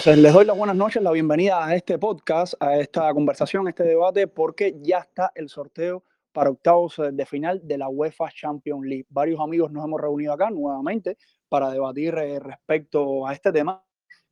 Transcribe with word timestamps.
Entonces, 0.00 0.22
les 0.22 0.32
doy 0.32 0.46
las 0.46 0.56
buenas 0.56 0.76
noches, 0.76 1.02
la 1.02 1.10
bienvenida 1.10 1.62
a 1.62 1.74
este 1.74 1.98
podcast, 1.98 2.54
a 2.58 2.78
esta 2.78 3.12
conversación, 3.12 3.66
a 3.66 3.68
este 3.68 3.84
debate, 3.84 4.26
porque 4.26 4.74
ya 4.80 5.00
está 5.00 5.30
el 5.34 5.50
sorteo 5.50 6.04
para 6.32 6.48
octavos 6.48 6.98
de 7.12 7.26
final 7.26 7.60
de 7.62 7.76
la 7.76 7.90
UEFA 7.90 8.30
Champions 8.30 8.86
League. 8.86 9.04
Varios 9.10 9.38
amigos 9.40 9.70
nos 9.70 9.84
hemos 9.84 10.00
reunido 10.00 10.32
acá 10.32 10.48
nuevamente 10.48 11.18
para 11.50 11.70
debatir 11.70 12.14
eh, 12.14 12.40
respecto 12.40 13.26
a 13.26 13.34
este 13.34 13.52
tema. 13.52 13.84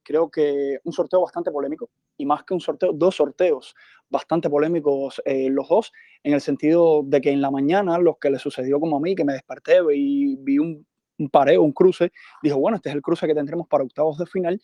Creo 0.02 0.30
que 0.30 0.78
un 0.84 0.92
sorteo 0.94 1.20
bastante 1.20 1.50
polémico 1.50 1.90
y 2.16 2.24
más 2.24 2.44
que 2.44 2.54
un 2.54 2.60
sorteo, 2.60 2.94
dos 2.94 3.16
sorteos 3.16 3.74
bastante 4.08 4.48
polémicos 4.48 5.20
eh, 5.26 5.50
los 5.50 5.68
dos, 5.68 5.92
en 6.22 6.32
el 6.32 6.40
sentido 6.40 7.02
de 7.04 7.20
que 7.20 7.30
en 7.30 7.42
la 7.42 7.50
mañana, 7.50 7.98
lo 7.98 8.14
que 8.14 8.30
le 8.30 8.38
sucedió 8.38 8.80
como 8.80 8.96
a 8.96 9.00
mí, 9.00 9.14
que 9.14 9.26
me 9.26 9.34
desperté 9.34 9.80
y 9.94 10.34
vi 10.36 10.60
un, 10.60 10.86
un 11.18 11.28
pareo, 11.28 11.62
un 11.62 11.72
cruce, 11.72 12.10
dijo, 12.42 12.58
bueno, 12.58 12.76
este 12.76 12.88
es 12.88 12.94
el 12.94 13.02
cruce 13.02 13.26
que 13.26 13.34
tendremos 13.34 13.68
para 13.68 13.84
octavos 13.84 14.16
de 14.16 14.24
final 14.24 14.58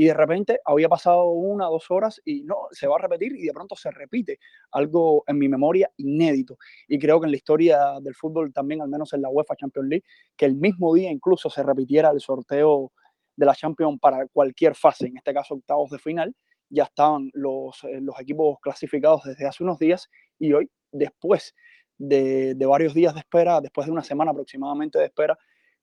y 0.00 0.06
de 0.06 0.14
repente 0.14 0.60
había 0.64 0.88
pasado 0.88 1.26
una 1.26 1.66
dos 1.66 1.90
horas 1.90 2.22
y 2.24 2.42
no, 2.44 2.68
se 2.70 2.86
va 2.86 2.96
a 2.96 3.02
repetir 3.02 3.36
y 3.36 3.42
de 3.42 3.52
pronto 3.52 3.76
se 3.76 3.90
repite 3.90 4.38
algo 4.70 5.24
en 5.26 5.36
mi 5.36 5.46
memoria 5.46 5.90
inédito. 5.98 6.56
Y 6.88 6.98
creo 6.98 7.20
que 7.20 7.26
en 7.26 7.32
la 7.32 7.36
historia 7.36 8.00
del 8.00 8.14
fútbol 8.14 8.50
también, 8.50 8.80
al 8.80 8.88
menos 8.88 9.12
en 9.12 9.20
la 9.20 9.28
UEFA 9.28 9.56
Champions 9.56 9.90
League, 9.90 10.04
que 10.38 10.46
el 10.46 10.54
mismo 10.54 10.94
día 10.94 11.10
incluso 11.10 11.50
se 11.50 11.62
repitiera 11.62 12.08
el 12.12 12.20
sorteo 12.20 12.92
de 13.36 13.44
la 13.44 13.54
Champions 13.54 13.98
para 14.00 14.26
cualquier 14.28 14.74
fase, 14.74 15.08
en 15.08 15.18
este 15.18 15.34
caso 15.34 15.56
octavos 15.56 15.90
de 15.90 15.98
final, 15.98 16.34
ya 16.70 16.84
estaban 16.84 17.28
los, 17.34 17.84
eh, 17.84 18.00
los 18.00 18.18
equipos 18.18 18.56
clasificados 18.62 19.24
desde 19.24 19.46
hace 19.46 19.62
unos 19.62 19.78
días 19.78 20.08
y 20.38 20.54
hoy, 20.54 20.70
después 20.90 21.54
de, 21.98 22.54
de 22.54 22.64
varios 22.64 22.94
días 22.94 23.12
de 23.12 23.20
espera, 23.20 23.60
después 23.60 23.86
de 23.86 23.92
una 23.92 24.02
semana 24.02 24.30
aproximadamente 24.30 24.98
de 24.98 25.04
espera, 25.04 25.38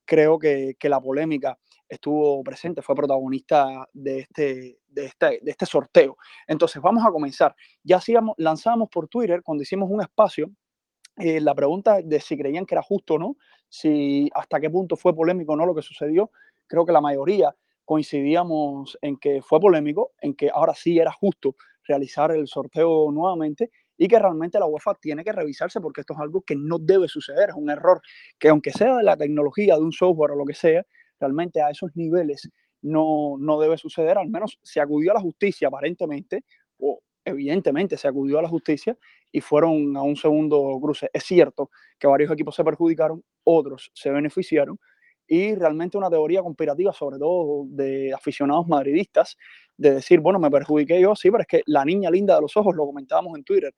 creo 0.06 0.40
que, 0.40 0.76
que, 0.80 0.90
la 0.90 1.00
polémica 1.00 1.60
estuvo 1.88 2.44
presente, 2.44 2.82
fue 2.82 2.96
protagonista 2.96 3.88
de 3.94 4.20
este, 4.20 4.80
de 4.88 5.06
este, 5.06 5.40
de 5.42 5.52
este 5.52 5.66
sorteo. 5.66 6.18
Entonces, 6.48 6.82
vamos 6.82 7.06
a 7.06 7.12
comenzar. 7.12 7.56
Ya 7.84 7.98
hacíamos, 7.98 8.36
lanzamos 8.38 8.90
por 8.90 9.08
Twitter, 9.08 9.42
cuando 9.44 9.64
hicimos 9.64 9.90
un 9.90 10.02
espacio, 10.02 10.50
eh, 11.18 11.42
la 11.42 11.56
pregunta 11.56 12.00
de 12.04 12.20
si 12.20 12.38
creían 12.38 12.66
que 12.66 12.76
era 12.76 12.84
justo 12.84 13.16
o 13.16 13.20
no, 13.20 13.38
si 13.70 14.30
hasta 14.36 14.60
qué 14.60 14.70
punto 14.70 14.96
fue 14.96 15.16
polémico 15.16 15.54
o 15.54 15.56
no 15.56 15.66
lo 15.66 15.74
que 15.74 15.82
sucedió. 15.82 16.32
Creo 16.68 16.86
que 16.86 16.92
la 16.92 17.02
mayoría 17.02 17.56
coincidíamos 17.86 18.98
en 19.02 19.18
que 19.18 19.42
fue 19.42 19.60
polémico, 19.60 20.12
en 20.22 20.36
que 20.36 20.50
ahora 20.54 20.74
sí 20.76 21.00
era 21.00 21.12
justo 21.12 21.56
realizar 21.88 22.32
el 22.32 22.48
sorteo 22.48 23.10
nuevamente 23.12 23.72
y 23.98 24.08
que 24.08 24.20
realmente 24.20 24.60
la 24.60 24.66
UEFA 24.66 24.96
tiene 24.96 25.24
que 25.24 25.32
revisarse 25.32 25.82
porque 25.82 26.02
esto 26.02 26.14
es 26.14 26.20
algo 26.20 26.42
que 26.42 26.56
no 26.56 26.78
debe 26.80 27.08
suceder, 27.08 27.50
es 27.50 27.56
un 27.56 27.70
error 27.70 28.02
que 28.38 28.50
aunque 28.50 28.72
sea 28.72 28.98
de 28.98 29.04
la 29.04 29.18
tecnología, 29.18 29.76
de 29.76 29.82
un 29.82 29.92
software 29.92 30.32
o 30.32 30.36
lo 30.36 30.46
que 30.46 30.54
sea, 30.54 30.86
realmente 31.20 31.62
a 31.62 31.70
esos 31.70 31.92
niveles 31.96 32.50
no, 32.82 33.36
no 33.40 33.60
debe 33.60 33.78
suceder, 33.78 34.18
al 34.18 34.30
menos 34.30 34.60
se 34.62 34.80
acudió 34.80 35.12
a 35.12 35.16
la 35.16 35.22
justicia 35.22 35.68
aparentemente, 35.68 36.44
o 36.80 37.00
evidentemente 37.26 37.98
se 37.98 38.08
acudió 38.08 38.40
a 38.40 38.42
la 38.42 38.50
justicia 38.50 38.98
y 39.32 39.42
fueron 39.42 39.98
a 39.98 40.02
un 40.02 40.16
segundo 40.16 40.80
cruce. 40.82 41.10
Es 41.12 41.24
cierto 41.24 41.70
que 42.00 42.08
varios 42.08 42.32
equipos 42.32 42.56
se 42.56 42.64
perjudicaron, 42.64 43.24
otros 43.44 43.92
se 43.94 44.12
beneficiaron, 44.12 44.80
y 45.28 45.56
realmente 45.56 45.98
una 45.98 46.10
teoría 46.10 46.42
conspirativa, 46.42 46.94
sobre 46.94 47.20
todo 47.20 47.66
de 47.68 48.14
aficionados 48.14 48.66
madridistas, 48.68 49.38
de 49.76 49.96
decir, 49.96 50.22
bueno, 50.22 50.40
me 50.40 50.50
perjudiqué 50.50 51.02
yo, 51.02 51.16
sí, 51.16 51.30
pero 51.30 51.42
es 51.42 51.48
que 51.48 51.62
la 51.66 51.84
niña 51.84 52.10
linda 52.10 52.36
de 52.36 52.42
los 52.42 52.56
ojos, 52.56 52.76
lo 52.76 52.86
comentábamos 52.86 53.38
en 53.38 53.44
Twitter, 53.44 53.74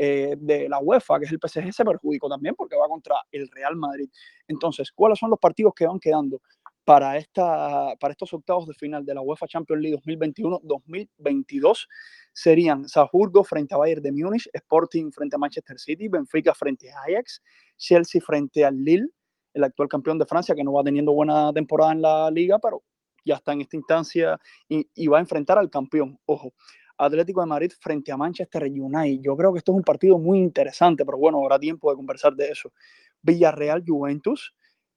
eh, 0.00 0.36
de 0.38 0.68
la 0.68 0.78
UEFA, 0.78 1.18
que 1.18 1.24
es 1.24 1.32
el 1.32 1.38
PSG, 1.40 1.72
se 1.72 1.84
perjudicó 1.84 2.28
también 2.28 2.54
porque 2.54 2.76
va 2.76 2.86
contra 2.88 3.16
el 3.32 3.48
Real 3.48 3.74
Madrid. 3.76 4.08
Entonces, 4.46 4.92
¿cuáles 4.92 5.18
son 5.18 5.30
los 5.30 5.38
partidos 5.40 5.72
que 5.74 5.86
van 5.86 5.98
quedando 5.98 6.40
para, 6.88 7.18
esta, 7.18 7.94
para 8.00 8.12
estos 8.12 8.32
octavos 8.32 8.66
de 8.66 8.72
final 8.72 9.04
de 9.04 9.12
la 9.12 9.20
UEFA 9.20 9.46
Champions 9.46 9.82
League 9.82 9.98
2021-2022? 10.06 11.86
Serían 12.32 12.88
Salzburgo 12.88 13.44
frente 13.44 13.74
a 13.74 13.76
Bayern 13.76 14.00
de 14.00 14.10
Múnich, 14.10 14.48
Sporting 14.54 15.10
frente 15.10 15.36
a 15.36 15.38
Manchester 15.38 15.78
City, 15.78 16.08
Benfica 16.08 16.54
frente 16.54 16.90
a 16.90 17.02
Ajax, 17.02 17.42
Chelsea 17.76 18.22
frente 18.22 18.64
al 18.64 18.82
Lille, 18.82 19.06
el 19.52 19.64
actual 19.64 19.86
campeón 19.86 20.18
de 20.18 20.24
Francia, 20.24 20.54
que 20.54 20.64
no 20.64 20.72
va 20.72 20.82
teniendo 20.82 21.12
buena 21.12 21.52
temporada 21.52 21.92
en 21.92 22.00
la 22.00 22.30
liga, 22.30 22.58
pero 22.58 22.82
ya 23.22 23.34
está 23.34 23.52
en 23.52 23.60
esta 23.60 23.76
instancia 23.76 24.40
y, 24.66 25.06
va 25.08 25.18
a 25.18 25.20
enfrentar 25.20 25.58
al 25.58 25.68
campeón. 25.68 26.18
Ojo, 26.24 26.54
Atlético 26.96 27.42
de 27.42 27.48
Madrid 27.48 27.72
frente 27.78 28.12
a 28.12 28.16
Manchester 28.16 28.62
United. 28.62 29.20
Yo 29.22 29.36
creo 29.36 29.52
que 29.52 29.58
esto 29.58 29.72
es 29.72 29.76
un 29.76 29.84
partido 29.84 30.18
muy 30.18 30.38
interesante, 30.38 31.04
pero 31.04 31.18
bueno, 31.18 31.38
habrá 31.42 31.58
tiempo 31.58 31.90
de 31.90 31.96
conversar 31.96 32.34
de 32.34 32.48
eso. 32.48 32.72
Villarreal 33.20 33.84
Juventus, 33.86 34.54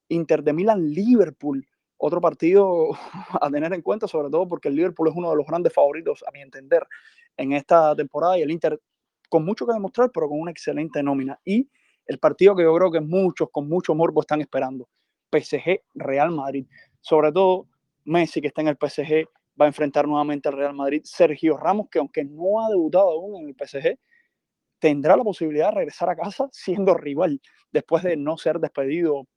Inter 0.07 0.41
de 0.41 0.53
Milán 0.53 0.89
Liverpool. 0.89 1.67
Otro 2.03 2.19
partido 2.19 2.89
a 3.41 3.49
tener 3.51 3.71
en 3.73 3.83
cuenta, 3.83 4.07
sobre 4.07 4.31
todo 4.31 4.47
porque 4.47 4.69
el 4.69 4.75
Liverpool 4.75 5.09
es 5.09 5.15
uno 5.15 5.29
de 5.29 5.35
los 5.35 5.45
grandes 5.45 5.71
favoritos, 5.71 6.23
a 6.27 6.31
mi 6.31 6.41
entender, 6.41 6.85
en 7.37 7.53
esta 7.53 7.95
temporada 7.95 8.39
y 8.39 8.41
el 8.41 8.49
Inter 8.49 8.81
con 9.29 9.45
mucho 9.45 9.67
que 9.67 9.73
demostrar, 9.73 10.09
pero 10.11 10.27
con 10.27 10.41
una 10.41 10.49
excelente 10.49 11.03
nómina. 11.03 11.39
Y 11.45 11.69
el 12.07 12.17
partido 12.17 12.55
que 12.55 12.63
yo 12.63 12.75
creo 12.75 12.91
que 12.91 13.01
muchos 13.01 13.49
con 13.51 13.69
mucho 13.69 13.93
morbo 13.93 14.21
están 14.21 14.41
esperando, 14.41 14.89
PSG 15.31 15.81
Real 15.93 16.31
Madrid. 16.31 16.65
Sobre 17.01 17.31
todo 17.31 17.67
Messi 18.03 18.41
que 18.41 18.47
está 18.47 18.61
en 18.61 18.69
el 18.69 18.77
PSG 18.77 19.29
va 19.59 19.65
a 19.65 19.67
enfrentar 19.67 20.07
nuevamente 20.07 20.49
al 20.49 20.57
Real 20.57 20.73
Madrid. 20.73 21.01
Sergio 21.03 21.55
Ramos 21.55 21.87
que 21.91 21.99
aunque 21.99 22.25
no 22.25 22.65
ha 22.65 22.69
debutado 22.69 23.11
aún 23.11 23.43
en 23.43 23.49
el 23.49 23.55
PSG, 23.55 23.95
tendrá 24.79 25.15
la 25.15 25.23
posibilidad 25.23 25.69
de 25.69 25.75
regresar 25.75 26.09
a 26.09 26.15
casa 26.15 26.49
siendo 26.51 26.95
rival 26.95 27.39
después 27.71 28.01
de 28.01 28.17
no 28.17 28.37
ser 28.37 28.59
despedido 28.59 29.27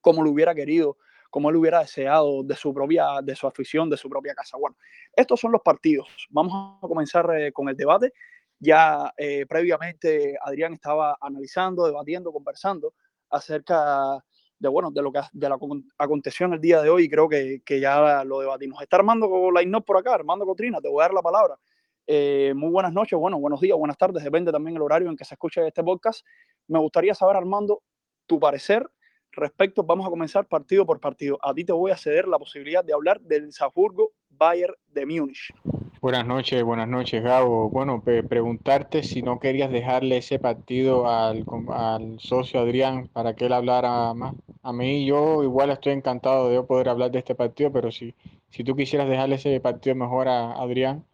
como 0.00 0.22
lo 0.22 0.30
hubiera 0.30 0.54
querido, 0.54 0.98
como 1.36 1.50
él 1.50 1.56
hubiera 1.56 1.80
deseado 1.80 2.42
de 2.42 2.56
su 2.56 2.72
propia, 2.72 3.20
de 3.22 3.36
su 3.36 3.46
afición, 3.46 3.90
de 3.90 3.98
su 3.98 4.08
propia 4.08 4.34
casa. 4.34 4.56
Bueno, 4.56 4.74
estos 5.14 5.38
son 5.38 5.52
los 5.52 5.60
partidos. 5.60 6.08
Vamos 6.30 6.78
a 6.82 6.88
comenzar 6.88 7.30
eh, 7.38 7.52
con 7.52 7.68
el 7.68 7.76
debate. 7.76 8.14
Ya 8.58 9.12
eh, 9.18 9.44
previamente 9.46 10.38
Adrián 10.40 10.72
estaba 10.72 11.18
analizando, 11.20 11.84
debatiendo, 11.84 12.32
conversando 12.32 12.94
acerca 13.28 14.18
de, 14.58 14.68
bueno, 14.70 14.90
de 14.90 15.02
lo 15.02 15.12
que 15.12 15.20
de 15.30 15.46
que 15.46 15.54
aconteció 15.98 16.46
en 16.46 16.54
el 16.54 16.60
día 16.62 16.80
de 16.80 16.88
hoy 16.88 17.06
creo 17.06 17.28
que, 17.28 17.60
que 17.66 17.80
ya 17.80 18.24
lo 18.24 18.40
debatimos. 18.40 18.80
Está 18.80 18.96
Armando 18.96 19.28
no 19.66 19.84
por 19.84 19.98
acá, 19.98 20.14
Armando 20.14 20.46
Cotrina, 20.46 20.80
te 20.80 20.88
voy 20.88 21.02
a 21.02 21.04
dar 21.04 21.12
la 21.12 21.20
palabra. 21.20 21.58
Eh, 22.06 22.54
muy 22.56 22.70
buenas 22.70 22.94
noches, 22.94 23.18
bueno, 23.18 23.38
buenos 23.38 23.60
días, 23.60 23.76
buenas 23.76 23.98
tardes, 23.98 24.24
depende 24.24 24.50
también 24.52 24.76
el 24.76 24.80
horario 24.80 25.10
en 25.10 25.16
que 25.18 25.26
se 25.26 25.34
escuche 25.34 25.66
este 25.66 25.84
podcast. 25.84 26.24
Me 26.66 26.78
gustaría 26.78 27.14
saber, 27.14 27.36
Armando, 27.36 27.82
tu 28.24 28.40
parecer 28.40 28.88
respecto, 29.36 29.82
vamos 29.82 30.06
a 30.06 30.10
comenzar 30.10 30.46
partido 30.46 30.84
por 30.84 31.00
partido. 31.00 31.38
A 31.42 31.54
ti 31.54 31.64
te 31.64 31.72
voy 31.72 31.90
a 31.90 31.96
ceder 31.96 32.26
la 32.26 32.38
posibilidad 32.38 32.84
de 32.84 32.92
hablar 32.92 33.20
del 33.20 33.52
Salzburgo 33.52 34.12
Bayern 34.30 34.74
de 34.88 35.06
Múnich. 35.06 35.52
Buenas 36.00 36.26
noches, 36.26 36.62
buenas 36.62 36.88
noches, 36.88 37.22
Gabo. 37.22 37.70
Bueno, 37.70 38.02
preguntarte 38.02 39.02
si 39.02 39.22
no 39.22 39.40
querías 39.40 39.70
dejarle 39.70 40.18
ese 40.18 40.38
partido 40.38 41.08
al, 41.08 41.44
al, 41.70 42.20
socio 42.20 42.60
Adrián 42.60 43.08
para 43.08 43.34
que 43.34 43.46
él 43.46 43.52
hablara 43.52 44.12
más. 44.14 44.34
A 44.62 44.72
mí 44.72 45.06
yo 45.06 45.42
igual 45.42 45.70
estoy 45.70 45.94
encantado 45.94 46.50
de 46.50 46.62
poder 46.62 46.88
hablar 46.88 47.10
de 47.10 47.18
este 47.18 47.34
partido, 47.34 47.72
pero 47.72 47.90
si, 47.90 48.14
si 48.50 48.62
tú 48.62 48.76
quisieras 48.76 49.08
dejarle 49.08 49.36
ese 49.36 49.58
partido 49.60 49.96
mejor 49.96 50.28
a 50.28 50.52
Adrián, 50.52 51.04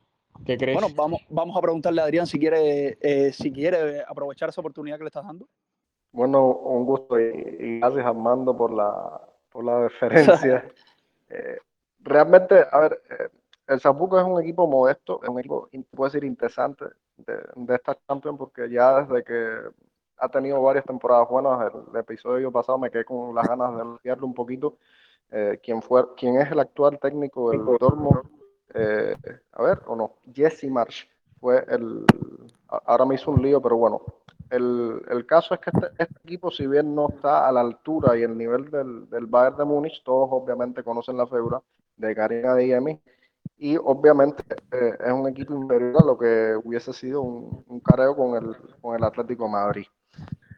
¿qué 0.44 0.58
crees? 0.58 0.78
Bueno, 0.78 0.94
vamos, 0.94 1.20
vamos 1.28 1.56
a 1.56 1.60
preguntarle 1.60 2.00
a 2.00 2.04
Adrián 2.04 2.26
si 2.26 2.38
quiere, 2.38 2.98
eh, 3.00 3.32
si 3.32 3.52
quiere 3.52 4.02
aprovechar 4.06 4.48
esa 4.48 4.60
oportunidad 4.60 4.98
que 4.98 5.04
le 5.04 5.08
estás 5.08 5.24
dando. 5.24 5.48
Bueno, 6.12 6.47
un 6.47 6.85
gusto 6.85 7.19
y, 7.19 7.81
gracias 7.81 8.06
Armando 8.06 8.56
por 8.56 8.73
la, 8.73 9.20
por 9.50 9.64
la 9.64 9.79
deferencia. 9.82 10.69
Eh, 11.29 11.59
realmente, 12.00 12.64
a 12.70 12.79
ver... 12.81 13.03
Eh, 13.11 13.29
el 13.69 13.81
Zapuco 13.81 14.19
es 14.19 14.25
un 14.25 14.41
equipo 14.41 14.67
modesto, 14.67 15.20
es 15.23 15.29
un 15.29 15.38
equipo, 15.38 15.69
puede 15.94 16.11
decir, 16.11 16.25
interesante 16.25 16.85
de, 17.17 17.75
esta 17.75 17.97
Champions, 18.06 18.38
porque 18.38 18.69
ya 18.69 19.03
desde 19.03 19.25
que 19.25 19.59
ha 20.19 20.29
tenido 20.29 20.61
varias 20.61 20.85
temporadas 20.85 21.29
buenas, 21.29 21.73
el, 21.73 21.97
episodio 21.97 22.50
pasado 22.53 22.79
me 22.79 22.91
quedé 22.91 23.05
con 23.05 23.35
las 23.35 23.47
ganas 23.47 23.75
de 23.76 23.82
elogiarlo 23.82 24.26
un 24.26 24.35
poquito. 24.35 24.79
Eh, 25.31 25.58
¿quién, 25.62 25.81
fue, 25.81 26.05
¿Quién 26.17 26.37
es 26.37 26.50
el 26.50 26.61
actual 26.61 26.99
técnico 26.99 27.50
del 27.50 27.65
Dortmund? 27.65 28.20
Eh, 28.75 29.17
a 29.53 29.62
ver, 29.62 29.81
o 29.87 29.97
no, 29.97 30.17
Jesse 30.32 30.65
Marsh 30.65 31.06
fue 31.41 31.65
el. 31.69 32.05
Ahora 32.69 33.05
me 33.06 33.15
hizo 33.15 33.31
un 33.31 33.43
lío, 33.43 33.61
pero 33.61 33.76
bueno. 33.76 34.03
El, 34.52 35.00
el 35.08 35.25
caso 35.25 35.54
es 35.54 35.60
que 35.60 35.70
este, 35.72 35.87
este, 35.99 36.20
equipo, 36.25 36.50
si 36.50 36.66
bien 36.66 36.94
no 36.94 37.08
está 37.08 37.49
a 37.49 37.52
la 37.52 37.62
altura 37.62 38.19
y 38.19 38.22
el 38.22 38.37
nivel 38.37 38.70
del, 38.70 39.08
del 39.08 39.25
Bayern 39.25 39.56
de 39.56 39.64
Múnich, 39.64 40.02
todos 40.04 40.28
obviamente 40.31 40.84
conocen 40.84 41.16
la 41.16 41.26
figura 41.26 41.62
de 41.96 42.14
Karim 42.14 42.46
Adeyemi 42.46 43.00
y 43.56 43.78
obviamente 43.78 44.44
eh, 44.72 44.99
es 45.06 45.10
un 45.10 45.26
equipo 45.26 45.54
inferior 45.54 46.02
a 46.02 46.04
lo 46.04 46.19
que 46.19 46.54
hubiese 46.62 46.93
sido 46.93 47.22
un, 47.22 47.81
careo 47.81 48.14
con 48.14 48.37
el, 48.37 48.54
con 48.82 48.94
el 48.94 49.02
Atlético 49.02 49.49
Madrid. 49.49 49.87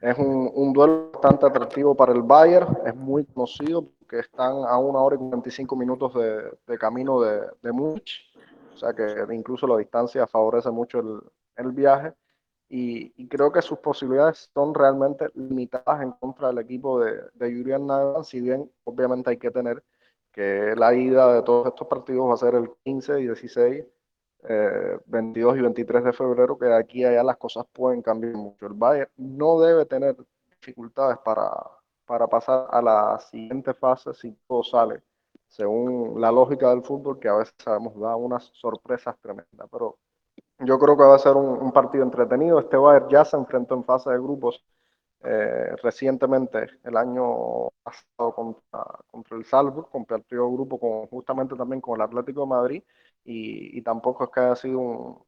Es 0.03 0.19
un, 0.19 0.51
un, 0.53 0.73
duelo 0.73 1.13
bastante 1.13 1.47
atractivo 1.47 1.95
para 1.95 2.13
el 2.13 2.23
Bayern, 2.23 2.77
es 2.85 2.97
muy 2.97 3.25
conocido 3.27 3.89
porque 4.01 4.19
están 4.19 4.65
a 4.67 4.77
una 4.77 4.99
hora 4.99 5.15
y 5.15 5.19
45 5.19 5.77
minutos 5.77 6.15
de, 6.15 6.51
de 6.67 6.79
camino 6.79 7.21
de, 7.21 7.43
de 7.63 7.73
Múnich, 7.73 8.29
o 8.75 8.77
sea 8.77 8.93
que 8.93 9.25
incluso 9.33 9.69
la 9.69 9.77
distancia 9.77 10.27
favorece 10.27 10.73
mucho 10.73 10.99
el, 10.99 11.21
el 11.57 11.71
viaje. 11.71 12.13
Y, 12.69 13.13
y, 13.17 13.29
creo 13.29 13.53
que 13.53 13.63
sus 13.63 13.79
posibilidades 13.79 14.51
son 14.55 14.75
realmente 14.75 15.29
limitadas 15.35 16.03
en 16.03 16.13
contra 16.13 16.49
del 16.49 16.59
equipo 16.59 16.99
de, 17.01 17.23
de 17.35 17.53
Julian 17.53 17.87
Nagelsmann, 17.87 18.25
si 18.25 18.41
bien 18.41 18.71
obviamente 18.85 19.31
hay 19.31 19.37
que 19.37 19.51
tener 19.51 19.83
que 20.33 20.75
la 20.77 20.95
ida 20.95 21.33
de 21.35 21.43
todos 21.43 21.69
estos 21.69 21.87
partidos 21.87 22.29
va 22.29 22.35
a 22.35 22.37
ser 22.39 22.55
el 22.55 22.71
15 22.85 23.21
y 23.21 23.27
16, 23.27 23.85
22 25.07 25.57
y 25.59 25.61
23 25.61 26.05
de 26.05 26.13
febrero, 26.13 26.59
que 26.59 26.67
de 26.67 26.77
aquí 26.77 27.05
a 27.05 27.11
allá 27.11 27.23
las 27.23 27.37
cosas 27.37 27.65
pueden 27.73 28.03
cambiar 28.03 28.35
mucho. 28.35 28.67
El 28.67 28.75
Bayern 28.75 29.11
no 29.17 29.61
debe 29.61 29.87
tener 29.87 30.17
dificultades 30.61 31.19
para, 31.25 31.51
para 32.05 32.27
pasar 32.27 32.67
a 32.71 32.83
la 32.83 33.19
siguiente 33.21 33.75
fase 33.75 34.13
si 34.15 34.33
todo 34.49 34.63
sale 34.65 35.03
según 35.55 36.21
la 36.21 36.33
lógica 36.33 36.71
del 36.71 36.83
fútbol, 36.83 37.21
que 37.21 37.29
a 37.29 37.35
veces 37.35 37.55
sabemos 37.59 37.99
da 38.01 38.17
unas 38.17 38.51
sorpresas 38.55 39.17
tremendas. 39.21 39.69
Pero 39.71 39.99
yo 40.61 40.79
creo 40.79 40.97
que 40.97 41.05
va 41.05 41.17
a 41.17 41.19
ser 41.19 41.37
un, 41.37 41.73
partido 41.73 42.05
entretenido. 42.05 42.59
Este 42.61 42.77
Bayern 42.77 43.09
ya 43.09 43.25
se 43.25 43.37
enfrentó 43.37 43.75
en 43.75 43.85
fase 43.85 44.11
de 44.11 44.19
grupos 44.19 44.65
eh, 45.25 45.75
recientemente, 45.83 46.69
el 46.85 46.97
año 46.97 47.71
pasado, 47.83 48.35
contra, 48.35 48.85
contra 49.11 49.37
el 49.39 49.45
Salzburg, 49.45 49.89
compartió 49.91 50.51
grupo 50.53 50.79
con, 50.79 51.07
justamente 51.09 51.57
también 51.57 51.81
con 51.81 51.97
el 51.97 52.03
Atlético 52.03 52.43
de 52.43 52.47
Madrid, 52.47 52.83
y, 53.25 53.81
tampoco 53.83 54.25
es 54.25 54.31
que 54.31 54.41
haya 54.41 54.57
sido 54.57 54.79
un, 54.79 55.25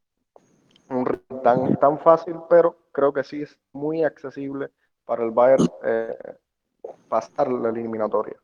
un 0.91 1.23
tan, 1.43 1.77
tan 1.77 1.99
fácil, 1.99 2.37
pero 2.51 2.77
creo 2.93 3.13
que 3.13 3.25
sí 3.25 3.43
es 3.43 3.59
muy 3.73 4.05
accesible 4.05 4.71
para 5.07 5.25
el 5.25 5.31
Bayern 5.31 5.67
eh, 5.83 6.37
pasar 7.09 7.51
la 7.51 7.71
eliminatoria. 7.71 8.37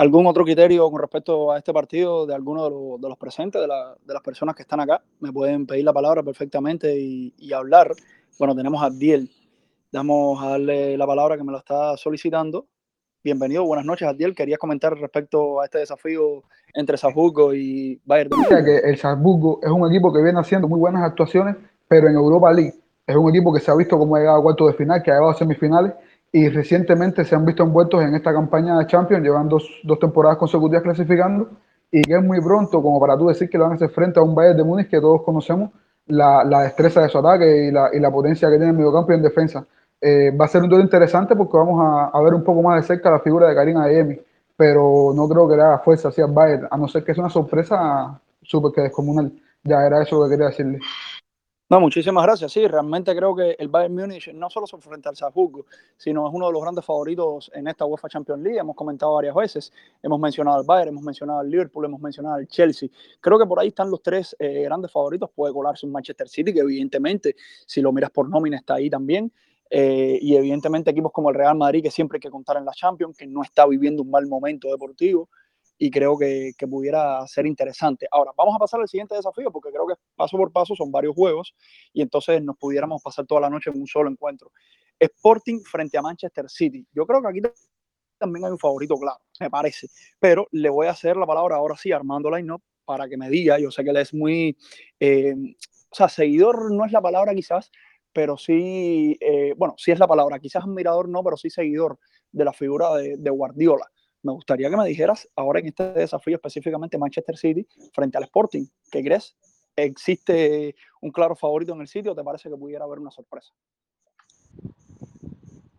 ¿Algún 0.00 0.26
otro 0.26 0.44
criterio 0.44 0.90
con 0.90 0.98
respecto 0.98 1.52
a 1.52 1.58
este 1.58 1.74
partido 1.74 2.24
de 2.24 2.34
alguno 2.34 2.96
de, 2.98 3.06
los, 3.06 3.18
presentes, 3.18 3.60
de, 3.60 3.68
las 3.68 4.22
personas 4.22 4.56
que 4.56 4.62
están 4.62 4.80
acá? 4.80 5.02
Me 5.20 5.30
pueden 5.30 5.66
pedir 5.66 5.84
la 5.84 5.92
palabra 5.92 6.22
perfectamente 6.22 6.98
y, 6.98 7.52
hablar. 7.52 7.92
Bueno, 8.38 8.56
tenemos 8.56 8.82
a 8.82 8.88
Diel. 8.88 9.30
Vamos 9.92 10.42
a 10.42 10.52
darle 10.52 10.96
la 10.96 11.06
palabra 11.06 11.36
que 11.36 11.44
me 11.44 11.52
lo 11.52 11.58
está 11.58 11.98
solicitando. 11.98 12.64
Bienvenido, 13.22 13.66
buenas 13.66 13.84
noches, 13.84 14.08
Adiel. 14.08 14.34
Querías 14.34 14.58
comentar 14.58 14.98
respecto 14.98 15.60
a 15.60 15.66
este 15.66 15.80
desafío 15.80 16.44
entre 16.72 16.96
Salzburgo 16.96 17.52
y 17.52 18.00
Bayern. 18.06 18.30
Mira 18.38 18.64
que 18.64 18.78
el 18.78 18.96
Salzburgo 18.96 19.60
es 19.62 19.70
un 19.70 19.86
equipo 19.86 20.10
que 20.14 20.22
viene 20.22 20.40
haciendo 20.40 20.66
muy 20.66 20.80
buenas 20.80 21.02
actuaciones, 21.02 21.56
pero 21.86 22.08
en 22.08 22.14
Europa 22.14 22.50
League 22.54 22.72
es 23.06 23.16
un 23.16 23.28
equipo 23.28 23.52
que 23.52 23.60
se 23.60 23.70
ha 23.70 23.74
visto 23.74 23.98
como 23.98 24.16
ha 24.16 24.20
llegado 24.20 24.38
a 24.38 24.42
cuartos 24.42 24.68
de 24.68 24.78
final, 24.78 25.02
que 25.02 25.10
ha 25.10 25.14
llegado 25.16 25.32
a 25.32 25.34
semifinales 25.34 25.92
y 26.32 26.48
recientemente 26.48 27.24
se 27.24 27.34
han 27.34 27.44
visto 27.44 27.62
envueltos 27.62 28.02
en 28.02 28.14
esta 28.14 28.32
campaña 28.32 28.78
de 28.78 28.86
Champions, 28.86 29.22
llevan 29.22 29.48
dos, 29.48 29.68
temporadas 30.00 30.38
consecutivas 30.38 30.82
clasificando 30.82 31.50
y 31.90 32.02
que 32.02 32.14
es 32.14 32.22
muy 32.22 32.40
pronto 32.40 32.80
como 32.82 33.00
para 33.00 33.18
tú 33.18 33.28
decir 33.28 33.50
que 33.50 33.58
lo 33.58 33.64
van 33.64 33.72
a 33.72 33.76
hacer 33.76 33.90
frente 33.90 34.20
a 34.20 34.22
un 34.22 34.34
Bayern 34.34 34.58
de 34.58 34.64
Múnich 34.64 34.88
que 34.88 35.00
todos 35.00 35.22
conocemos 35.22 35.70
la, 36.06 36.44
destreza 36.62 37.02
de 37.02 37.08
su 37.08 37.18
ataque 37.18 37.66
y 37.66 37.70
la, 37.70 37.90
y 37.92 37.98
la 37.98 38.10
potencia 38.10 38.48
que 38.48 38.56
tiene 38.56 38.70
en 38.70 38.76
medio 38.76 38.92
campo 38.92 39.12
y 39.12 39.16
en 39.16 39.22
defensa. 39.22 39.64
Eh, 40.00 40.30
va 40.30 40.46
a 40.46 40.48
ser 40.48 40.62
un 40.62 40.68
duelo 40.70 40.84
interesante 40.84 41.36
porque 41.36 41.56
vamos 41.56 42.10
a, 42.12 42.20
ver 42.22 42.32
un 42.34 42.42
poco 42.42 42.62
más 42.62 42.80
de 42.80 42.86
cerca 42.86 43.10
la 43.10 43.20
figura 43.20 43.48
de 43.48 43.54
Karim 43.54 43.76
Adeyemi, 43.76 44.18
pero 44.56 45.12
no 45.14 45.28
creo 45.28 45.48
que 45.48 45.56
le 45.56 45.62
haga 45.62 45.78
fuerza 45.80 46.08
hacia 46.08 46.24
el 46.24 46.32
Bayern, 46.32 46.68
a 46.70 46.76
no 46.76 46.88
ser 46.88 47.04
que 47.04 47.12
es 47.12 47.18
una 47.18 47.28
sorpresa 47.28 48.20
súper 48.42 48.72
que 48.72 48.80
descomunal. 48.82 49.32
Ya 49.62 49.84
era 49.84 50.02
eso 50.02 50.22
que 50.24 50.30
quería 50.30 50.46
decirle. 50.46 50.78
No, 51.70 51.78
muchísimas 51.78 52.24
gracias. 52.24 52.50
Sí, 52.50 52.66
realmente 52.66 53.14
creo 53.14 53.32
que 53.32 53.54
el 53.56 53.68
Bayern 53.68 53.94
Múnich 53.94 54.32
no 54.34 54.50
solo 54.50 54.66
se 54.66 54.74
enfrenta 54.74 55.08
al 55.08 55.14
Salzburgo, 55.14 55.66
sino 55.96 56.26
es 56.26 56.34
uno 56.34 56.48
de 56.48 56.52
los 56.52 56.62
grandes 56.62 56.84
favoritos 56.84 57.48
en 57.54 57.68
esta 57.68 57.84
UEFA 57.84 58.08
Champions 58.08 58.42
League. 58.42 58.58
Hemos 58.58 58.74
comentado 58.74 59.14
varias 59.14 59.36
veces, 59.36 59.72
hemos 60.02 60.18
mencionado 60.18 60.58
al 60.58 60.64
Bayern, 60.64 60.88
hemos 60.88 61.04
mencionado 61.04 61.38
al 61.38 61.48
Liverpool, 61.48 61.84
hemos 61.84 62.00
mencionado 62.00 62.34
al 62.34 62.48
Chelsea. 62.48 62.88
Creo 63.20 63.38
que 63.38 63.46
por 63.46 63.60
ahí 63.60 63.68
están 63.68 63.88
los 63.88 64.02
tres 64.02 64.34
eh, 64.40 64.64
grandes 64.64 64.90
favoritos. 64.90 65.30
Puede 65.32 65.54
colarse 65.54 65.86
un 65.86 65.92
Manchester 65.92 66.28
City, 66.28 66.52
que 66.52 66.58
evidentemente, 66.58 67.36
si 67.64 67.80
lo 67.80 67.92
miras 67.92 68.10
por 68.10 68.28
nómina, 68.28 68.56
está 68.56 68.74
ahí 68.74 68.90
también. 68.90 69.32
Eh, 69.70 70.18
y 70.20 70.34
evidentemente 70.34 70.90
equipos 70.90 71.12
como 71.12 71.28
el 71.28 71.36
Real 71.36 71.56
Madrid, 71.56 71.84
que 71.84 71.92
siempre 71.92 72.16
hay 72.16 72.20
que 72.20 72.30
contar 72.30 72.56
en 72.56 72.64
la 72.64 72.72
Champions, 72.72 73.16
que 73.16 73.28
no 73.28 73.44
está 73.44 73.64
viviendo 73.64 74.02
un 74.02 74.10
mal 74.10 74.26
momento 74.26 74.66
deportivo 74.66 75.28
y 75.82 75.90
creo 75.90 76.18
que, 76.18 76.52
que, 76.58 76.68
pudiera 76.68 77.26
ser 77.26 77.46
interesante. 77.46 78.06
Ahora, 78.10 78.32
vamos 78.36 78.54
a 78.54 78.58
pasar 78.58 78.80
al 78.82 78.88
siguiente 78.88 79.14
desafío 79.14 79.50
porque 79.50 79.70
creo 79.70 79.86
que 79.86 79.94
paso 80.14 80.36
por 80.36 80.52
paso 80.52 80.76
son 80.76 80.92
varios 80.92 81.14
juegos 81.14 81.54
y 81.94 82.02
entonces 82.02 82.42
nos 82.42 82.58
pudiéramos 82.58 83.02
pasar 83.02 83.26
toda 83.26 83.40
la 83.40 83.48
noche 83.48 83.70
en 83.70 83.80
un 83.80 83.86
solo 83.86 84.10
encuentro. 84.10 84.52
Sporting 84.98 85.60
frente 85.62 85.96
a 85.96 86.02
Manchester 86.02 86.50
City. 86.50 86.86
Yo 86.92 87.06
creo 87.06 87.22
que 87.22 87.28
aquí 87.28 87.40
también 88.18 88.44
hay 88.44 88.52
un 88.52 88.58
favorito 88.58 88.94
claro, 88.96 89.20
me 89.40 89.48
parece, 89.48 89.88
pero 90.18 90.46
le 90.52 90.68
voy 90.68 90.86
a 90.86 90.90
hacer 90.90 91.16
la 91.16 91.26
palabra 91.26 91.56
ahora 91.56 91.74
sí, 91.78 91.90
Armando 91.92 92.30
Line 92.30 92.56
para 92.84 93.08
que 93.08 93.16
me 93.16 93.30
diga, 93.30 93.58
yo 93.58 93.70
sé 93.70 93.82
que 93.82 93.88
él 93.88 93.96
es 93.96 94.12
muy, 94.12 94.58
eh, 94.98 95.34
o 95.34 95.94
sea, 95.94 96.10
seguidor 96.10 96.70
no 96.74 96.84
es 96.84 96.92
la 96.92 97.00
palabra 97.00 97.34
quizás, 97.34 97.70
pero 98.12 98.36
sí, 98.36 99.16
eh, 99.18 99.54
bueno, 99.56 99.76
sí 99.78 99.92
es 99.92 99.98
la 99.98 100.06
palabra, 100.06 100.38
quizás 100.40 100.62
admirador 100.64 101.08
no, 101.08 101.24
pero 101.24 101.38
sí 101.38 101.48
seguidor 101.48 101.98
de 102.30 102.44
la 102.44 102.52
figura 102.52 102.94
de, 102.96 103.16
de 103.16 103.30
Guardiola 103.30 103.90
me 104.22 104.32
gustaría 104.32 104.68
que 104.70 104.76
me 104.76 104.86
dijeras 104.86 105.28
ahora 105.36 105.60
en 105.60 105.66
este 105.66 105.92
desafío 105.92 106.36
específicamente 106.36 106.98
Manchester 106.98 107.36
City 107.36 107.66
frente 107.92 108.18
al 108.18 108.24
Sporting. 108.24 108.66
¿Qué 108.90 109.02
crees? 109.02 109.36
¿Existe 109.76 110.74
un 111.00 111.10
claro 111.10 111.34
favorito 111.34 111.72
en 111.72 111.80
el 111.80 111.88
sitio 111.88 112.12
o 112.12 112.14
te 112.14 112.22
parece 112.22 112.50
que 112.50 112.56
pudiera 112.56 112.84
haber 112.84 112.98
una 112.98 113.10
sorpresa? 113.10 113.52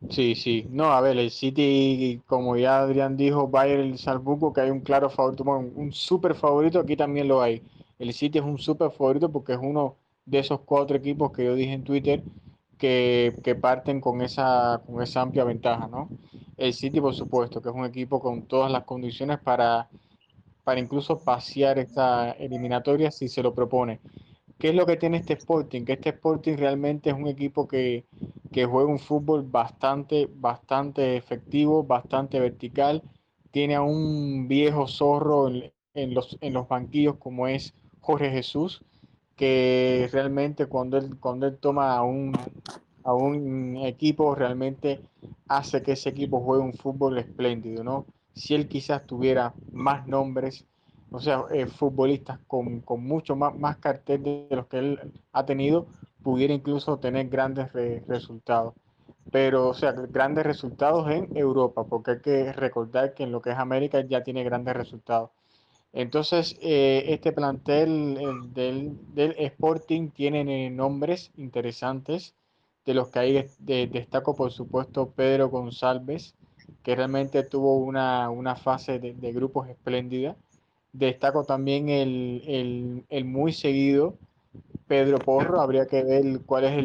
Sí, 0.10 0.36
sí. 0.36 0.68
No, 0.70 0.92
a 0.92 1.00
ver, 1.02 1.18
el 1.18 1.32
City, 1.32 2.22
como 2.26 2.58
ya 2.58 2.80
Adrián 2.80 3.16
dijo, 3.16 3.48
Bayern 3.48 3.82
el 3.82 3.98
Salzburgo, 3.98 4.52
que 4.52 4.62
hay 4.62 4.70
un 4.70 4.82
claro 4.82 5.10
favorito, 5.10 5.44
un 5.44 5.94
súper 5.94 6.36
favorito, 6.36 6.80
aquí 6.80 6.98
también 6.98 7.28
lo 7.28 7.42
hay. 7.42 7.62
El 8.00 8.14
City 8.14 8.40
es 8.40 8.44
un 8.44 8.58
súper 8.58 8.92
favorito 8.92 9.32
porque 9.32 9.54
es 9.54 9.60
uno 9.62 9.96
de 10.26 10.40
esos 10.40 10.62
cuatro 10.62 10.98
equipos 10.98 11.32
que 11.32 11.46
yo 11.46 11.56
dije 11.56 11.74
en 11.74 11.84
Twitter 11.84 12.24
que, 12.82 13.58
parten 13.62 14.02
con 14.02 14.22
esa, 14.22 14.82
con 14.86 15.02
esa 15.04 15.22
amplia 15.22 15.44
ventaja, 15.44 15.88
¿no? 15.88 16.10
El 16.58 16.74
City, 16.74 17.00
por 17.00 17.14
supuesto, 17.14 17.62
que 17.62 17.70
es 17.70 17.76
un 17.76 17.86
equipo 17.86 18.20
con 18.20 18.48
todas 18.48 18.72
las 18.72 18.86
condiciones 18.86 19.40
para, 19.40 19.88
para 20.64 20.80
incluso 20.80 21.20
pasear 21.24 21.78
esta 21.78 22.32
eliminatoria 22.32 23.12
si 23.12 23.28
se 23.28 23.44
lo 23.44 23.54
propone. 23.54 24.00
¿Qué 24.58 24.70
es 24.70 24.76
lo 24.76 24.88
que 24.88 24.98
tiene 24.98 25.18
este 25.18 25.34
Sporting? 25.34 25.86
Que 25.86 25.94
este 25.94 26.10
Sporting 26.10 26.58
realmente 26.58 27.12
es 27.12 27.16
un 27.16 27.28
equipo 27.28 27.68
que, 27.68 28.06
que 28.52 28.66
juega 28.66 28.90
un 28.90 29.00
fútbol 29.00 29.44
bastante, 29.44 30.28
bastante 30.34 31.18
efectivo, 31.18 31.84
bastante 31.84 32.40
vertical. 32.40 33.04
Tiene 33.52 33.76
a 33.76 33.82
un 33.82 34.48
viejo 34.48 34.88
zorro 34.88 35.50
en, 35.50 35.72
en, 35.94 36.14
los, 36.16 36.36
en 36.42 36.54
los 36.54 36.68
banquillos 36.68 37.18
como 37.18 37.48
es 37.48 37.76
Jorge 38.00 38.32
Jesús, 38.32 38.84
que 39.42 40.08
realmente 40.12 40.68
cuando 40.68 41.00
él, 41.00 41.18
cuando 41.20 41.48
él 41.48 41.58
toma 41.58 41.96
a 41.96 42.04
un, 42.04 42.32
a 43.04 43.12
un 43.16 43.76
equipo 43.78 44.36
realmente 44.36 45.02
hace 45.48 45.82
que 45.82 45.94
ese 45.94 46.10
equipo 46.10 46.42
juegue 46.42 46.62
un 46.62 46.76
fútbol 46.76 47.18
espléndido, 47.18 47.84
¿no? 47.84 48.06
Si 48.36 48.54
él 48.54 48.68
quizás 48.68 49.08
tuviera 49.08 49.56
más 49.72 50.06
nombres, 50.06 50.68
o 51.12 51.20
sea, 51.20 51.46
eh, 51.52 51.66
futbolistas 51.66 52.38
con, 52.46 52.82
con, 52.82 53.04
mucho 53.04 53.36
más, 53.36 53.58
más 53.58 53.78
cartel 53.78 54.22
de 54.22 54.48
los 54.52 54.68
que 54.68 54.78
él 54.78 55.00
ha 55.34 55.44
tenido, 55.44 55.88
pudiera 56.22 56.54
incluso 56.54 57.00
tener 57.00 57.28
grandes 57.28 57.74
resultados. 58.08 58.76
Pero, 59.32 59.70
o 59.70 59.74
sea, 59.74 59.94
grandes 59.94 60.46
resultados 60.46 61.10
en 61.10 61.36
Europa, 61.36 61.84
porque 61.86 62.12
hay 62.12 62.20
que 62.22 62.54
recordar 62.54 63.16
que 63.16 63.24
en 63.24 63.32
lo 63.32 63.42
que 63.42 63.50
es 63.50 63.58
América 63.58 64.02
ya 64.02 64.24
tiene 64.24 64.44
grandes 64.44 64.76
resultados. 64.76 65.32
Entonces, 65.94 66.58
eh, 66.62 67.06
este 67.08 67.32
plantel 67.34 68.18
del, 68.54 68.98
del, 69.14 69.36
Sporting 69.38 70.10
tiene 70.10 70.70
nombres 70.70 71.32
interesantes 71.36 72.34
de 72.86 72.94
los 72.94 73.10
que 73.10 73.20
hay 73.20 73.46
destaco 73.60 74.36
por 74.36 74.52
supuesto 74.52 75.12
Pedro 75.12 75.50
González, 75.50 76.36
que 76.84 76.96
realmente 76.96 77.44
tuvo 77.44 77.78
una, 77.78 78.56
fase 78.56 79.00
de, 79.00 79.32
grupos 79.32 79.70
espléndida. 79.70 80.36
Destaco 80.94 81.46
también 81.46 81.90
el, 81.90 83.26
muy 83.26 83.54
seguido 83.54 84.18
Pedro 84.88 85.20
Porro, 85.20 85.62
habría 85.62 85.86
que 85.86 86.04
ver 86.04 86.42
cuál 86.46 86.66
es 86.66 86.78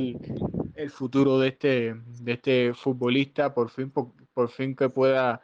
el, 0.76 0.90
futuro 0.90 1.38
de 1.38 1.48
este, 1.48 1.94
de 2.20 2.32
este 2.32 2.74
futbolista, 2.74 3.52
por 3.54 3.70
fin, 3.70 3.90
por, 3.90 4.48
fin 4.50 4.76
que 4.76 4.88
pueda, 4.88 5.40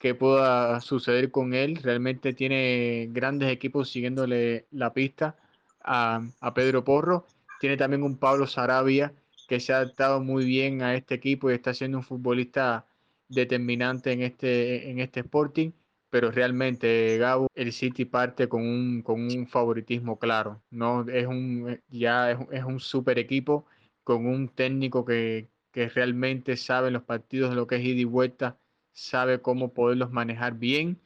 que 0.00 0.14
pueda 0.16 0.80
suceder 0.80 1.30
con 1.30 1.54
él. 1.54 1.76
Realmente 1.76 2.32
tiene 2.32 3.08
grandes 3.12 3.50
equipos 3.52 3.90
siguiéndole 3.90 4.66
la 4.72 4.92
pista 4.92 5.36
a, 5.84 6.22
a 6.40 6.54
Pedro 6.54 6.82
Porro. 6.82 7.26
Tiene 7.60 7.76
también 7.76 8.02
un 8.02 8.16
Pablo 8.16 8.46
Sarabia 8.46 9.12
que 9.46 9.60
se 9.60 9.72
ha 9.72 9.76
adaptado 9.76 10.22
muy 10.22 10.44
bien 10.44 10.82
a 10.82 10.94
este 10.94 11.16
equipo 11.16 11.50
y 11.50 11.54
está 11.54 11.74
siendo 11.74 11.98
un 11.98 12.04
futbolista 12.04 12.86
determinante 13.28 14.12
en 14.12 14.22
este, 14.22 14.90
en 14.90 15.00
este 15.00 15.20
Sporting, 15.20 15.72
pero 16.08 16.30
realmente 16.30 17.18
Gabo, 17.18 17.48
el 17.54 17.72
City 17.72 18.04
parte 18.04 18.48
con 18.48 18.62
un, 18.62 19.02
con 19.02 19.20
un 19.20 19.46
favoritismo 19.46 20.18
claro, 20.18 20.62
¿no? 20.70 21.06
Es 21.08 21.26
un, 21.26 21.80
ya 21.88 22.32
es, 22.32 22.64
un 22.64 22.80
super 22.80 23.18
equipo 23.18 23.66
con 24.04 24.26
un 24.26 24.48
técnico 24.48 25.04
que, 25.04 25.48
que 25.72 25.88
realmente 25.88 26.56
sabe 26.56 26.90
los 26.90 27.02
partidos 27.02 27.50
de 27.50 27.56
lo 27.56 27.66
que 27.66 27.76
es 27.76 27.84
ida 27.84 28.00
y 28.00 28.04
vuelta, 28.04 28.56
sabe 29.00 29.40
cómo 29.42 29.72
poderlos 29.74 30.10
manejar 30.10 30.54
bien 30.54 31.00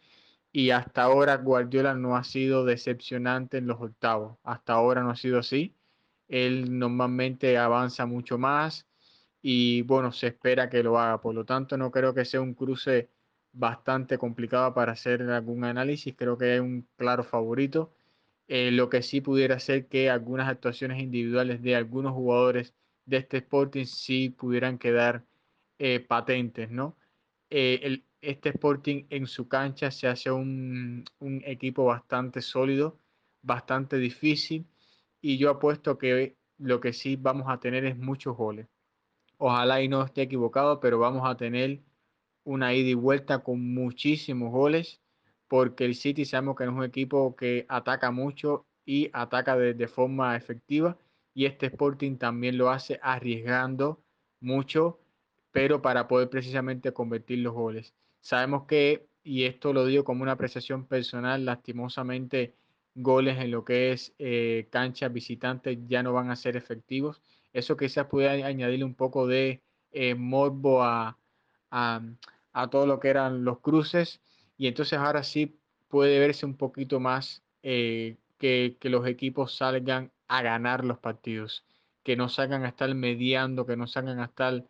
y 0.53 0.71
hasta 0.71 1.03
ahora 1.03 1.37
Guardiola 1.37 1.95
no 1.95 2.17
ha 2.17 2.25
sido 2.25 2.65
decepcionante 2.65 3.59
en 3.59 3.67
los 3.67 3.81
octavos, 3.81 4.39
hasta 4.45 4.75
ahora 4.75 5.03
no 5.03 5.11
ha 5.11 5.17
sido 5.17 5.39
así 5.39 5.75
él 6.29 6.79
normalmente 6.79 7.57
avanza 7.59 8.07
mucho 8.07 8.39
más 8.39 8.87
y 9.43 9.83
bueno, 9.83 10.13
se 10.13 10.29
espera 10.29 10.71
que 10.71 10.83
lo 10.83 10.99
haga. 10.99 11.21
Por 11.21 11.35
lo 11.35 11.45
tanto, 11.45 11.77
no 11.77 11.91
creo 11.91 12.15
que 12.15 12.25
sea 12.25 12.41
un 12.41 12.55
cruce 12.55 13.11
bastante 13.53 14.19
complicada 14.19 14.75
para 14.75 14.93
hacer 14.93 15.23
algún 15.23 15.65
análisis. 15.65 16.15
Creo 16.17 16.39
que 16.39 16.57
es 16.57 16.61
un 16.61 16.89
claro 16.97 17.25
favorito. 17.25 17.95
Eh, 18.49 18.71
lo 18.73 18.89
que 18.91 19.03
sí 19.03 19.21
pudiera 19.21 19.59
ser 19.61 19.87
que 19.89 20.11
algunas 20.11 20.49
actuaciones 20.49 21.01
individuales 21.03 21.63
de 21.63 21.77
algunos 21.77 22.13
jugadores 22.15 22.75
de 23.07 23.19
este 23.19 23.39
Sporting 23.39 23.87
sí 23.87 24.31
pudieran 24.31 24.79
quedar 24.79 25.25
eh, 25.79 26.01
patentes, 26.01 26.71
¿no? 26.71 26.97
Eh, 27.57 28.03
este 28.21 28.49
Sporting 28.49 29.07
en 29.11 29.29
su 29.29 29.47
cancha 29.47 29.93
se 29.93 30.09
hace 30.09 30.29
un, 30.29 31.05
equipo 31.45 31.85
bastante 31.85 32.43
sólido, 32.43 32.99
bastante 33.43 33.97
difícil 33.99 34.67
y 35.21 35.39
yo 35.39 35.51
apuesto 35.51 35.97
que 35.97 36.37
lo 36.59 36.81
que 36.81 36.93
sí 36.93 37.15
vamos 37.15 37.47
a 37.49 37.61
tener 37.61 37.85
es 37.85 37.97
muchos 37.97 38.37
goles. 38.37 38.67
Ojalá 39.39 39.81
y 39.83 39.89
no 39.89 40.03
esté 40.03 40.23
equivocado, 40.23 40.81
pero 40.81 40.99
vamos 40.99 41.23
a 41.31 41.37
tener 41.37 41.81
una 42.43 42.75
ida 42.75 42.89
y 42.89 42.95
vuelta 42.95 43.45
con 43.45 43.73
muchísimos 43.73 44.51
goles, 44.51 45.01
porque 45.47 45.85
el 45.85 45.95
City 45.95 46.25
sabemos 46.25 46.57
que 46.57 46.65
es 46.65 46.71
un 46.71 46.83
equipo 46.83 47.37
que 47.37 47.67
ataca 47.69 48.11
mucho 48.11 48.67
y 48.85 49.11
ataca 49.13 49.57
de, 49.57 49.89
forma 49.89 50.37
efectiva, 50.37 50.99
y 51.33 51.47
este 51.47 51.67
Sporting 51.67 52.17
también 52.19 52.59
lo 52.59 52.71
hace 52.71 52.99
arriesgando 53.01 54.03
mucho, 54.41 54.99
pero 55.55 55.81
para 55.81 56.09
poder 56.09 56.29
precisamente 56.29 56.93
convertir 56.93 57.39
los 57.39 57.55
goles. 57.55 57.95
Sabemos 58.21 58.67
que, 58.67 59.07
y 59.23 59.45
esto 59.45 59.73
lo 59.73 59.87
digo 59.87 60.03
como 60.03 60.25
una 60.25 60.33
apreciación 60.33 60.87
personal, 60.87 61.45
lastimosamente 61.45 62.55
goles 62.97 63.39
en 63.39 63.53
lo 63.53 63.65
que 63.65 63.93
es 63.93 64.15
eh, 64.19 64.67
canchas 64.71 65.13
visitantes 65.13 65.79
ya 65.87 66.03
no 66.03 66.13
van 66.13 66.31
a 66.31 66.37
ser 66.37 66.57
efectivos. 66.57 67.23
Eso 67.53 67.77
quizás 67.77 68.07
puede 68.07 68.43
añadirle 68.43 68.85
un 68.85 68.97
poco 68.97 69.29
de 69.29 69.63
eh, 69.93 70.17
morbo 70.17 70.83
a, 70.83 71.17
a 71.71 72.71
todo 72.71 72.87
lo 72.87 72.99
que 72.99 73.09
eran 73.09 73.45
los 73.45 73.61
cruces 73.61 74.21
y 74.59 74.67
entonces 74.67 74.99
ahora 74.99 75.23
sí 75.23 75.57
puede 75.89 76.19
verse 76.19 76.47
un 76.47 76.57
poquito 76.57 76.99
más 76.99 77.45
eh, 77.63 78.17
que, 78.39 78.77
los 78.83 79.07
equipos 79.07 79.57
salgan 79.57 80.11
a 80.27 80.43
ganar 80.43 80.85
los 80.85 80.99
partidos, 80.99 81.65
que 82.03 82.17
no 82.17 82.29
salgan 82.29 82.65
a 82.65 82.69
estar 82.69 82.93
mediando, 82.95 83.65
que 83.67 83.77
no 83.77 83.87
salgan 83.87 84.19
a 84.19 84.25
estar 84.25 84.65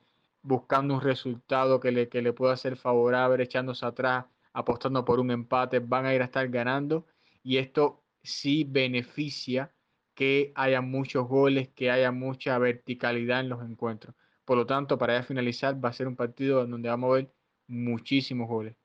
buscando 0.44 0.94
un 0.94 1.00
resultado 1.00 1.80
que 1.80 1.90
le, 1.92 2.08
que 2.08 2.22
le 2.22 2.32
pueda 2.32 2.56
ser 2.56 2.76
favorable, 2.76 3.42
echándose 3.44 3.86
atrás, 3.86 4.26
apostando 4.52 5.04
por 5.04 5.20
un 5.20 5.30
empate, 5.32 5.80
van 5.80 6.06
a 6.06 6.14
ir 6.14 6.22
a 6.22 6.26
estar 6.26 6.48
ganando 6.48 7.06
y 7.42 7.58
esto 7.58 8.04
sí 8.22 8.64
beneficia 8.64 9.74
que 10.14 10.52
haya 10.54 10.80
muchos 10.82 11.26
goles, 11.28 11.68
que 11.70 11.90
haya 11.90 12.12
mucha 12.12 12.58
verticalidad 12.58 13.40
en 13.40 13.48
los 13.48 13.62
encuentros. 13.62 14.14
Por 14.44 14.56
lo 14.58 14.66
tanto, 14.66 14.98
para 14.98 15.18
ya 15.18 15.22
finalizar, 15.24 15.82
va 15.84 15.88
a 15.90 15.92
ser 15.92 16.06
un 16.08 16.16
partido 16.16 16.66
donde 16.66 16.88
vamos 16.88 17.10
a 17.10 17.14
ver 17.14 17.34
muchísimos 17.66 18.48
goles. 18.48 18.76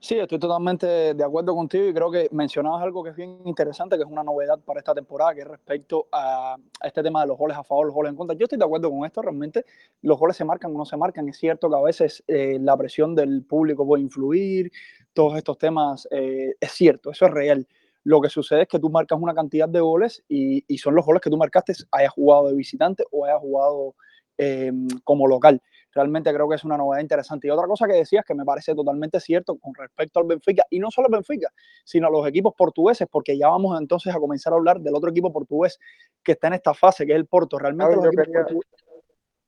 Sí, 0.00 0.16
estoy 0.16 0.38
totalmente 0.38 0.86
de 0.86 1.24
acuerdo 1.24 1.56
contigo 1.56 1.88
y 1.88 1.92
creo 1.92 2.08
que 2.08 2.28
mencionabas 2.30 2.82
algo 2.84 3.02
que 3.02 3.10
es 3.10 3.16
bien 3.16 3.40
interesante, 3.44 3.96
que 3.96 4.04
es 4.04 4.08
una 4.08 4.22
novedad 4.22 4.56
para 4.60 4.78
esta 4.78 4.94
temporada, 4.94 5.34
que 5.34 5.40
es 5.40 5.46
respecto 5.48 6.06
a, 6.12 6.56
este 6.84 7.02
tema 7.02 7.22
de 7.22 7.26
los 7.26 7.36
goles 7.36 7.56
a 7.56 7.64
favor, 7.64 7.86
los 7.86 7.94
goles 7.94 8.10
en 8.10 8.16
contra. 8.16 8.36
Yo 8.36 8.44
estoy 8.44 8.58
de 8.58 8.64
acuerdo 8.64 8.90
con 8.90 9.04
esto, 9.04 9.22
realmente 9.22 9.64
los 10.02 10.16
goles 10.16 10.36
se 10.36 10.44
marcan 10.44 10.72
o 10.72 10.78
no 10.78 10.84
se 10.84 10.96
marcan. 10.96 11.28
Es 11.28 11.38
cierto 11.38 11.68
que 11.68 11.74
a 11.74 11.80
veces 11.80 12.22
eh, 12.28 12.58
la 12.60 12.76
presión 12.76 13.16
del 13.16 13.42
público 13.44 13.84
puede 13.84 14.04
influir, 14.04 14.70
todos 15.12 15.36
estos 15.36 15.58
temas, 15.58 16.06
eh, 16.12 16.54
es 16.60 16.70
cierto, 16.70 17.10
eso 17.10 17.26
es 17.26 17.32
real. 17.32 17.66
Lo 18.04 18.20
que 18.20 18.28
sucede 18.28 18.62
es 18.62 18.68
que 18.68 18.78
tú 18.78 18.90
marcas 18.90 19.18
una 19.20 19.34
cantidad 19.34 19.68
de 19.68 19.80
goles 19.80 20.22
y, 20.28 20.64
y 20.68 20.78
son 20.78 20.94
los 20.94 21.04
goles 21.04 21.20
que 21.20 21.28
tú 21.28 21.36
marcaste, 21.36 21.72
hayas 21.90 22.12
jugado 22.12 22.48
de 22.48 22.54
visitante 22.54 23.02
o 23.10 23.24
hayas 23.24 23.40
jugado 23.40 23.96
eh, 24.38 24.70
como 25.02 25.26
local 25.26 25.60
realmente 25.92 26.32
creo 26.32 26.48
que 26.48 26.56
es 26.56 26.64
una 26.64 26.76
novedad 26.76 27.00
interesante. 27.00 27.46
Y 27.46 27.50
otra 27.50 27.66
cosa 27.66 27.86
que 27.86 27.94
decías 27.94 28.24
que 28.24 28.34
me 28.34 28.44
parece 28.44 28.74
totalmente 28.74 29.20
cierto 29.20 29.56
con 29.56 29.74
respecto 29.74 30.20
al 30.20 30.26
Benfica, 30.26 30.64
y 30.70 30.78
no 30.78 30.90
solo 30.90 31.06
al 31.06 31.12
Benfica, 31.12 31.50
sino 31.84 32.08
a 32.08 32.10
los 32.10 32.26
equipos 32.26 32.54
portugueses, 32.56 33.08
porque 33.10 33.36
ya 33.36 33.48
vamos 33.48 33.78
entonces 33.80 34.14
a 34.14 34.18
comenzar 34.18 34.52
a 34.52 34.56
hablar 34.56 34.80
del 34.80 34.94
otro 34.94 35.10
equipo 35.10 35.32
portugués 35.32 35.78
que 36.22 36.32
está 36.32 36.48
en 36.48 36.54
esta 36.54 36.74
fase, 36.74 37.06
que 37.06 37.12
es 37.12 37.18
el 37.18 37.26
Porto. 37.26 37.58
Realmente 37.58 37.96
los 37.96 38.06
equipos 38.06 38.26
quería, 38.26 38.40
portugueses... 38.40 38.84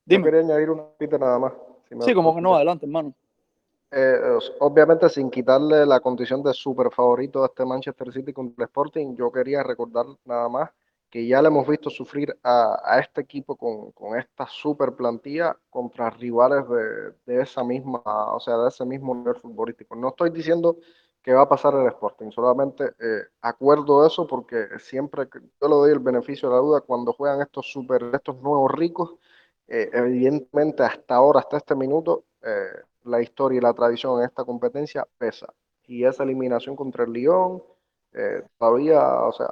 Dime. 0.05 0.23
quería 0.25 0.39
añadir 0.41 0.69
una 0.69 0.83
pita 0.97 1.17
nada 1.17 1.39
más. 1.39 1.53
sí, 2.01 2.13
como 2.13 2.35
que 2.35 2.41
no, 2.41 2.55
adelante, 2.55 2.85
hermano. 2.85 3.13
Eh, 3.93 4.39
obviamente 4.59 5.09
sin 5.09 5.29
quitarle 5.29 5.85
la 5.85 5.99
condición 5.99 6.41
de 6.41 6.53
super 6.53 6.89
favorito 6.91 7.43
a 7.43 7.47
este 7.47 7.65
Manchester 7.65 8.13
City 8.13 8.31
contra 8.31 8.63
el 8.63 8.69
Sporting, 8.69 9.15
yo 9.17 9.29
quería 9.29 9.63
recordar 9.63 10.05
nada 10.23 10.47
más 10.47 10.69
que 11.11 11.27
ya 11.27 11.41
le 11.41 11.49
hemos 11.49 11.67
visto 11.67 11.89
sufrir 11.89 12.37
a, 12.43 12.99
este 12.99 13.21
equipo 13.21 13.55
con, 13.57 13.91
con, 13.91 14.17
esta 14.17 14.47
super 14.47 14.93
plantilla 14.95 15.57
contra 15.69 16.09
rivales 16.09 16.67
de, 16.69 17.11
de, 17.25 17.41
esa 17.41 17.63
misma, 17.63 18.01
o 18.05 18.39
sea, 18.39 18.57
de 18.57 18.69
ese 18.69 18.85
mismo 18.85 19.13
nivel 19.13 19.35
futbolístico. 19.35 19.95
No 19.95 20.09
estoy 20.09 20.31
diciendo 20.31 20.77
que 21.21 21.33
va 21.33 21.43
a 21.43 21.49
pasar 21.49 21.73
el 21.75 21.87
Sporting, 21.87 22.31
solamente 22.31 22.95
eh, 22.99 23.23
acuerdo 23.41 24.05
eso 24.07 24.25
porque 24.27 24.67
siempre 24.79 25.27
yo 25.33 25.67
le 25.67 25.75
doy 25.75 25.91
el 25.91 25.99
beneficio 25.99 26.49
de 26.49 26.55
la 26.55 26.61
duda 26.61 26.81
cuando 26.81 27.13
juegan 27.13 27.41
estos 27.41 27.71
super, 27.71 28.09
estos 28.13 28.37
nuevos 28.41 28.71
ricos, 28.71 29.15
eh, 29.67 29.89
evidentemente 29.93 30.83
hasta 30.83 31.15
ahora, 31.15 31.41
hasta 31.41 31.57
este 31.57 31.75
minuto, 31.75 32.25
eh, 32.41 32.71
la 33.03 33.21
historia 33.21 33.57
y 33.57 33.61
la 33.61 33.73
tradición 33.73 34.19
en 34.19 34.25
esta 34.25 34.43
competencia 34.45 35.07
pesa. 35.17 35.53
Y 35.87 36.05
esa 36.05 36.23
eliminación 36.23 36.75
contra 36.75 37.03
el 37.03 37.11
Lyon, 37.11 37.63
todavía, 38.57 39.23
o 39.23 39.31
sea, 39.31 39.49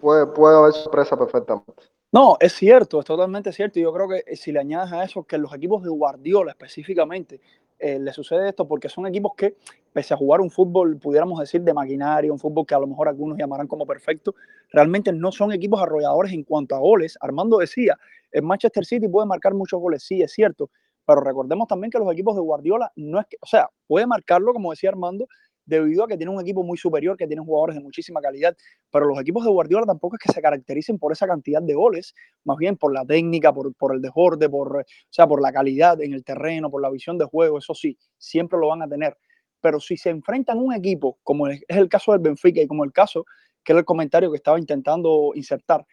puede, 0.00 0.26
puede 0.26 0.56
haber 0.56 0.72
sorpresa 0.72 1.16
perfectamente. 1.16 1.72
No, 2.10 2.36
es 2.40 2.54
cierto, 2.54 3.00
es 3.00 3.04
totalmente 3.04 3.52
cierto. 3.52 3.78
Y 3.78 3.82
yo 3.82 3.92
creo 3.92 4.08
que 4.08 4.36
si 4.36 4.50
le 4.50 4.60
añades 4.60 4.92
a 4.92 5.04
eso 5.04 5.24
que 5.24 5.36
los 5.36 5.52
equipos 5.52 5.82
de 5.82 5.90
Guardiola 5.90 6.52
específicamente 6.52 7.40
eh, 7.78 7.98
le 7.98 8.12
sucede 8.12 8.48
esto 8.48 8.66
porque 8.66 8.88
son 8.88 9.06
equipos 9.06 9.32
que, 9.36 9.56
pese 9.92 10.14
a 10.14 10.16
jugar 10.16 10.40
un 10.40 10.50
fútbol, 10.50 10.96
pudiéramos 10.96 11.38
decir, 11.38 11.62
de 11.62 11.72
maquinaria, 11.72 12.32
un 12.32 12.38
fútbol 12.38 12.66
que 12.66 12.74
a 12.74 12.78
lo 12.78 12.86
mejor 12.86 13.08
algunos 13.08 13.38
llamarán 13.38 13.66
como 13.66 13.86
perfecto, 13.86 14.34
realmente 14.70 15.12
no 15.12 15.30
son 15.30 15.52
equipos 15.52 15.80
arrolladores 15.80 16.32
en 16.32 16.42
cuanto 16.44 16.74
a 16.74 16.78
goles. 16.78 17.16
Armando 17.20 17.58
decía, 17.58 17.96
el 18.32 18.42
Manchester 18.42 18.84
City 18.84 19.06
puede 19.06 19.26
marcar 19.26 19.54
muchos 19.54 19.80
goles, 19.80 20.02
sí, 20.02 20.22
es 20.22 20.32
cierto, 20.32 20.70
pero 21.06 21.20
recordemos 21.20 21.68
también 21.68 21.90
que 21.90 21.98
los 21.98 22.12
equipos 22.12 22.34
de 22.34 22.42
Guardiola 22.42 22.92
no 22.96 23.20
es 23.20 23.26
que, 23.26 23.36
o 23.40 23.46
sea, 23.46 23.70
puede 23.86 24.06
marcarlo, 24.06 24.52
como 24.52 24.70
decía 24.70 24.90
Armando, 24.90 25.28
debido 25.68 26.04
a 26.04 26.08
que 26.08 26.16
tiene 26.16 26.32
un 26.32 26.40
equipo 26.40 26.62
muy 26.62 26.78
superior, 26.78 27.16
que 27.16 27.26
tiene 27.26 27.42
jugadores 27.42 27.76
de 27.76 27.82
muchísima 27.82 28.20
calidad, 28.20 28.56
pero 28.90 29.06
los 29.06 29.20
equipos 29.20 29.44
de 29.44 29.50
Guardiola 29.50 29.84
tampoco 29.86 30.16
es 30.16 30.26
que 30.26 30.32
se 30.32 30.40
caractericen 30.40 30.98
por 30.98 31.12
esa 31.12 31.26
cantidad 31.26 31.60
de 31.62 31.74
goles, 31.74 32.14
más 32.44 32.56
bien 32.56 32.76
por 32.76 32.92
la 32.92 33.04
técnica, 33.04 33.52
por, 33.52 33.74
por 33.74 33.94
el 33.94 34.00
desborde, 34.00 34.48
por, 34.48 34.78
o 34.78 34.84
sea, 35.10 35.26
por 35.26 35.42
la 35.42 35.52
calidad 35.52 36.00
en 36.00 36.14
el 36.14 36.24
terreno, 36.24 36.70
por 36.70 36.80
la 36.80 36.90
visión 36.90 37.18
de 37.18 37.26
juego, 37.26 37.58
eso 37.58 37.74
sí, 37.74 37.98
siempre 38.16 38.58
lo 38.58 38.68
van 38.68 38.82
a 38.82 38.88
tener. 38.88 39.16
Pero 39.60 39.78
si 39.78 39.96
se 39.96 40.08
enfrentan 40.10 40.58
a 40.58 40.60
un 40.62 40.72
equipo, 40.72 41.18
como 41.22 41.48
es 41.48 41.62
el 41.68 41.88
caso 41.88 42.12
del 42.12 42.22
Benfica 42.22 42.62
y 42.62 42.66
como 42.66 42.84
el 42.84 42.92
caso, 42.92 43.26
que 43.62 43.72
era 43.72 43.80
el 43.80 43.84
comentario 43.84 44.30
que 44.30 44.36
estaba 44.36 44.58
intentando 44.58 45.32
insertar, 45.34 45.84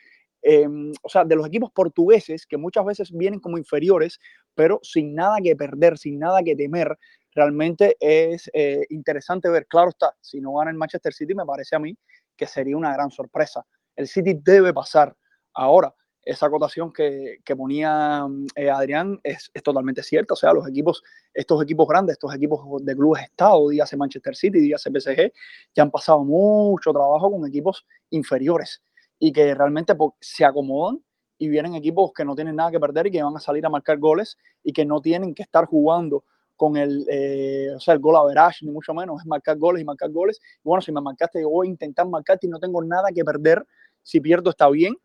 eh, 0.41 0.67
o 1.01 1.09
sea, 1.09 1.25
de 1.25 1.35
los 1.35 1.47
equipos 1.47 1.71
portugueses 1.71 2.45
que 2.45 2.55
muchas 2.55 2.85
veces 2.85 3.11
vienen 3.11 3.39
como 3.39 3.57
inferiores, 3.57 4.19
pero 4.53 4.79
sin 4.83 5.15
nada 5.15 5.37
que 5.43 5.55
perder, 5.55 5.97
sin 5.97 6.19
nada 6.19 6.43
que 6.43 6.55
temer, 6.55 6.97
realmente 7.35 7.97
es 7.99 8.49
eh, 8.53 8.85
interesante 8.89 9.49
ver. 9.49 9.67
Claro 9.67 9.89
está, 9.89 10.15
si 10.21 10.39
no 10.39 10.55
gana 10.55 10.71
el 10.71 10.77
Manchester 10.77 11.13
City, 11.13 11.35
me 11.35 11.45
parece 11.45 11.75
a 11.75 11.79
mí 11.79 11.95
que 12.35 12.47
sería 12.47 12.77
una 12.77 12.93
gran 12.93 13.11
sorpresa. 13.11 13.65
El 13.95 14.07
City 14.07 14.39
debe 14.41 14.73
pasar. 14.73 15.15
Ahora, 15.53 15.93
esa 16.23 16.47
acotación 16.47 16.91
que, 16.91 17.37
que 17.45 17.55
ponía 17.55 18.25
eh, 18.55 18.69
Adrián 18.69 19.19
es, 19.23 19.51
es, 19.53 19.61
totalmente 19.61 20.01
cierta. 20.01 20.33
O 20.33 20.37
sea, 20.37 20.53
los 20.53 20.67
equipos, 20.67 21.03
estos 21.33 21.61
equipos 21.61 21.87
grandes, 21.87 22.13
estos 22.13 22.33
equipos 22.33 22.83
de 22.83 22.95
clubes 22.95 23.23
Estado, 23.23 23.69
dígase 23.69 23.95
Manchester 23.95 24.35
City, 24.35 24.59
dígase 24.59 24.89
PSG, 24.89 25.31
ya 25.75 25.83
han 25.83 25.91
pasado 25.91 26.23
mucho 26.23 26.91
trabajo 26.91 27.29
con 27.31 27.47
equipos 27.47 27.85
inferiores 28.09 28.81
y 29.19 29.31
que 29.31 29.53
realmente 29.53 29.93
pues, 29.93 30.13
se 30.19 30.43
acomodan 30.43 30.99
y 31.37 31.47
vienen 31.47 31.75
equipos 31.75 32.11
que 32.13 32.25
no 32.25 32.35
tienen 32.35 32.55
nada 32.55 32.71
que 32.71 32.79
perder 32.79 33.07
y 33.07 33.11
que 33.11 33.21
van 33.21 33.35
a 33.35 33.39
salir 33.39 33.65
a 33.65 33.69
marcar 33.69 33.99
goles 33.99 34.37
y 34.63 34.73
que 34.73 34.85
no 34.85 35.01
tienen 35.01 35.35
que 35.35 35.43
estar 35.43 35.65
jugando 35.65 36.23
con 36.55 36.77
el, 36.77 37.05
eh, 37.09 37.71
o 37.75 37.79
sea, 37.79 37.93
el 37.93 37.99
gol 37.99 38.15
average, 38.15 38.65
ni 38.65 38.71
mucho 38.71 38.93
menos, 38.93 39.21
es 39.21 39.27
marcar 39.27 39.57
goles 39.57 39.81
y 39.81 39.85
marcar 39.85 40.09
goles. 40.11 40.39
Bueno, 40.63 40.81
si 40.81 40.91
me 40.91 41.01
marcaste, 41.01 41.41
yo 41.41 41.49
voy 41.49 41.67
a 41.67 41.69
intentar 41.69 42.07
marcarte 42.07 42.47
y 42.47 42.49
no 42.49 42.59
tengo 42.59 42.83
nada 42.83 43.09
que 43.13 43.23
perder. 43.23 43.65
Si 44.01 44.21
pierdo, 44.21 44.49
está 44.49 44.69
bien. 44.69 44.95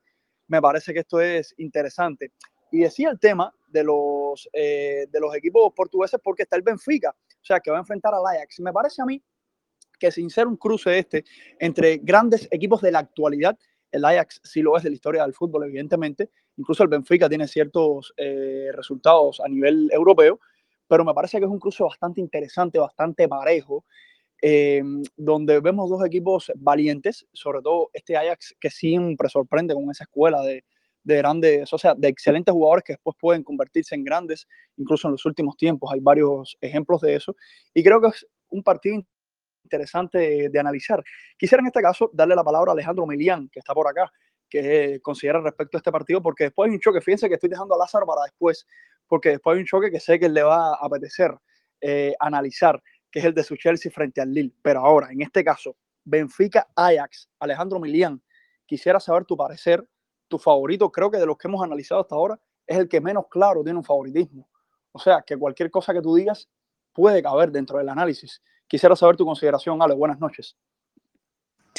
Me 0.46 0.60
parece 0.60 0.92
que 0.92 1.00
esto 1.00 1.20
es 1.20 1.54
interesante. 1.58 2.32
Y 2.72 2.80
decía 2.80 3.10
el 3.10 3.18
tema 3.18 3.52
de 3.68 3.84
los, 3.84 4.48
eh, 4.52 5.06
de 5.10 5.20
los 5.20 5.34
equipos 5.34 5.72
portugueses 5.74 6.20
porque 6.22 6.44
está 6.44 6.56
el 6.56 6.62
Benfica, 6.62 7.10
o 7.10 7.44
sea, 7.44 7.60
que 7.60 7.70
va 7.70 7.78
a 7.78 7.80
enfrentar 7.80 8.14
al 8.14 8.26
Ajax. 8.26 8.60
Me 8.60 8.72
parece 8.72 9.02
a 9.02 9.04
mí 9.04 9.22
que 9.98 10.10
sin 10.10 10.30
ser 10.30 10.46
un 10.46 10.56
cruce 10.56 10.98
este 10.98 11.24
entre 11.58 11.98
grandes 11.98 12.48
equipos 12.50 12.80
de 12.80 12.92
la 12.92 13.00
actualidad, 13.00 13.58
el 13.92 14.04
Ajax 14.04 14.40
sí 14.44 14.62
lo 14.62 14.76
es 14.76 14.82
de 14.82 14.90
la 14.90 14.94
historia 14.94 15.22
del 15.22 15.34
fútbol, 15.34 15.64
evidentemente. 15.64 16.30
Incluso 16.56 16.82
el 16.82 16.88
Benfica 16.88 17.28
tiene 17.28 17.48
ciertos 17.48 18.12
eh, 18.16 18.70
resultados 18.72 19.40
a 19.40 19.48
nivel 19.48 19.90
europeo, 19.92 20.40
pero 20.90 21.04
me 21.04 21.14
parece 21.14 21.38
que 21.38 21.44
es 21.44 21.50
un 21.50 21.60
cruce 21.60 21.84
bastante 21.84 22.20
interesante, 22.20 22.80
bastante 22.80 23.28
parejo, 23.28 23.84
eh, 24.42 24.82
donde 25.16 25.60
vemos 25.60 25.88
dos 25.88 26.04
equipos 26.04 26.50
valientes, 26.56 27.28
sobre 27.32 27.62
todo 27.62 27.90
este 27.92 28.16
Ajax 28.16 28.56
que 28.58 28.70
siempre 28.70 29.28
sorprende 29.28 29.72
con 29.72 29.88
esa 29.88 30.02
escuela 30.02 30.42
de, 30.42 30.64
de 31.04 31.16
grandes, 31.16 31.72
o 31.72 31.78
sea, 31.78 31.94
de 31.94 32.08
excelentes 32.08 32.52
jugadores 32.52 32.82
que 32.82 32.94
después 32.94 33.16
pueden 33.20 33.44
convertirse 33.44 33.94
en 33.94 34.02
grandes, 34.02 34.48
incluso 34.78 35.06
en 35.06 35.12
los 35.12 35.24
últimos 35.24 35.56
tiempos. 35.56 35.92
Hay 35.92 36.00
varios 36.00 36.58
ejemplos 36.60 37.00
de 37.02 37.14
eso. 37.14 37.36
Y 37.72 37.84
creo 37.84 38.00
que 38.00 38.08
es 38.08 38.26
un 38.48 38.64
partido 38.64 39.00
interesante 39.62 40.48
de, 40.48 40.58
analizar. 40.58 41.04
Quisiera 41.38 41.60
en 41.60 41.68
este 41.68 41.80
caso 41.80 42.10
darle 42.12 42.34
la 42.34 42.42
palabra 42.42 42.72
a 42.72 42.74
Alejandro 42.74 43.06
Milian, 43.06 43.48
que 43.48 43.60
está 43.60 43.74
por 43.74 43.86
acá, 43.86 44.10
que 44.48 44.98
considera 45.02 45.40
respecto 45.40 45.76
a 45.76 45.78
este 45.78 45.92
partido, 45.92 46.20
porque 46.20 46.44
después 46.44 46.68
hay 46.68 46.74
un 46.74 46.80
choque. 46.80 47.00
Fíjense 47.00 47.28
que 47.28 47.34
estoy 47.34 47.48
dejando 47.48 47.76
a 47.76 47.78
Lázaro 47.78 48.04
para 48.04 48.22
después, 48.24 48.66
porque 49.10 49.30
después 49.30 49.56
hay 49.56 49.60
un 49.62 49.66
choque 49.66 49.90
que 49.90 49.98
sé 49.98 50.20
que 50.20 50.28
le 50.28 50.44
va 50.44 50.74
a 50.74 50.78
apetecer 50.80 51.36
eh, 51.80 52.14
analizar, 52.20 52.80
que 53.10 53.18
es 53.18 53.24
el 53.24 53.34
de 53.34 53.42
su 53.42 53.56
Chelsea 53.56 53.90
frente 53.90 54.20
al 54.20 54.32
Lille. 54.32 54.54
Pero 54.62 54.80
ahora, 54.80 55.08
en 55.10 55.20
este 55.20 55.42
caso, 55.42 55.76
Benfica 56.04 56.68
Ajax, 56.76 57.28
Alejandro 57.40 57.80
Milian, 57.80 58.22
quisiera 58.66 59.00
saber 59.00 59.24
tu 59.24 59.36
parecer, 59.36 59.84
tu 60.28 60.38
favorito, 60.38 60.92
creo 60.92 61.10
que 61.10 61.18
de 61.18 61.26
los 61.26 61.36
que 61.36 61.48
hemos 61.48 61.60
analizado 61.60 62.02
hasta 62.02 62.14
ahora, 62.14 62.38
es 62.64 62.78
el 62.78 62.88
que 62.88 63.00
menos 63.00 63.24
claro 63.28 63.64
tiene 63.64 63.80
un 63.80 63.84
favoritismo. 63.84 64.48
O 64.92 64.98
sea, 65.00 65.22
que 65.26 65.36
cualquier 65.36 65.72
cosa 65.72 65.92
que 65.92 66.00
tú 66.00 66.14
digas 66.14 66.48
puede 66.92 67.20
caber 67.20 67.50
dentro 67.50 67.78
del 67.78 67.88
análisis. 67.88 68.40
Quisiera 68.68 68.94
saber 68.94 69.16
tu 69.16 69.24
consideración, 69.24 69.82
Ale. 69.82 69.94
Buenas 69.96 70.20
noches. 70.20 70.56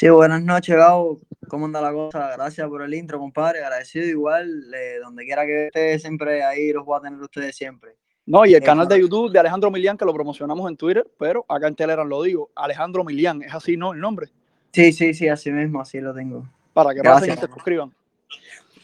Sí, 0.01 0.09
buenas 0.09 0.41
noches, 0.41 0.75
Gabo. 0.75 1.19
¿Cómo 1.47 1.67
anda 1.67 1.79
la 1.79 1.91
cosa? 1.91 2.31
Gracias 2.35 2.67
por 2.67 2.81
el 2.81 2.91
intro, 2.91 3.19
compadre. 3.19 3.63
Agradecido 3.63 4.03
igual. 4.07 4.73
Eh, 4.73 4.97
donde 4.99 5.23
quiera 5.25 5.45
que 5.45 5.67
esté, 5.67 5.99
siempre 5.99 6.43
ahí 6.43 6.73
los 6.73 6.83
voy 6.83 6.97
a 6.97 7.01
tener 7.03 7.21
ustedes 7.21 7.55
siempre. 7.55 7.95
No, 8.25 8.43
y 8.43 8.55
el 8.55 8.63
canal 8.63 8.87
de 8.87 8.99
YouTube 8.99 9.31
de 9.31 9.37
Alejandro 9.37 9.69
Milian, 9.69 9.95
que 9.99 10.05
lo 10.05 10.11
promocionamos 10.11 10.67
en 10.67 10.75
Twitter, 10.75 11.05
pero 11.19 11.45
acá 11.47 11.67
en 11.67 11.75
Telegram 11.75 12.07
lo 12.07 12.23
digo. 12.23 12.49
Alejandro 12.55 13.03
Milian, 13.03 13.43
¿es 13.43 13.53
así, 13.53 13.77
no? 13.77 13.93
El 13.93 13.99
nombre. 13.99 14.31
Sí, 14.73 14.91
sí, 14.91 15.13
sí, 15.13 15.27
así 15.27 15.51
mismo, 15.51 15.79
así 15.79 15.99
lo 15.99 16.15
tengo. 16.15 16.49
Para 16.73 16.95
que 16.95 17.03
pasen 17.03 17.35
y 17.35 17.37
se 17.37 17.45
suscriban. 17.45 17.93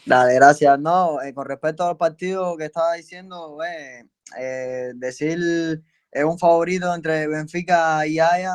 Dale, 0.06 0.34
gracias. 0.34 0.78
No, 0.78 1.20
eh, 1.20 1.34
con 1.34 1.46
respecto 1.48 1.82
al 1.82 1.96
partido 1.96 2.56
que 2.56 2.66
estaba 2.66 2.92
diciendo, 2.92 3.58
eh, 3.64 4.92
decir 4.94 5.82
es 6.10 6.24
un 6.24 6.38
favorito 6.38 6.94
entre 6.94 7.26
Benfica 7.26 8.06
y 8.06 8.18
Haya. 8.18 8.52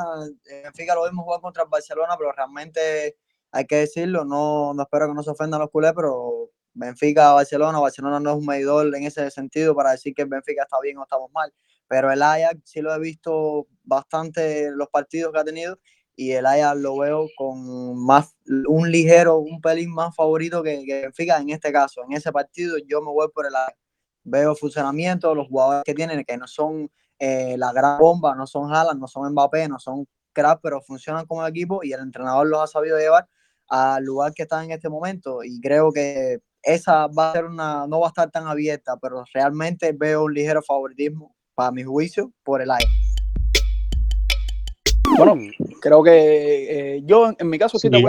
Benfica 0.64 0.96
lo 0.96 1.08
vimos 1.08 1.26
jugar 1.26 1.42
contra 1.42 1.64
el 1.64 1.70
Barcelona, 1.70 2.16
pero 2.18 2.32
realmente 2.32 3.18
hay 3.52 3.66
que 3.66 3.78
decirlo, 3.78 4.26
no, 4.26 4.74
no 4.74 4.84
espero 4.84 5.08
que 5.08 5.14
no 5.14 5.24
se 5.24 5.30
ofendan 5.30 5.60
los 5.60 5.70
culés, 5.70 5.94
pero 5.96 6.50
Benfica, 6.74 7.34
Barcelona, 7.34 7.80
Barcelona 7.80 8.20
no 8.20 8.32
es 8.32 8.38
un 8.38 8.46
medidor 8.46 8.96
en 8.96 9.04
ese 9.04 9.30
sentido 9.30 9.76
para 9.76 9.92
decir 9.92 10.14
que 10.16 10.26
Benfica 10.26 10.64
está 10.64 10.78
bien 10.82 10.98
o 10.98 11.04
estamos 11.04 11.32
mal, 11.32 11.54
pero 11.88 12.12
el 12.12 12.22
Ajax 12.24 12.62
sí 12.64 12.82
lo 12.82 12.94
he 12.94 13.00
visto 13.00 13.68
bastante 13.84 14.72
los 14.72 14.90
partidos 14.90 15.32
que 15.32 15.40
ha 15.40 15.44
tenido 15.44 15.78
y 16.16 16.32
el 16.32 16.48
Ajax 16.48 16.80
lo 16.80 16.98
veo 16.98 17.28
con 17.38 18.04
más 18.04 18.36
un 18.68 18.92
ligero, 18.92 19.38
un 19.38 19.62
pelín 19.62 19.92
más 19.94 20.16
favorito 20.16 20.64
que, 20.64 20.84
que 20.86 21.02
Benfica 21.02 21.38
en 21.38 21.52
este 21.52 21.72
caso, 21.72 22.04
en 22.04 22.14
ese 22.14 22.32
partido 22.32 22.78
yo 22.88 23.02
me 23.02 23.12
voy 23.12 23.28
por 23.34 23.46
el 23.46 23.56
Ajax. 23.56 23.78
Veo 24.26 24.56
funcionamiento, 24.56 25.36
los 25.36 25.48
jugadores 25.50 25.84
que 25.84 25.94
tienen, 25.94 26.24
que 26.24 26.38
no 26.38 26.48
son 26.48 26.90
eh, 27.26 27.56
la 27.58 27.72
gran 27.72 28.00
bomba, 28.00 28.36
no 28.36 28.46
son 28.46 28.70
Haaland, 28.70 29.00
no 29.00 29.08
son 29.08 29.32
Mbappé, 29.32 29.70
no 29.70 29.80
son 29.80 30.06
crack, 30.34 30.60
pero 30.62 30.82
funcionan 30.82 31.26
como 31.26 31.48
equipo 31.48 31.80
y 31.82 31.94
el 31.94 32.02
entrenador 32.02 32.46
los 32.48 32.60
ha 32.60 32.68
sabido 32.68 32.98
llevar 32.98 33.30
al 33.70 34.04
lugar 34.04 34.34
que 34.34 34.44
están 34.44 34.66
en 34.66 34.72
este 34.72 34.90
momento 34.90 35.42
y 35.42 35.62
creo 35.62 35.94
que 35.94 36.40
esa 36.62 37.08
va 37.08 37.30
a 37.30 37.34
ser 37.34 37.46
una, 37.46 37.88
no 37.88 38.02
va 38.02 38.08
a 38.08 38.10
estar 38.10 38.30
tan 38.30 38.46
abierta, 38.46 38.98
pero 39.02 39.24
realmente 39.34 39.94
veo 39.94 40.26
un 40.26 40.34
ligero 40.34 40.62
favoritismo 40.62 41.34
para 41.56 41.72
mi 41.72 41.84
juicio 41.84 42.30
por 42.44 42.62
el 42.62 42.72
aire. 42.72 42.90
Bueno, 45.18 45.38
creo 45.80 46.04
que 46.04 46.96
eh, 46.96 47.04
yo 47.06 47.32
en 47.38 47.50
mi 47.50 47.58
caso 47.58 47.80
sí, 47.80 47.90
te 47.90 48.04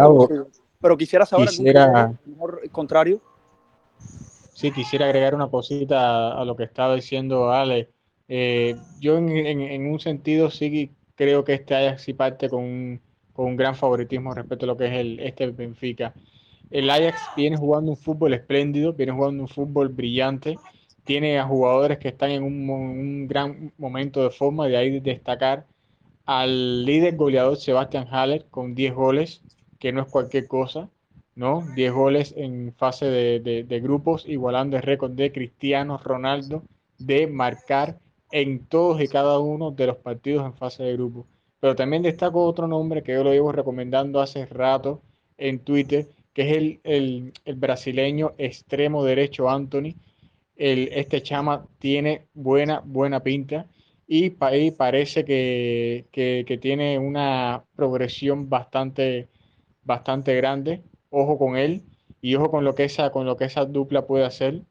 pero 0.81 0.97
quisiera 0.97 1.25
saber 1.25 1.51
quisiera, 1.51 1.85
algún 2.07 2.59
contrario. 2.73 3.21
Sí, 4.55 4.73
quisiera 4.73 5.07
agregar 5.07 5.37
una 5.37 5.49
cosita 5.49 6.33
a 6.33 6.45
lo 6.45 6.57
que 6.57 6.65
estaba 6.65 6.97
diciendo 6.97 7.53
Ale. 7.53 7.94
Eh, 8.29 8.77
yo 9.01 9.19
en, 9.19 9.87
un 9.87 10.01
sentido 10.01 10.51
sí 10.51 10.91
creo 11.15 11.45
que 11.45 11.55
este 11.55 11.75
Ajax 11.75 12.03
sí 12.03 12.15
parte 12.15 12.49
con 12.49 12.63
un, 12.65 13.01
con 13.33 13.47
un, 13.47 13.57
gran 13.57 13.75
favoritismo 13.75 14.35
respecto 14.35 14.65
a 14.65 14.69
lo 14.69 14.77
que 14.77 14.87
es 14.87 14.93
el, 14.93 15.21
este 15.21 15.51
Benfica. 15.51 16.15
El 16.71 16.89
Ajax 16.91 17.21
viene 17.37 17.57
jugando 17.57 17.91
un 17.93 17.97
fútbol 17.97 18.35
espléndido, 18.35 18.95
viene 18.95 19.13
jugando 19.13 19.43
un 19.43 19.49
fútbol 19.49 19.89
brillante, 19.91 20.59
tiene 21.05 21.39
a 21.39 21.47
jugadores 21.47 21.99
que 21.99 22.09
están 22.09 22.31
en 22.31 22.43
un, 22.43 22.69
un 22.71 23.27
gran 23.29 23.73
momento 23.77 24.23
de 24.23 24.31
forma, 24.31 24.67
de 24.67 24.77
ahí 24.77 25.01
destacar 25.01 25.67
al 26.25 26.85
líder 26.87 27.17
goleador 27.17 27.59
Sebastián 27.59 28.09
Haller 28.11 28.47
con 28.51 28.75
10 28.75 28.95
goles, 28.95 29.43
que 29.79 29.93
no 29.93 30.01
es 30.03 30.09
cualquier 30.09 30.49
cosa, 30.49 30.89
¿no? 31.35 31.63
10 31.75 31.93
goles 31.93 32.35
en 32.37 32.73
fase 32.75 33.07
de 33.07 33.81
grupos, 33.83 34.25
igualando 34.27 34.77
el 34.77 34.83
récord 34.83 35.13
de 35.13 35.31
Cristiano 35.33 35.99
Ronaldo 35.99 36.65
de 36.99 37.27
marcar 37.27 37.99
en 38.35 38.67
todos 38.67 39.01
y 39.01 39.07
cada 39.07 39.39
uno 39.39 39.71
de 39.71 39.87
los 39.87 39.97
partidos 39.99 40.45
en 40.45 40.55
fase 40.55 40.83
de 40.83 40.95
grupo. 40.95 41.25
Pero 41.61 41.77
también 41.77 42.03
destaco 42.03 42.45
otro 42.45 42.67
nombre 42.67 43.05
que 43.05 43.13
yo 43.13 43.23
lo 43.23 43.33
llevo 43.33 43.53
recomendando 43.53 44.21
hace 44.21 44.45
rato 44.47 45.03
en 45.39 45.61
Twitter, 45.61 46.09
que 46.33 46.43
es 46.51 46.57
el, 46.57 46.81
el, 46.83 47.33
el 47.45 47.55
brasileño 47.55 48.33
extremo 48.39 49.05
derecho 49.05 49.49
Anthony. 49.49 49.95
El, 50.57 50.89
este 50.93 51.23
chama 51.23 51.69
tiene 51.79 52.27
buena, 52.35 52.83
buena 52.85 53.23
pinta 53.23 53.69
y, 54.09 54.31
parece 54.31 55.25
que, 55.25 56.07
que, 56.11 56.45
que, 56.47 56.59
tiene 56.59 56.99
una 56.99 57.65
progresión 57.77 58.49
bastante, 58.49 59.29
bastante 59.85 60.35
grande. 60.35 60.83
Ojo 61.11 61.39
con 61.39 61.57
él 61.57 61.85
y 62.21 62.35
ojo 62.35 62.51
con 62.51 62.65
lo 62.65 62.75
que 62.75 62.85
esa, 62.85 63.11
con 63.13 63.27
lo 63.27 63.37
que 63.37 63.45
esa 63.45 63.65
dupla 63.65 64.07
puede 64.07 64.25
hacer 64.25 64.63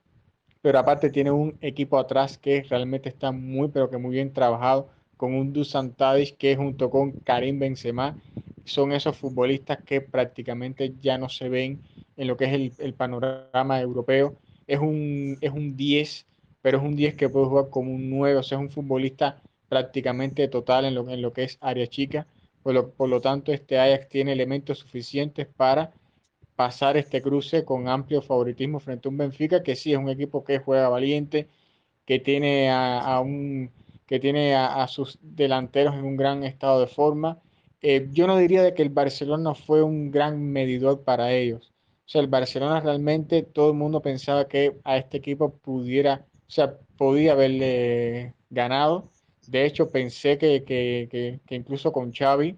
pero 0.64 0.80
aparte 0.80 1.12
tiene 1.12 1.32
un 1.32 1.60
equipo 1.62 2.00
atrás 2.00 2.40
que 2.40 2.64
realmente 2.64 3.10
está 3.10 3.32
muy, 3.34 3.70
pero 3.70 3.92
que 3.92 4.00
muy 4.00 4.14
bien 4.14 4.34
trabajado, 4.34 4.90
con 5.18 5.36
un 5.36 5.54
Dusan 5.54 5.96
Tadic 5.96 6.38
que 6.40 6.58
junto 6.58 6.90
con 6.92 7.14
Karim 7.24 7.60
Benzema 7.60 8.20
son 8.66 8.94
esos 8.94 9.18
futbolistas 9.18 9.84
que 9.84 10.02
prácticamente 10.02 10.96
ya 11.00 11.18
no 11.20 11.30
se 11.30 11.50
ven 11.50 11.84
en 12.16 12.28
lo 12.28 12.38
que 12.38 12.46
es 12.46 12.54
el, 12.54 12.74
el 12.80 12.96
panorama 12.96 13.82
europeo. 13.82 14.40
Es 14.68 14.80
un, 14.80 15.38
es 15.42 15.52
un 15.52 15.76
10, 15.76 16.28
pero 16.62 16.78
es 16.80 16.84
un 16.84 16.96
10 16.96 17.16
que 17.16 17.30
puede 17.30 17.48
jugar 17.48 17.70
como 17.70 17.94
un 17.94 18.10
9, 18.10 18.38
o 18.38 18.44
sea, 18.44 18.58
es 18.58 18.64
un 18.64 18.72
futbolista 18.72 19.44
prácticamente 19.68 20.48
total 20.48 20.86
en 20.86 20.96
lo, 20.96 21.10
en 21.10 21.22
lo 21.22 21.34
que 21.34 21.44
es 21.44 21.58
área 21.62 21.88
chica. 21.88 22.28
Por 22.62 22.74
lo, 22.74 22.94
por 22.96 23.10
lo 23.10 23.20
tanto, 23.22 23.52
este 23.52 23.80
Ajax 23.80 24.08
tiene 24.10 24.32
elementos 24.34 24.80
suficientes 24.80 25.48
para 25.48 25.94
pasar 26.56 26.98
este 26.98 27.22
cruce 27.22 27.66
con 27.66 27.88
amplio 27.88 28.22
favoritismo 28.22 28.80
frente 28.80 29.08
a 29.08 29.12
un 29.12 29.18
Benfica 29.18 29.64
que 29.64 29.76
sí 29.76 29.94
es 29.94 29.98
un 29.98 30.10
equipo 30.10 30.44
que 30.44 30.60
juega 30.60 30.90
valiente, 30.90 31.48
que 32.06 32.20
tiene 32.20 32.70
a, 32.72 33.20
un 33.22 33.72
que 34.08 34.20
tiene 34.20 34.56
a, 34.56 34.88
sus 34.88 35.18
delanteros 35.22 35.96
en 35.96 36.06
un 36.06 36.18
gran 36.18 36.44
estado 36.44 36.82
de 36.82 36.88
forma. 36.88 37.42
Eh, 37.82 38.10
yo 38.12 38.28
no 38.28 38.38
diría 38.38 38.64
de 38.64 38.74
que 38.74 38.84
el 38.84 38.90
Barcelona 38.90 39.56
fue 39.56 39.82
un 39.84 40.12
gran 40.12 40.42
medidor 40.52 41.04
para 41.04 41.34
ellos. 41.34 41.74
O 42.06 42.10
sea, 42.10 42.22
el 42.22 42.28
Barcelona 42.28 42.80
realmente 42.82 43.44
todo 43.44 43.70
el 43.72 43.78
mundo 43.78 44.02
pensaba 44.02 44.48
que 44.48 44.78
a 44.84 44.98
este 44.98 45.18
equipo 45.18 45.58
pudiera, 45.58 46.26
o 46.48 46.52
sea, 46.52 46.78
podía 46.98 47.34
haberle 47.34 48.36
ganado. 48.50 49.10
De 49.48 49.66
hecho, 49.66 49.90
pensé 49.90 50.38
que, 50.38 50.64
que, 50.64 51.08
que, 51.12 51.40
que 51.46 51.56
incluso 51.56 51.92
con 51.92 52.14
Xavi 52.14 52.58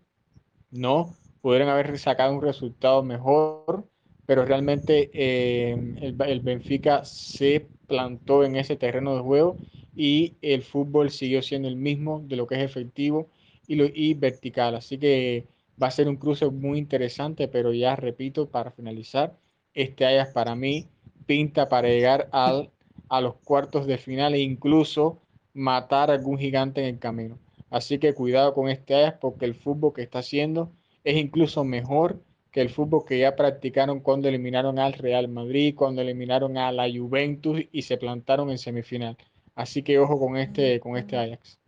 no, 0.71 1.15
pudieran 1.45 1.69
haber 1.69 1.99
sacado 1.99 2.33
un 2.33 2.41
resultado 2.41 3.03
mejor, 3.03 3.87
pero 4.25 4.45
realmente 4.45 5.11
eh, 5.13 5.77
el, 6.01 6.39
Benfica 6.39 7.05
se 7.05 7.67
plantó 7.85 8.43
en 8.43 8.55
ese 8.55 8.77
terreno 8.77 9.13
de 9.15 9.21
juego 9.21 9.55
y 9.95 10.37
el 10.41 10.63
fútbol 10.63 11.11
siguió 11.11 11.43
siendo 11.43 11.67
el 11.67 11.75
mismo 11.75 12.23
de 12.25 12.35
lo 12.35 12.47
que 12.47 12.55
es 12.55 12.61
efectivo 12.61 13.29
y, 13.67 13.75
lo, 13.75 13.85
vertical. 14.19 14.73
Así 14.73 14.97
que 14.97 15.45
va 15.79 15.85
a 15.85 15.91
ser 15.91 16.09
un 16.09 16.15
cruce 16.15 16.49
muy 16.49 16.79
interesante, 16.79 17.47
pero 17.47 17.71
ya 17.73 17.95
repito, 17.95 18.49
para 18.49 18.71
finalizar, 18.71 19.37
este 19.75 20.03
Ajax 20.03 20.33
para 20.33 20.55
mí 20.55 20.87
pinta 21.27 21.69
para 21.69 21.89
llegar 21.89 22.27
al, 22.31 22.71
a 23.07 23.21
los 23.21 23.35
cuartos 23.35 23.85
de 23.85 23.99
final 23.99 24.33
e 24.33 24.39
incluso 24.39 25.21
matar 25.53 26.09
a 26.09 26.15
algún 26.15 26.39
gigante 26.39 26.81
en 26.81 26.95
el 26.95 26.99
camino. 26.99 27.37
Así 27.69 27.99
que 27.99 28.15
cuidado 28.15 28.55
con 28.55 28.67
este 28.67 28.95
Ajax 28.95 29.19
porque 29.21 29.45
el 29.45 29.53
fútbol 29.53 29.93
que 29.93 30.01
está 30.01 30.17
haciendo 30.17 30.71
es 31.05 31.15
incluso 31.15 31.63
mejor 31.63 32.19
que 32.51 32.61
el 32.61 32.69
fútbol 32.69 33.05
que 33.05 33.19
ya 33.19 33.35
practicaron 33.35 33.99
cuando 33.99 34.27
eliminaron 34.27 34.79
al 34.79 34.93
Real 34.93 35.27
Madrid, 35.27 35.75
cuando 35.77 36.01
eliminaron 36.01 36.57
a 36.57 36.71
la 36.71 36.85
Juventus 36.89 37.61
y 37.71 37.83
se 37.83 37.97
plantaron 37.97 38.49
en 38.49 38.57
semifinal. 38.57 39.17
Así 39.53 39.83
que 39.83 39.99
ojo 39.99 40.19
con 40.19 40.35
este, 40.35 40.79
con 40.79 40.97
este 40.97 41.15
Ajax. 41.15 41.59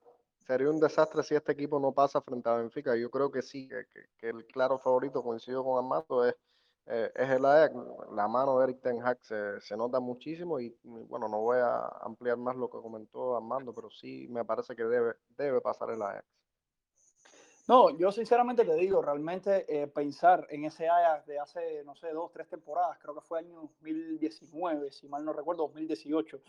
Sería 0.45 0.69
un 0.69 0.79
desastre 0.79 1.23
si 1.23 1.35
este 1.35 1.51
equipo 1.51 1.79
no 1.79 1.91
pasa 1.91 2.21
frente 2.21 2.49
a 2.49 2.55
Benfica. 2.55 2.95
Yo 2.95 3.11
creo 3.11 3.29
que 3.31 3.41
sí, 3.41 3.67
que, 3.67 3.85
que 4.17 4.29
el 4.29 4.45
claro 4.45 4.79
favorito, 4.79 5.21
coincido 5.21 5.63
con 5.63 5.77
Armando, 5.77 6.25
es, 6.25 6.35
eh, 6.87 7.11
es 7.13 7.29
el 7.29 7.45
Ajax. 7.45 7.75
La 8.13 8.27
mano 8.27 8.57
de 8.57 8.63
Eric 8.63 8.81
Ten 8.81 9.05
Hag 9.05 9.19
se, 9.21 9.59
se, 9.61 9.77
nota 9.77 9.99
muchísimo 9.99 10.59
y 10.59 10.73
bueno, 10.83 11.27
no 11.27 11.41
voy 11.41 11.57
a 11.59 11.85
ampliar 12.01 12.37
más 12.37 12.55
lo 12.55 12.69
que 12.69 12.77
comentó 12.77 13.35
Armando, 13.35 13.73
pero 13.73 13.91
sí 13.91 14.27
me 14.29 14.45
parece 14.45 14.75
que 14.75 14.83
debe, 14.83 15.15
debe 15.37 15.61
pasar 15.61 15.91
el 15.91 16.01
Ajax. 16.01 16.25
No, 17.67 17.89
yo 17.97 18.13
sinceramente 18.13 18.63
te 18.63 18.75
digo, 18.75 19.01
realmente 19.01 19.65
eh, 19.67 19.87
pensar 19.87 20.47
en 20.49 20.63
ese 20.63 20.87
Ajax 20.87 21.25
de 21.25 21.37
hace, 21.37 21.83
no 21.83 21.95
sé, 21.95 22.13
dos, 22.13 22.31
tres 22.31 22.47
temporadas, 22.47 22.97
creo 23.01 23.13
que 23.13 23.19
fue 23.19 23.39
año 23.39 23.59
2019, 23.59 24.89
si 24.93 25.09
mal 25.09 25.25
no 25.25 25.33
recuerdo, 25.33 25.63
2018, 25.63 26.41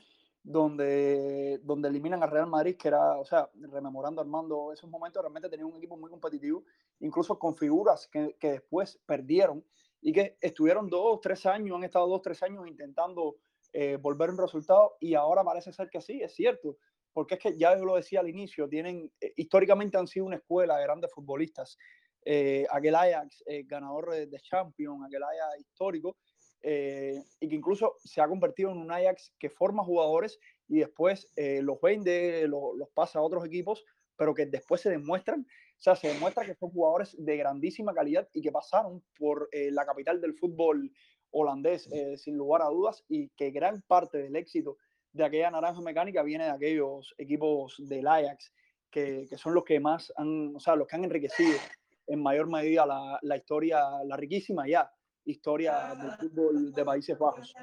donde, 0.44 1.58
donde 1.64 1.88
eliminan 1.88 2.22
a 2.22 2.26
Real 2.26 2.46
Madrid, 2.46 2.76
que 2.76 2.86
era, 2.86 3.18
o 3.18 3.24
sea, 3.24 3.50
rememorando 3.54 4.20
Armando 4.20 4.72
esos 4.72 4.88
momentos, 4.88 5.20
realmente 5.20 5.48
tenía 5.48 5.66
un 5.66 5.76
equipo 5.76 5.96
muy 5.96 6.08
competitivo, 6.08 6.62
incluso 7.00 7.36
con 7.36 7.56
figuras 7.56 8.06
que, 8.06 8.36
que 8.38 8.52
después 8.52 9.00
perdieron 9.04 9.64
y 10.00 10.12
que 10.12 10.38
estuvieron 10.40 10.88
dos, 10.88 11.20
tres 11.20 11.44
años, 11.46 11.76
han 11.76 11.82
estado 11.82 12.06
dos, 12.06 12.22
tres 12.22 12.40
años 12.44 12.64
intentando 12.68 13.38
eh, 13.72 13.96
volver 13.96 14.30
un 14.30 14.38
resultado 14.38 14.96
y 15.00 15.14
ahora 15.14 15.42
parece 15.42 15.72
ser 15.72 15.90
que 15.90 16.00
sí, 16.00 16.22
es 16.22 16.32
cierto 16.32 16.76
porque 17.12 17.34
es 17.34 17.40
que 17.40 17.58
ya 17.58 17.76
yo 17.76 17.84
lo 17.84 17.96
decía 17.96 18.20
al 18.20 18.28
inicio, 18.28 18.68
tienen, 18.68 19.10
eh, 19.20 19.32
históricamente 19.36 19.98
han 19.98 20.06
sido 20.06 20.26
una 20.26 20.36
escuela 20.36 20.76
de 20.76 20.84
grandes 20.84 21.12
futbolistas. 21.12 21.76
Eh, 22.24 22.66
aquel 22.70 22.94
Ajax, 22.94 23.42
eh, 23.46 23.64
ganador 23.64 24.10
de 24.10 24.40
Champions, 24.40 25.04
aquel 25.06 25.22
Ajax 25.22 25.60
histórico, 25.60 26.16
eh, 26.62 27.22
y 27.38 27.48
que 27.48 27.54
incluso 27.54 27.94
se 28.02 28.20
ha 28.20 28.26
convertido 28.26 28.72
en 28.72 28.78
un 28.78 28.90
Ajax 28.90 29.32
que 29.38 29.48
forma 29.48 29.84
jugadores 29.84 30.40
y 30.66 30.80
después 30.80 31.32
eh, 31.36 31.62
los 31.62 31.80
vende, 31.80 32.48
lo, 32.48 32.74
los 32.74 32.88
pasa 32.90 33.20
a 33.20 33.22
otros 33.22 33.44
equipos, 33.44 33.84
pero 34.16 34.34
que 34.34 34.46
después 34.46 34.80
se 34.80 34.90
demuestran, 34.90 35.42
o 35.42 35.80
sea, 35.80 35.94
se 35.94 36.08
demuestra 36.08 36.44
que 36.44 36.56
son 36.56 36.70
jugadores 36.70 37.14
de 37.16 37.36
grandísima 37.36 37.94
calidad 37.94 38.28
y 38.32 38.42
que 38.42 38.50
pasaron 38.50 39.04
por 39.16 39.48
eh, 39.52 39.70
la 39.70 39.86
capital 39.86 40.20
del 40.20 40.34
fútbol 40.34 40.90
holandés, 41.30 41.88
sin 42.16 42.38
lugar 42.38 42.62
a 42.62 42.70
dudas, 42.70 43.04
y 43.06 43.28
que 43.36 43.50
gran 43.50 43.82
parte 43.82 44.16
del 44.16 44.34
éxito 44.34 44.78
de 45.12 45.24
aquella 45.24 45.50
naranja 45.50 45.80
mecánica 45.80 46.22
viene 46.22 46.44
de 46.44 46.50
aquellos 46.50 47.14
equipos 47.18 47.76
del 47.78 48.06
Ajax, 48.06 48.52
que, 48.90 49.26
que, 49.28 49.36
son 49.36 49.54
los 49.54 49.64
que 49.64 49.80
más 49.80 50.12
han, 50.16 50.54
o 50.56 50.60
sea, 50.60 50.76
los 50.76 50.86
que 50.86 50.96
han 50.96 51.04
enriquecido 51.04 51.58
en 52.06 52.22
mayor 52.22 52.48
medida 52.48 52.86
la, 52.86 53.18
la 53.22 53.36
historia, 53.36 53.82
la 54.04 54.16
riquísima 54.16 54.66
ya 54.66 54.90
historia 55.24 55.94
del 55.94 56.12
fútbol 56.12 56.72
de 56.72 56.84
Países 56.84 57.18
Bajos. 57.18 57.54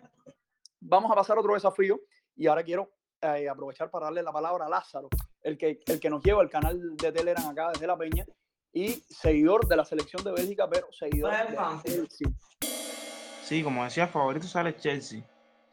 Vamos 0.82 1.12
a 1.12 1.16
pasar 1.16 1.38
a 1.38 1.40
otro 1.40 1.56
desafío 1.56 2.00
y 2.36 2.46
ahora 2.46 2.64
quiero 2.64 2.92
eh, 3.22 3.50
aprovechar 3.50 3.90
para 3.90 4.06
darle 4.06 4.22
la 4.22 4.32
palabra 4.32 4.68
a 4.68 4.70
Lázaro, 4.70 5.10
el 5.42 5.58
que, 5.58 5.80
el 5.88 6.00
que 6.00 6.10
nos 6.10 6.24
lleva 6.24 6.44
el 6.44 6.50
canal 6.50 6.96
de 6.96 7.12
Telegram 7.12 7.48
acá 7.48 7.72
desde 7.72 7.88
La 7.88 7.98
Peña 7.98 8.26
y 8.72 8.90
seguidor 9.10 9.68
de 9.68 9.78
la 9.78 9.86
selección 9.86 10.24
de 10.24 10.34
Bélgica, 10.34 10.70
pero 10.70 10.92
seguidor 10.92 11.32
de 11.32 11.58
Chelsea. 11.84 12.28
Sí, 13.42 13.64
como 13.64 13.84
decía, 13.84 14.08
favorito 14.08 14.46
sale 14.48 14.76
Chelsea 14.76 15.24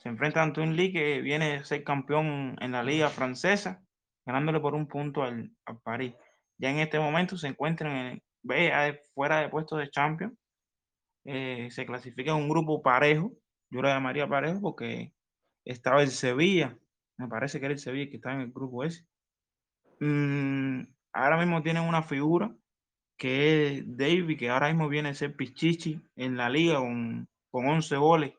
se 0.02 0.08
enfrenta 0.08 0.42
ante 0.42 0.60
un 0.60 0.74
League 0.74 0.92
que 0.92 1.20
viene 1.20 1.54
a 1.54 1.64
ser 1.64 1.84
campeón 1.84 2.56
en 2.60 2.72
la 2.72 2.82
liga 2.82 3.08
francesa, 3.08 3.80
ganándole 4.26 4.58
por 4.58 4.74
un 4.74 4.88
punto 4.88 5.22
al, 5.22 5.52
al 5.64 5.80
París. 5.80 6.14
Ya 6.58 6.70
en 6.70 6.80
este 6.80 6.98
momento 6.98 7.36
se 7.36 7.46
encuentran 7.46 7.96
en, 7.96 8.22
fuera 9.14 9.40
de 9.40 9.48
puestos 9.48 9.78
de 9.78 9.90
Champions. 9.90 10.34
Eh, 11.24 11.68
se 11.70 11.86
clasifica 11.86 12.32
en 12.32 12.38
un 12.38 12.48
grupo 12.48 12.82
parejo. 12.82 13.32
Yo 13.70 13.80
lo 13.80 13.88
llamaría 13.88 14.28
parejo 14.28 14.60
porque 14.60 15.12
estaba 15.64 16.02
el 16.02 16.10
Sevilla. 16.10 16.76
Me 17.16 17.28
parece 17.28 17.60
que 17.60 17.66
era 17.66 17.74
el 17.74 17.78
Sevilla 17.78 18.10
que 18.10 18.16
está 18.16 18.32
en 18.32 18.40
el 18.40 18.52
grupo 18.52 18.82
ese. 18.82 19.06
Mm, 20.00 20.82
ahora 21.12 21.38
mismo 21.38 21.62
tienen 21.62 21.84
una 21.84 22.02
figura 22.02 22.52
que 23.16 23.68
es 23.78 23.96
David, 23.96 24.36
que 24.36 24.50
ahora 24.50 24.66
mismo 24.66 24.88
viene 24.88 25.10
a 25.10 25.14
ser 25.14 25.36
Pichichi 25.36 26.00
en 26.16 26.36
la 26.36 26.50
liga 26.50 26.78
con, 26.78 27.28
con 27.52 27.68
11 27.68 27.96
goles 27.98 28.32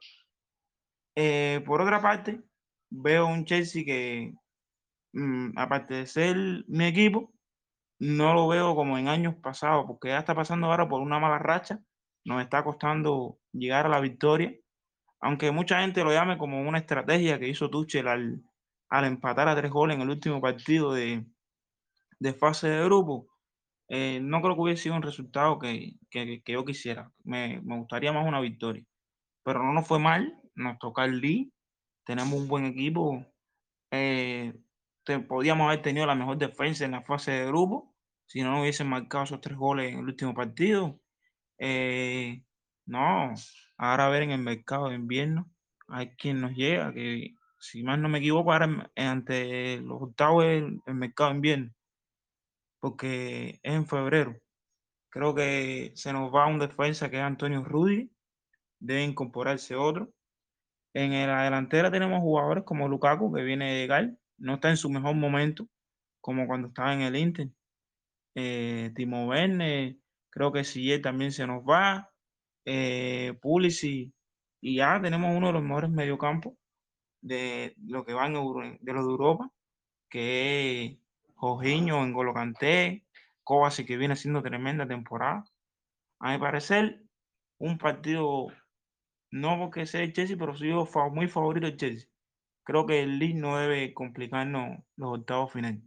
eh, 1.16 1.62
por 1.66 1.82
otra 1.82 2.02
parte, 2.02 2.42
veo 2.90 3.28
un 3.28 3.46
Chelsea 3.46 3.84
que, 3.86 4.34
mm, 5.14 5.58
aparte 5.58 5.96
de 5.96 6.08
ser 6.08 6.38
mi 6.68 6.86
equipo, 6.86 7.34
no 8.00 8.34
lo 8.34 8.48
veo 8.48 8.76
como 8.76 8.98
en 8.98 9.08
años 9.08 9.36
pasados, 9.36 9.86
porque 9.88 10.10
ya 10.10 10.20
está 10.20 10.36
pasando 10.36 10.68
ahora 10.68 10.88
por 10.90 11.02
una 11.02 11.20
mala 11.20 11.40
racha, 11.40 11.80
nos 12.26 12.42
está 12.42 12.64
costando 12.64 13.40
llegar 13.52 13.86
a 13.86 13.90
la 13.90 14.00
victoria, 14.02 14.54
aunque 15.22 15.52
mucha 15.52 15.82
gente 15.82 16.04
lo 16.04 16.12
llame 16.12 16.38
como 16.38 16.62
una 16.62 16.80
estrategia 16.80 17.40
que 17.40 17.48
hizo 17.48 17.70
Tuchel 17.70 18.08
al, 18.08 18.42
al 18.90 19.06
empatar 19.06 19.48
a 19.48 19.56
tres 19.56 19.72
goles 19.72 19.96
en 19.96 20.02
el 20.02 20.10
último 20.10 20.42
partido 20.42 20.94
de, 20.94 21.26
de 22.20 22.34
fase 22.34 22.70
de 22.70 22.84
grupo. 22.86 23.28
Eh, 23.90 24.20
no 24.22 24.42
creo 24.42 24.56
que 24.56 24.62
hubiese 24.62 24.84
sido 24.84 24.96
un 24.96 25.02
resultado 25.02 25.60
que, 25.60 25.94
que, 26.10 26.42
que 26.44 26.54
yo 26.54 26.66
quisiera. 26.66 27.12
Me, 27.24 27.62
me 27.62 27.78
gustaría 27.78 28.12
más 28.12 28.28
una 28.28 28.42
victoria. 28.42 28.84
Pero 29.44 29.64
no 29.64 29.74
nos 29.74 29.88
fue 29.88 30.00
mal, 30.00 30.43
nos 30.56 30.78
toca 30.80 31.06
el 31.06 31.20
Lee, 31.20 31.54
tenemos 32.06 32.34
un 32.34 32.48
buen 32.48 32.66
equipo. 32.66 33.26
Eh, 33.92 34.54
te, 35.04 35.20
podíamos 35.20 35.68
haber 35.68 35.82
tenido 35.82 36.06
la 36.06 36.16
mejor 36.16 36.38
defensa 36.38 36.86
en 36.86 36.92
la 36.92 37.04
fase 37.04 37.32
de 37.32 37.46
grupo 37.48 37.94
si 38.26 38.42
no 38.42 38.62
hubiesen 38.62 38.88
marcado 38.88 39.26
esos 39.26 39.42
tres 39.42 39.58
goles 39.58 39.92
en 39.92 40.00
el 40.00 40.06
último 40.06 40.34
partido. 40.34 41.00
Eh, 41.58 42.44
no, 42.86 43.34
ahora 43.78 44.08
a 44.08 44.10
ver 44.10 44.24
en 44.24 44.32
el 44.32 44.42
mercado 44.42 44.90
de 44.90 44.96
invierno 44.96 45.50
hay 45.88 46.10
quien 46.16 46.42
nos 46.42 46.54
llega, 46.54 46.94
que 46.94 47.36
si 47.60 47.84
más 47.84 48.00
no 48.00 48.10
me 48.10 48.20
equivoco, 48.20 48.52
ahora 48.52 48.92
ante 48.96 49.80
los 49.82 50.02
octavos 50.02 50.46
el, 50.46 50.82
el 50.86 50.96
mercado 50.96 51.30
de 51.30 51.36
invierno, 51.36 51.74
porque 52.80 53.60
es 53.62 53.74
en 53.74 53.88
febrero. 53.88 54.36
Creo 55.10 55.36
que 55.36 55.92
se 55.96 56.12
nos 56.12 56.34
va 56.34 56.48
un 56.48 56.60
defensa 56.60 57.10
que 57.10 57.18
es 57.18 57.24
Antonio 57.24 57.64
Rudy, 57.64 58.12
debe 58.80 59.04
incorporarse 59.04 59.76
otro. 59.76 60.12
En 60.94 61.12
la 61.28 61.44
delantera 61.44 61.92
tenemos 61.92 62.22
jugadores 62.22 62.64
como 62.66 62.88
Lukaku, 62.88 63.34
que 63.34 63.44
viene 63.44 63.74
de 63.74 63.82
llegar, 63.82 64.14
no 64.38 64.56
está 64.56 64.70
en 64.70 64.78
su 64.78 64.90
mejor 64.90 65.16
momento, 65.16 65.68
como 66.22 66.48
cuando 66.48 66.68
estaba 66.70 66.94
en 66.94 67.02
el 67.02 67.16
Inter. 67.16 67.50
Eh, 68.36 68.92
Timo 68.96 69.28
Werner, 69.28 69.96
creo 70.30 70.52
que 70.52 70.64
si 70.64 71.00
también 71.02 71.32
se 71.32 71.48
nos 71.48 71.64
va. 71.64 72.12
Eh, 72.66 73.38
Pulisic, 73.42 74.14
y 74.62 74.78
ya 74.78 75.02
tenemos 75.02 75.36
uno 75.36 75.48
de 75.48 75.54
los 75.54 75.64
mejores 75.64 75.90
mediocampos 75.90 76.54
de 77.22 77.76
lo 77.86 78.06
que 78.06 78.14
van 78.14 78.34
de 78.34 78.94
los 78.94 79.06
de 79.06 79.12
Europa, 79.12 79.52
que 80.10 80.86
es 80.86 80.98
Jorginho, 81.36 82.06
N'Golo 82.06 82.34
Kanté, 82.34 83.06
Kovacic, 83.44 83.88
que 83.88 83.98
viene 83.98 84.14
haciendo 84.14 84.42
tremenda 84.42 84.88
temporada. 84.88 85.44
A 86.20 86.32
mi 86.32 86.38
parecer, 86.40 87.02
un 87.58 87.78
partido 87.78 88.48
no 89.34 89.58
porque 89.58 89.88
sea 89.88 90.04
el 90.04 90.14
Chelsea, 90.14 90.38
pero 90.38 90.56
soy 90.56 90.72
muy 91.12 91.28
favorito 91.28 91.66
el 91.66 91.76
Chelsea. 91.76 92.08
Creo 92.64 92.86
que 92.86 93.02
el 93.02 93.18
League 93.18 93.34
no 93.34 93.58
debe 93.58 93.92
complicarnos 93.92 94.78
los 94.96 95.18
octavos 95.18 95.52
finales. 95.52 95.82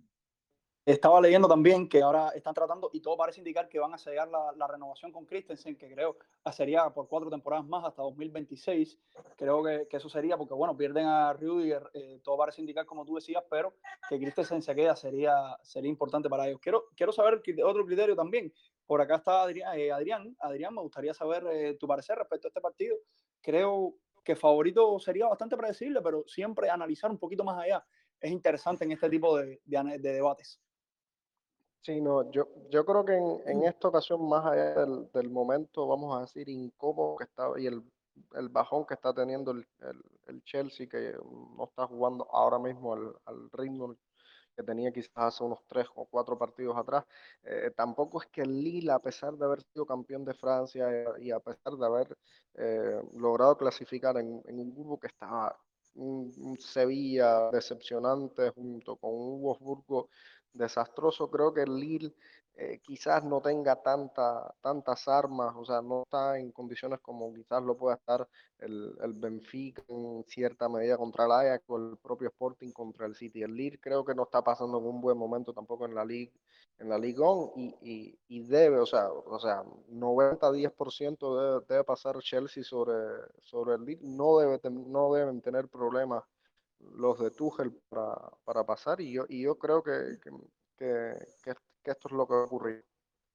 Estaba 0.84 1.20
leyendo 1.20 1.46
también 1.46 1.88
que 1.88 2.02
ahora 2.02 2.30
están 2.30 2.54
tratando, 2.54 2.90
y 2.92 3.00
todo 3.00 3.16
parece 3.16 3.40
indicar 3.40 3.68
que 3.68 3.78
van 3.78 3.94
a 3.94 3.98
sellar 3.98 4.28
la, 4.28 4.66
renovación 4.66 5.12
con 5.12 5.26
Christensen, 5.26 5.76
que 5.76 5.92
creo 5.92 6.16
sería 6.52 6.90
por 6.90 7.08
cuatro 7.08 7.30
temporadas 7.30 7.66
más 7.66 7.84
hasta 7.84 8.02
2026. 8.02 8.98
Creo 9.36 9.62
que, 9.62 9.86
que 9.88 9.96
eso 9.96 10.08
sería, 10.08 10.36
porque 10.36 10.54
bueno, 10.54 10.76
pierden 10.76 11.06
a 11.06 11.32
Rudiger, 11.32 11.88
eh, 11.94 12.20
todo 12.24 12.36
parece 12.36 12.60
indicar 12.60 12.84
como 12.84 13.04
tú 13.04 13.14
decías, 13.14 13.44
pero 13.48 13.74
que 14.08 14.18
Christensen 14.18 14.60
se 14.60 14.74
queda 14.74 14.96
sería, 14.96 15.56
sería 15.62 15.90
importante 15.90 16.28
para 16.28 16.48
ellos. 16.48 16.60
Quiero, 16.60 16.86
quiero 16.96 17.12
saber 17.12 17.42
otro 17.64 17.86
criterio 17.86 18.16
también. 18.16 18.52
Por 18.86 19.00
acá 19.00 19.16
está 19.16 19.42
Adrián. 19.42 19.78
Eh, 19.78 19.90
Adrián, 19.90 20.36
Adrián, 20.38 20.74
me 20.74 20.82
gustaría 20.82 21.14
saber 21.14 21.44
eh, 21.50 21.74
tu 21.74 21.88
parecer 21.88 22.16
respecto 22.18 22.46
a 22.46 22.50
este 22.50 22.60
partido. 22.60 22.96
Creo 23.40 23.94
que 24.24 24.36
favorito 24.36 24.98
sería 24.98 25.26
bastante 25.26 25.56
predecible, 25.56 26.00
pero 26.02 26.24
siempre 26.26 26.68
analizar 26.68 27.10
un 27.10 27.18
poquito 27.18 27.44
más 27.44 27.58
allá 27.58 27.84
es 28.20 28.30
interesante 28.30 28.84
en 28.84 28.92
este 28.92 29.08
tipo 29.08 29.36
de, 29.36 29.60
de, 29.64 29.98
de 29.98 30.12
debates. 30.12 30.60
Sí, 31.82 32.00
no, 32.00 32.28
yo, 32.32 32.48
yo 32.68 32.84
creo 32.84 33.04
que 33.04 33.14
en, 33.16 33.40
en 33.46 33.62
esta 33.62 33.88
ocasión, 33.88 34.28
más 34.28 34.44
allá 34.44 34.74
del, 34.74 35.08
del, 35.12 35.30
momento, 35.30 35.86
vamos 35.86 36.16
a 36.16 36.22
decir, 36.22 36.48
incómodo 36.48 37.16
que 37.16 37.24
está 37.24 37.48
y 37.56 37.66
el, 37.66 37.80
el 38.34 38.48
bajón 38.48 38.84
que 38.84 38.94
está 38.94 39.14
teniendo 39.14 39.52
el, 39.52 39.64
el, 39.80 40.02
el, 40.26 40.42
Chelsea, 40.42 40.88
que 40.88 41.14
no 41.56 41.64
está 41.64 41.86
jugando 41.86 42.26
ahora 42.32 42.58
mismo 42.58 42.94
al, 42.94 43.14
al 43.26 43.50
ritmo 43.52 43.96
que 44.56 44.62
tenía 44.62 44.90
quizás 44.90 45.10
hace 45.16 45.44
unos 45.44 45.60
tres 45.68 45.86
o 45.94 46.06
cuatro 46.06 46.38
partidos 46.38 46.76
atrás. 46.76 47.04
Eh, 47.44 47.70
tampoco 47.76 48.22
es 48.22 48.28
que 48.28 48.42
el 48.42 48.62
Lille, 48.62 48.90
a 48.90 48.98
pesar 48.98 49.34
de 49.36 49.44
haber 49.44 49.62
sido 49.62 49.86
campeón 49.86 50.24
de 50.24 50.34
Francia 50.34 50.88
eh, 50.90 51.06
y 51.20 51.30
a 51.30 51.40
pesar 51.40 51.74
de 51.74 51.86
haber 51.86 52.16
eh, 52.54 53.00
logrado 53.14 53.56
clasificar 53.56 54.16
en, 54.18 54.42
un 54.46 54.74
grupo 54.74 54.98
que 54.98 55.08
estaba 55.08 55.56
un, 55.94 56.56
Sevilla 56.58 57.50
decepcionante 57.50 58.50
junto 58.50 58.96
con 58.96 59.12
un 59.12 59.42
Wolfsburgo 59.42 60.08
desastroso. 60.52 61.30
Creo 61.30 61.52
que 61.52 61.64
Lille 61.66 62.14
eh, 62.56 62.80
quizás 62.82 63.22
no 63.24 63.40
tenga 63.40 63.76
tanta, 63.82 64.54
tantas 64.62 65.06
armas, 65.08 65.54
o 65.56 65.64
sea, 65.64 65.82
no 65.82 66.02
está 66.04 66.38
en 66.38 66.52
condiciones 66.52 67.00
como 67.00 67.32
quizás 67.34 67.62
lo 67.62 67.76
pueda 67.76 67.96
estar 67.96 68.26
el, 68.58 68.96
el 69.02 69.12
Benfica 69.12 69.82
en 69.88 70.24
cierta 70.26 70.68
medida 70.68 70.96
contra 70.96 71.26
el 71.26 71.32
Ajax 71.32 71.64
o 71.68 71.76
el 71.76 71.98
propio 71.98 72.28
Sporting 72.28 72.72
contra 72.72 73.06
el 73.06 73.14
City. 73.14 73.42
El 73.42 73.54
Lille 73.54 73.78
creo 73.78 74.04
que 74.04 74.14
no 74.14 74.22
está 74.24 74.42
pasando 74.42 74.78
en 74.78 74.86
un 74.86 75.00
buen 75.02 75.18
momento 75.18 75.52
tampoco 75.52 75.84
en 75.86 75.94
la 75.94 76.04
Liga 76.04 76.32
en 76.78 76.88
la 76.88 76.98
Liga 76.98 77.24
y, 77.56 77.74
y, 77.80 78.18
y, 78.28 78.42
debe, 78.42 78.78
o 78.78 78.86
sea, 78.86 79.10
o 79.10 79.38
sea 79.38 79.62
90-10% 79.90 81.40
debe, 81.40 81.64
debe 81.68 81.84
pasar 81.84 82.18
Chelsea 82.20 82.62
sobre, 82.62 82.94
sobre 83.42 83.76
el 83.76 83.84
Lille, 83.84 84.02
no, 84.02 84.38
debe, 84.38 84.60
no 84.70 85.12
deben 85.12 85.40
tener 85.40 85.68
problemas 85.68 86.24
los 86.80 87.18
de 87.18 87.30
Tuchel 87.30 87.72
para, 87.88 88.14
para 88.44 88.64
pasar 88.64 89.00
y 89.00 89.12
yo, 89.12 89.24
y 89.28 89.42
yo 89.42 89.56
creo 89.58 89.82
que, 89.82 90.18
que, 90.22 90.30
que, 90.76 91.14
que, 91.42 91.52
esto 91.90 92.08
es 92.08 92.12
lo 92.12 92.26
que 92.26 92.34
va 92.34 92.40
a 92.40 92.44
ocurrir. 92.44 92.84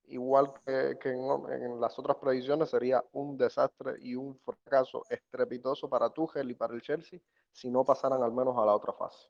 igual 0.07 0.53
que, 0.65 0.97
en, 1.09 1.79
las 1.79 1.97
otras 1.97 2.17
predicciones, 2.17 2.69
sería 2.69 3.03
un 3.13 3.37
desastre 3.37 3.95
y 3.99 4.15
un 4.15 4.37
fracaso 4.39 5.03
estrepitoso 5.09 5.89
para 5.89 6.09
Tuchel 6.09 6.51
y 6.51 6.55
para 6.55 6.73
el 6.73 6.81
Chelsea 6.81 7.19
si 7.51 7.69
no 7.69 7.83
pasaran 7.83 8.21
al 8.23 8.31
menos 8.31 8.57
a 8.57 8.65
la 8.65 8.75
otra 8.75 8.93
fase. 8.93 9.27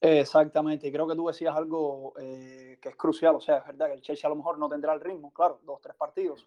Exactamente, 0.00 0.86
y 0.86 0.92
creo 0.92 1.08
que 1.08 1.16
tú 1.16 1.26
decías 1.26 1.56
algo 1.56 2.12
eh, 2.18 2.78
que 2.80 2.90
es 2.90 2.96
crucial, 2.96 3.34
o 3.34 3.40
sea, 3.40 3.58
es 3.58 3.66
verdad 3.66 3.86
que 3.86 3.94
el 3.94 4.02
Chelsea 4.02 4.28
a 4.28 4.30
lo 4.30 4.36
mejor 4.36 4.58
no 4.58 4.68
tendrá 4.68 4.92
el 4.92 5.00
ritmo, 5.00 5.32
claro, 5.32 5.58
dos, 5.64 5.80
tres 5.80 5.96
partidos, 5.96 6.46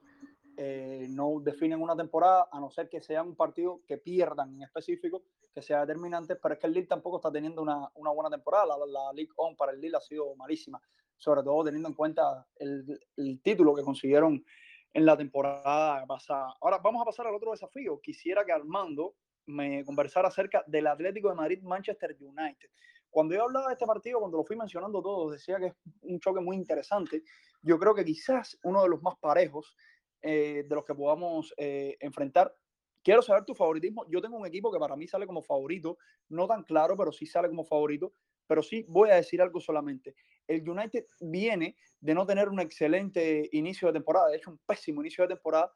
eh, 0.61 1.07
no 1.09 1.39
definen 1.39 1.81
una 1.81 1.95
temporada, 1.95 2.49
a 2.51 2.59
no 2.59 2.69
ser 2.69 2.89
que 2.89 2.99
sea 2.99 3.23
un 3.23 3.33
partido 3.33 3.79
que 3.87 3.97
pierdan 3.97 4.55
en 4.55 4.63
específico, 4.63 5.23
que 5.53 5.61
sea 5.61 5.85
determinante, 5.85 6.35
pero 6.35 6.53
es 6.53 6.59
que 6.59 6.67
el 6.67 6.73
Lille 6.73 6.85
tampoco 6.85 7.15
está 7.15 7.31
teniendo 7.31 7.61
una, 7.61 7.89
una 7.95 8.11
buena 8.11 8.29
temporada, 8.29 8.65
la, 8.65 8.85
la, 8.85 9.13
League 9.13 9.31
On 9.37 9.55
para 9.55 9.71
el 9.71 9.79
Lille 9.79 9.95
ha 9.95 10.01
sido 10.01 10.35
malísima, 10.35 10.81
sobre 11.15 11.43
todo 11.43 11.63
teniendo 11.63 11.87
en 11.87 11.95
cuenta 11.95 12.45
el, 12.57 12.99
el 13.15 13.41
título 13.41 13.73
que 13.73 13.83
consiguieron 13.83 14.43
en 14.91 15.05
la 15.05 15.15
temporada 15.15 16.05
pasada. 16.05 16.53
Ahora 16.59 16.79
vamos 16.79 17.03
a 17.03 17.05
pasar 17.05 17.27
al 17.27 17.35
otro 17.35 17.51
desafío. 17.51 18.01
Quisiera 18.01 18.43
que 18.43 18.51
Armando 18.51 19.15
me 19.45 19.85
conversara 19.85 20.27
acerca 20.27 20.65
del 20.67 20.87
Atlético 20.87 21.29
de 21.29 21.35
Madrid-Manchester 21.35 22.17
United. 22.19 22.69
Cuando 23.09 23.33
yo 23.33 23.43
hablaba 23.43 23.67
de 23.67 23.73
este 23.75 23.85
partido, 23.85 24.19
cuando 24.19 24.37
lo 24.37 24.43
fui 24.43 24.57
mencionando 24.57 25.01
todo, 25.01 25.31
decía 25.31 25.57
que 25.57 25.67
es 25.67 25.73
un 26.01 26.19
choque 26.19 26.41
muy 26.41 26.57
interesante. 26.57 27.23
Yo 27.61 27.79
creo 27.79 27.95
que 27.95 28.03
quizás 28.03 28.59
uno 28.63 28.83
de 28.83 28.89
los 28.89 29.01
más 29.01 29.15
parejos 29.19 29.73
eh, 30.21 30.65
de 30.67 30.75
los 30.75 30.83
que 30.83 30.93
podamos 30.93 31.53
eh, 31.57 31.95
enfrentar. 32.01 32.53
Quiero 33.01 33.21
saber 33.21 33.45
tu 33.45 33.55
favoritismo. 33.55 34.05
Yo 34.09 34.21
tengo 34.21 34.37
un 34.37 34.45
equipo 34.45 34.71
que 34.71 34.79
para 34.79 34.97
mí 34.97 35.07
sale 35.07 35.25
como 35.25 35.41
favorito, 35.41 35.97
no 36.27 36.45
tan 36.45 36.63
claro, 36.63 36.97
pero 36.97 37.13
sí 37.13 37.25
sale 37.25 37.47
como 37.47 37.63
favorito. 37.63 38.11
Pero 38.45 38.61
sí 38.61 38.85
voy 38.89 39.11
a 39.11 39.15
decir 39.15 39.41
algo 39.41 39.61
solamente. 39.61 40.15
El 40.47 40.67
United 40.67 41.05
viene 41.21 41.77
de 42.01 42.13
no 42.13 42.25
tener 42.25 42.49
un 42.49 42.59
excelente 42.59 43.47
inicio 43.53 43.87
de 43.87 43.93
temporada, 43.93 44.29
de 44.29 44.37
hecho 44.37 44.51
un 44.51 44.59
pésimo 44.65 45.01
inicio 45.01 45.23
de 45.23 45.35
temporada, 45.35 45.71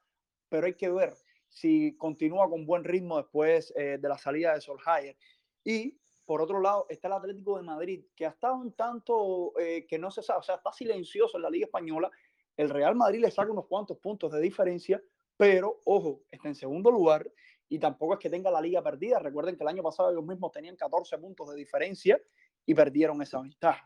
pero 0.49 0.65
hay 0.65 0.73
que 0.73 0.89
ver 0.89 1.13
si 1.47 1.95
continúa 1.97 2.49
con 2.49 2.65
buen 2.65 2.83
ritmo 2.83 3.17
después 3.17 3.71
eh, 3.77 3.99
de 4.01 4.09
la 4.09 4.17
salida 4.17 4.55
de 4.55 4.61
Solskjaer. 4.61 5.15
Y 5.63 5.97
por 6.25 6.41
otro 6.41 6.59
lado 6.59 6.87
está 6.89 7.07
el 7.07 7.13
Atlético 7.13 7.57
de 7.57 7.63
Madrid, 7.63 8.05
que 8.15 8.25
ha 8.25 8.29
estado 8.29 8.55
un 8.55 8.73
tanto 8.73 9.53
que 9.55 9.99
no 9.99 10.09
se 10.09 10.23
sabe, 10.23 10.39
o 10.39 10.43
sea, 10.43 10.55
está 10.55 10.71
silencioso 10.71 11.37
en 11.37 11.43
la 11.43 11.49
Liga 11.49 11.65
Española 11.65 12.09
el 12.57 12.69
Real 12.69 12.95
Madrid 12.95 13.21
le 13.21 13.31
saca 13.31 13.51
unos 13.51 13.67
cuantos 13.67 13.97
puntos 13.97 14.31
de 14.31 14.41
diferencia, 14.41 15.01
pero 15.37 15.79
ojo, 15.85 16.21
está 16.31 16.47
en 16.47 16.55
segundo 16.55 16.91
lugar 16.91 17.29
y 17.69 17.79
tampoco 17.79 18.13
es 18.13 18.19
que 18.19 18.29
tenga 18.29 18.51
la 18.51 18.61
liga 18.61 18.83
perdida. 18.83 19.19
Recuerden 19.19 19.57
que 19.57 19.63
el 19.63 19.69
año 19.69 19.83
pasado 19.83 20.11
ellos 20.11 20.25
mismos 20.25 20.51
tenían 20.51 20.75
14 20.75 21.17
puntos 21.17 21.49
de 21.49 21.55
diferencia 21.55 22.21
y 22.65 22.73
perdieron 22.73 23.21
esa 23.21 23.41
ventaja. 23.41 23.85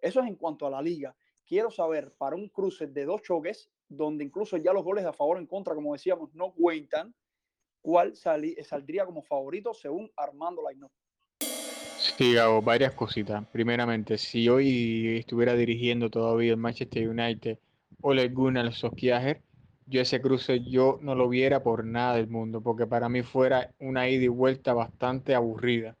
Eso 0.00 0.20
es 0.20 0.26
en 0.26 0.36
cuanto 0.36 0.66
a 0.66 0.70
la 0.70 0.80
liga. 0.80 1.16
Quiero 1.46 1.70
saber, 1.70 2.14
para 2.16 2.36
un 2.36 2.48
cruce 2.48 2.86
de 2.86 3.04
dos 3.04 3.22
choques, 3.22 3.70
donde 3.88 4.24
incluso 4.24 4.56
ya 4.56 4.72
los 4.72 4.84
goles 4.84 5.04
a 5.04 5.12
favor 5.12 5.36
o 5.36 5.40
en 5.40 5.46
contra, 5.46 5.74
como 5.74 5.92
decíamos, 5.92 6.34
no 6.34 6.52
cuentan, 6.52 7.14
¿cuál 7.82 8.14
saldría 8.16 9.04
como 9.04 9.22
favorito 9.22 9.74
según 9.74 10.10
Armando 10.16 10.62
Lainó? 10.62 10.90
Sí, 11.38 12.36
hago 12.36 12.62
varias 12.62 12.92
cositas. 12.92 13.46
Primeramente, 13.48 14.16
si 14.18 14.48
hoy 14.48 15.18
estuviera 15.18 15.54
dirigiendo 15.54 16.08
todavía 16.08 16.52
el 16.52 16.56
Manchester 16.56 17.08
United 17.08 17.58
Ole 18.06 18.28
Gunnar 18.28 18.70
Solskjaer, 18.74 19.40
yo 19.86 20.02
ese 20.02 20.20
cruce 20.20 20.60
yo 20.62 20.98
no 21.00 21.14
lo 21.14 21.26
viera 21.26 21.62
por 21.62 21.86
nada 21.86 22.16
del 22.16 22.28
mundo, 22.28 22.60
porque 22.60 22.86
para 22.86 23.08
mí 23.08 23.22
fuera 23.22 23.72
una 23.78 24.06
ida 24.10 24.24
y 24.24 24.28
vuelta 24.28 24.74
bastante 24.74 25.34
aburrida, 25.34 25.96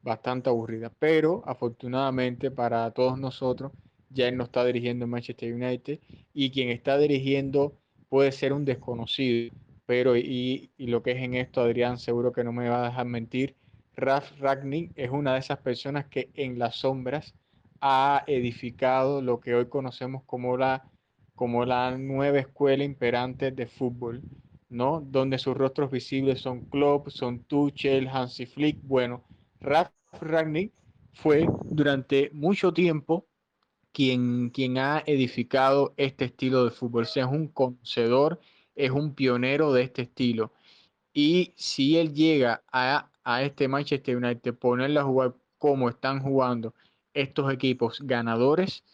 bastante 0.00 0.50
aburrida. 0.50 0.92
Pero 1.00 1.42
afortunadamente 1.46 2.52
para 2.52 2.88
todos 2.92 3.18
nosotros, 3.18 3.72
ya 4.08 4.28
él 4.28 4.36
no 4.36 4.44
está 4.44 4.64
dirigiendo 4.64 5.08
Manchester 5.08 5.52
United 5.52 5.98
y 6.32 6.52
quien 6.52 6.68
está 6.68 6.96
dirigiendo 6.96 7.76
puede 8.08 8.30
ser 8.30 8.52
un 8.52 8.64
desconocido, 8.64 9.52
pero 9.84 10.16
y, 10.16 10.70
y 10.76 10.86
lo 10.86 11.02
que 11.02 11.10
es 11.10 11.18
en 11.18 11.34
esto, 11.34 11.60
Adrián, 11.60 11.98
seguro 11.98 12.30
que 12.30 12.44
no 12.44 12.52
me 12.52 12.68
va 12.68 12.84
a 12.84 12.88
dejar 12.90 13.06
mentir, 13.06 13.56
Ralf 13.96 14.30
Ragnick 14.38 14.92
es 14.94 15.10
una 15.10 15.32
de 15.32 15.40
esas 15.40 15.58
personas 15.58 16.06
que 16.06 16.30
en 16.34 16.56
las 16.56 16.76
sombras 16.76 17.34
ha 17.80 18.22
edificado 18.28 19.22
lo 19.22 19.40
que 19.40 19.56
hoy 19.56 19.66
conocemos 19.66 20.22
como 20.24 20.56
la 20.56 20.88
como 21.38 21.64
la 21.66 21.96
nueva 21.98 22.40
escuela 22.40 22.84
imperante 22.84 23.52
de 23.52 23.66
fútbol, 23.68 24.26
¿no? 24.68 25.00
Donde 25.02 25.38
sus 25.38 25.56
rostros 25.56 25.90
visibles 25.92 26.40
son 26.42 26.62
Klopp, 26.64 27.10
son 27.10 27.44
Tuchel, 27.44 28.08
Hansi 28.08 28.46
Flick. 28.46 28.80
Bueno, 28.82 29.24
Ralf 29.60 29.90
Ragnick 30.20 30.74
fue 31.12 31.56
durante 31.68 32.30
mucho 32.34 32.74
tiempo 32.74 33.28
quien, 33.92 34.50
quien 34.50 34.78
ha 34.78 35.02
edificado 35.06 35.94
este 35.96 36.26
estilo 36.26 36.64
de 36.64 36.70
fútbol. 36.70 37.04
Es 37.04 37.16
un 37.26 37.48
conocedor, 37.48 38.40
es 38.74 38.90
un 38.90 39.14
pionero 39.14 39.72
de 39.72 39.82
este 39.82 40.02
estilo. 40.02 40.52
Y 41.12 41.54
si 41.58 41.98
él 41.98 42.14
llega 42.14 42.64
a, 42.72 43.12
a 43.24 43.42
este 43.44 43.68
Manchester 43.68 44.16
United, 44.16 44.54
ponerlo 44.58 45.00
a 45.00 45.04
jugar 45.04 45.36
como 45.58 45.88
están 45.90 46.22
jugando 46.22 46.74
estos 47.14 47.52
equipos 47.52 48.00
ganadores, 48.02 48.84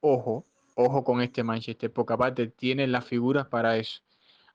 ojo, 0.00 0.49
Ojo 0.80 1.04
con 1.04 1.20
este 1.20 1.42
Manchester, 1.42 1.92
porque 1.92 2.12
aparte 2.14 2.48
tiene 2.48 2.86
las 2.86 3.04
figuras 3.04 3.46
para 3.46 3.76
eso. 3.76 4.00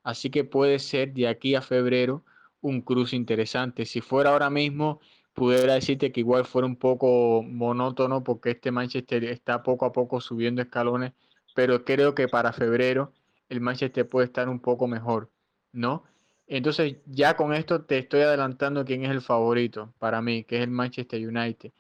Así 0.04 0.30
que 0.30 0.44
puede 0.44 0.80
ser 0.80 1.14
de 1.14 1.28
aquí 1.28 1.56
a 1.56 1.62
febrero 1.62 2.24
un 2.62 2.82
cruce 2.82 3.16
interesante. 3.16 3.86
Si 3.86 4.02
fuera 4.02 4.32
ahora 4.32 4.50
mismo, 4.50 5.00
pudiera 5.34 5.74
decirte 5.76 6.12
que 6.12 6.22
igual 6.22 6.46
fuera 6.46 6.66
un 6.66 6.78
poco 6.78 7.44
monótono 7.44 8.24
porque 8.24 8.52
este 8.52 8.72
Manchester 8.72 9.24
está 9.26 9.64
poco 9.64 9.86
a 9.86 9.92
poco 9.92 10.22
subiendo 10.22 10.62
escalones, 10.62 11.14
pero 11.54 11.84
creo 11.86 12.16
que 12.16 12.28
para 12.28 12.54
febrero 12.54 13.14
el 13.50 13.62
Manchester 13.62 14.08
puede 14.08 14.28
estar 14.28 14.50
un 14.50 14.60
poco 14.60 14.88
mejor, 14.88 15.30
¿no? 15.72 16.04
Entonces 16.48 16.98
ya 17.06 17.36
con 17.36 17.54
esto 17.54 17.84
te 17.84 17.98
estoy 17.98 18.22
adelantando 18.22 18.86
quién 18.86 19.04
es 19.04 19.12
el 19.12 19.22
favorito 19.22 19.94
para 20.00 20.22
mí, 20.22 20.44
que 20.44 20.58
es 20.58 20.64
el 20.64 20.72
Manchester 20.72 21.28
United. 21.28 21.72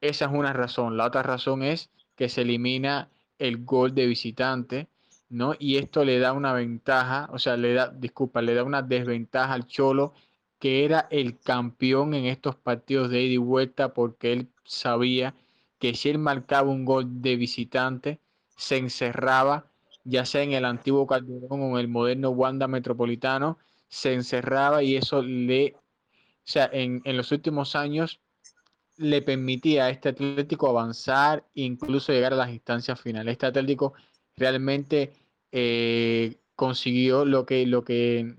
Esa 0.00 0.24
es 0.26 0.32
una 0.32 0.52
razón. 0.52 0.96
La 0.96 1.06
otra 1.06 1.22
razón 1.22 1.62
es 1.62 1.90
que 2.16 2.28
se 2.28 2.42
elimina 2.42 3.10
el 3.38 3.64
gol 3.64 3.94
de 3.94 4.06
visitante, 4.06 4.88
¿no? 5.28 5.54
Y 5.58 5.76
esto 5.76 6.04
le 6.04 6.18
da 6.18 6.32
una 6.32 6.52
ventaja, 6.52 7.28
o 7.32 7.38
sea, 7.38 7.56
le 7.56 7.74
da, 7.74 7.88
disculpa, 7.88 8.42
le 8.42 8.54
da 8.54 8.64
una 8.64 8.82
desventaja 8.82 9.52
al 9.52 9.66
Cholo, 9.66 10.14
que 10.58 10.84
era 10.84 11.06
el 11.10 11.38
campeón 11.38 12.14
en 12.14 12.26
estos 12.26 12.56
partidos 12.56 13.10
de 13.10 13.22
ida 13.22 13.34
y 13.34 13.36
vuelta, 13.38 13.94
porque 13.94 14.32
él 14.32 14.48
sabía 14.64 15.34
que 15.78 15.94
si 15.94 16.10
él 16.10 16.18
marcaba 16.18 16.70
un 16.70 16.84
gol 16.84 17.22
de 17.22 17.36
visitante, 17.36 18.20
se 18.56 18.78
encerraba, 18.78 19.70
ya 20.04 20.24
sea 20.26 20.42
en 20.42 20.52
el 20.52 20.64
antiguo 20.64 21.06
Calderón 21.06 21.62
o 21.62 21.78
en 21.78 21.78
el 21.78 21.88
moderno 21.88 22.30
Wanda 22.30 22.66
Metropolitano, 22.68 23.58
se 23.88 24.14
encerraba 24.14 24.82
y 24.82 24.96
eso 24.96 25.22
le, 25.22 25.76
o 25.76 25.80
sea, 26.44 26.68
en, 26.72 27.00
en 27.04 27.16
los 27.16 27.32
últimos 27.32 27.76
años 27.76 28.20
le 28.98 29.22
permitía 29.22 29.86
a 29.86 29.90
este 29.90 30.10
Atlético 30.10 30.68
avanzar 30.68 31.44
e 31.54 31.62
incluso 31.62 32.12
llegar 32.12 32.32
a 32.32 32.36
las 32.36 32.50
instancias 32.50 33.00
finales. 33.00 33.32
Este 33.32 33.46
Atlético 33.46 33.94
realmente 34.36 35.12
eh, 35.52 36.36
consiguió 36.56 37.24
lo 37.24 37.46
que, 37.46 37.66
lo 37.66 37.84
que, 37.84 38.34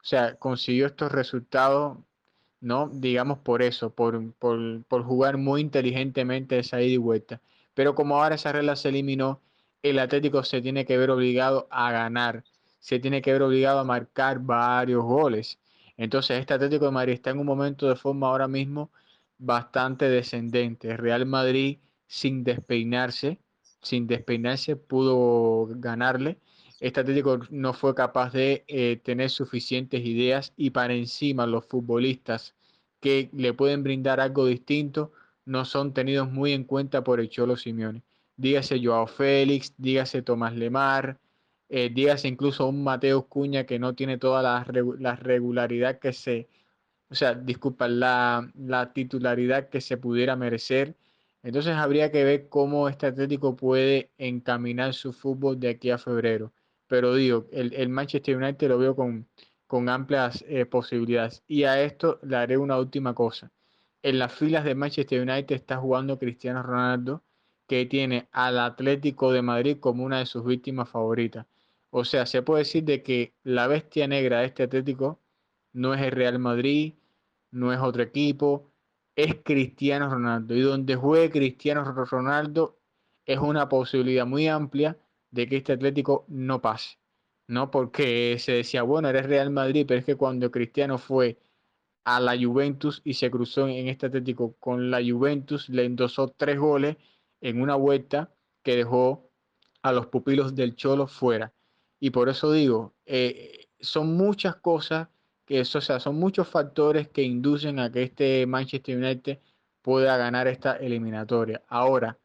o 0.00 0.04
sea, 0.04 0.36
consiguió 0.36 0.86
estos 0.86 1.10
resultados, 1.12 1.98
¿no? 2.60 2.88
Digamos 2.88 3.38
por 3.38 3.62
eso, 3.62 3.90
por, 3.90 4.32
por, 4.34 4.84
por 4.84 5.02
jugar 5.02 5.36
muy 5.36 5.60
inteligentemente 5.60 6.58
esa 6.58 6.80
ida 6.80 6.94
y 6.94 6.96
vuelta. 6.96 7.40
Pero 7.74 7.94
como 7.96 8.22
ahora 8.22 8.36
esa 8.36 8.52
regla 8.52 8.76
se 8.76 8.90
eliminó, 8.90 9.40
el 9.82 9.98
Atlético 9.98 10.44
se 10.44 10.62
tiene 10.62 10.84
que 10.86 10.96
ver 10.96 11.10
obligado 11.10 11.66
a 11.70 11.90
ganar, 11.90 12.44
se 12.78 13.00
tiene 13.00 13.20
que 13.20 13.32
ver 13.32 13.42
obligado 13.42 13.80
a 13.80 13.84
marcar 13.84 14.38
varios 14.38 15.02
goles. 15.04 15.58
Entonces, 15.96 16.38
este 16.38 16.54
Atlético 16.54 16.86
de 16.86 16.92
Madrid 16.92 17.14
está 17.14 17.30
en 17.30 17.40
un 17.40 17.46
momento 17.46 17.88
de 17.88 17.96
forma 17.96 18.28
ahora 18.28 18.48
mismo 18.48 18.90
bastante 19.38 20.08
descendente. 20.08 20.96
Real 20.96 21.26
Madrid 21.26 21.78
sin 22.06 22.44
despeinarse, 22.44 23.38
sin 23.82 24.06
despeinarse 24.06 24.76
pudo 24.76 25.66
ganarle. 25.76 26.38
Este 26.80 27.04
no 27.50 27.72
fue 27.72 27.94
capaz 27.94 28.32
de 28.32 28.64
eh, 28.68 29.00
tener 29.02 29.30
suficientes 29.30 30.04
ideas 30.04 30.52
y 30.56 30.70
para 30.70 30.94
encima 30.94 31.46
los 31.46 31.64
futbolistas 31.66 32.54
que 33.00 33.30
le 33.32 33.52
pueden 33.52 33.82
brindar 33.82 34.20
algo 34.20 34.46
distinto 34.46 35.12
no 35.44 35.64
son 35.64 35.92
tenidos 35.92 36.30
muy 36.30 36.52
en 36.52 36.64
cuenta 36.64 37.04
por 37.04 37.20
el 37.20 37.28
Cholo 37.28 37.56
Simeone. 37.56 38.02
Dígase 38.36 38.80
Joao 38.82 39.06
Félix, 39.06 39.74
dígase 39.76 40.22
Tomás 40.22 40.54
Lemar, 40.54 41.18
eh, 41.68 41.90
dígase 41.92 42.28
incluso 42.28 42.66
un 42.68 42.82
Mateo 42.82 43.26
Cuña 43.26 43.64
que 43.64 43.78
no 43.78 43.94
tiene 43.94 44.18
toda 44.18 44.42
la, 44.42 44.66
la 44.98 45.16
regularidad 45.16 45.98
que 45.98 46.12
se 46.12 46.48
o 47.14 47.16
sea, 47.16 47.32
disculpa, 47.34 47.86
la, 47.86 48.90
titularidad 48.92 49.68
que 49.68 49.80
se 49.80 49.96
pudiera 49.96 50.34
merecer. 50.34 50.96
Entonces 51.44 51.76
habría 51.76 52.10
que 52.10 52.24
ver 52.24 52.48
cómo 52.48 52.88
este 52.88 53.06
Atlético 53.06 53.54
puede 53.54 54.10
encaminar 54.18 54.94
su 54.94 55.12
fútbol 55.12 55.60
de 55.60 55.68
aquí 55.68 55.90
a 55.90 55.98
febrero. 55.98 56.52
Pero 56.88 57.14
digo, 57.14 57.46
el, 57.52 57.88
Manchester 57.88 58.36
United 58.36 58.68
lo 58.68 58.78
veo 58.78 58.96
con, 58.96 59.28
amplias 59.88 60.44
eh, 60.48 60.66
posibilidades. 60.66 61.44
Y 61.46 61.62
a 61.64 61.80
esto 61.82 62.18
le 62.24 62.36
haré 62.36 62.58
una 62.58 62.78
última 62.78 63.14
cosa. 63.14 63.52
En 64.02 64.18
las 64.18 64.32
filas 64.32 64.64
de 64.64 64.74
Manchester 64.74 65.20
United 65.20 65.54
está 65.54 65.76
jugando 65.76 66.18
Cristiano 66.18 66.64
Ronaldo, 66.64 67.22
que 67.68 67.86
tiene 67.86 68.28
al 68.32 68.58
Atlético 68.58 69.30
de 69.30 69.42
Madrid 69.42 69.78
como 69.78 70.04
una 70.04 70.18
de 70.18 70.26
sus 70.26 70.44
víctimas 70.44 70.88
favoritas. 70.88 71.46
O 71.90 72.04
sea, 72.04 72.26
se 72.26 72.42
puede 72.42 72.62
decir 72.64 72.82
de 72.82 73.04
que 73.04 73.34
la 73.44 73.68
bestia 73.68 74.08
negra 74.08 74.40
de 74.40 74.46
este 74.46 74.64
Atlético 74.64 75.20
no 75.72 75.94
es 75.94 76.00
el 76.02 76.10
Real 76.10 76.40
Madrid, 76.40 76.94
no 77.54 77.72
es 77.72 77.80
otro 77.80 78.02
equipo, 78.02 78.70
es 79.16 79.36
Cristiano 79.44 80.08
Ronaldo. 80.10 80.54
Y 80.54 80.60
donde 80.62 80.96
juegue 80.96 81.30
Cristiano 81.30 81.84
Ronaldo 81.84 82.78
es 83.26 83.38
una 83.38 83.68
posibilidad 83.68 84.26
muy 84.26 84.48
amplia 84.48 84.98
de 85.30 85.48
que 85.48 85.56
este 85.58 85.72
Atlético 85.72 86.24
no 86.28 86.60
pase. 86.60 86.98
¿no? 87.46 87.70
Porque 87.70 88.38
se 88.38 88.52
decía, 88.52 88.82
bueno, 88.82 89.08
eres 89.08 89.26
Real 89.26 89.50
Madrid, 89.50 89.84
pero 89.86 90.00
es 90.00 90.06
que 90.06 90.16
cuando 90.16 90.50
Cristiano 90.50 90.98
fue 90.98 91.38
a 92.04 92.20
la 92.20 92.36
Juventus 92.36 93.00
y 93.04 93.14
se 93.14 93.30
cruzó 93.30 93.68
en 93.68 93.88
este 93.88 94.06
Atlético 94.06 94.54
con 94.58 94.90
la 94.90 95.00
Juventus, 95.02 95.68
le 95.68 95.84
endosó 95.84 96.28
tres 96.28 96.58
goles 96.58 96.96
en 97.40 97.60
una 97.60 97.76
vuelta 97.76 98.34
que 98.62 98.76
dejó 98.76 99.30
a 99.82 99.92
los 99.92 100.06
pupilos 100.06 100.54
del 100.54 100.76
Cholo 100.76 101.06
fuera. 101.06 101.52
Y 102.00 102.10
por 102.10 102.28
eso 102.28 102.52
digo, 102.52 102.94
eh, 103.06 103.68
son 103.80 104.16
muchas 104.16 104.56
cosas 104.56 105.08
que 105.44 105.60
eso, 105.60 105.78
o 105.78 105.80
sea, 105.80 106.00
son 106.00 106.16
muchos 106.16 106.48
factores 106.48 107.08
que 107.08 107.22
inducen 107.22 107.78
a 107.78 107.90
que 107.92 108.02
este 108.04 108.46
Manchester 108.46 108.96
United 108.96 109.38
pueda 109.82 110.16
ganar 110.16 110.48
esta 110.48 110.76
eliminatoria. 110.76 111.62
Ahora, 111.68 112.18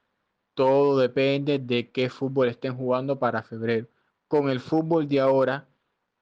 todo 0.53 0.99
depende 0.99 1.59
de 1.59 1.91
qué 1.91 2.09
fútbol 2.09 2.49
estén 2.49 2.75
jugando 2.75 3.19
para 3.19 3.43
febrero. 3.43 3.87
Con 4.27 4.49
el 4.49 4.59
fútbol 4.59 5.07
de 5.07 5.19
ahora, 5.19 5.67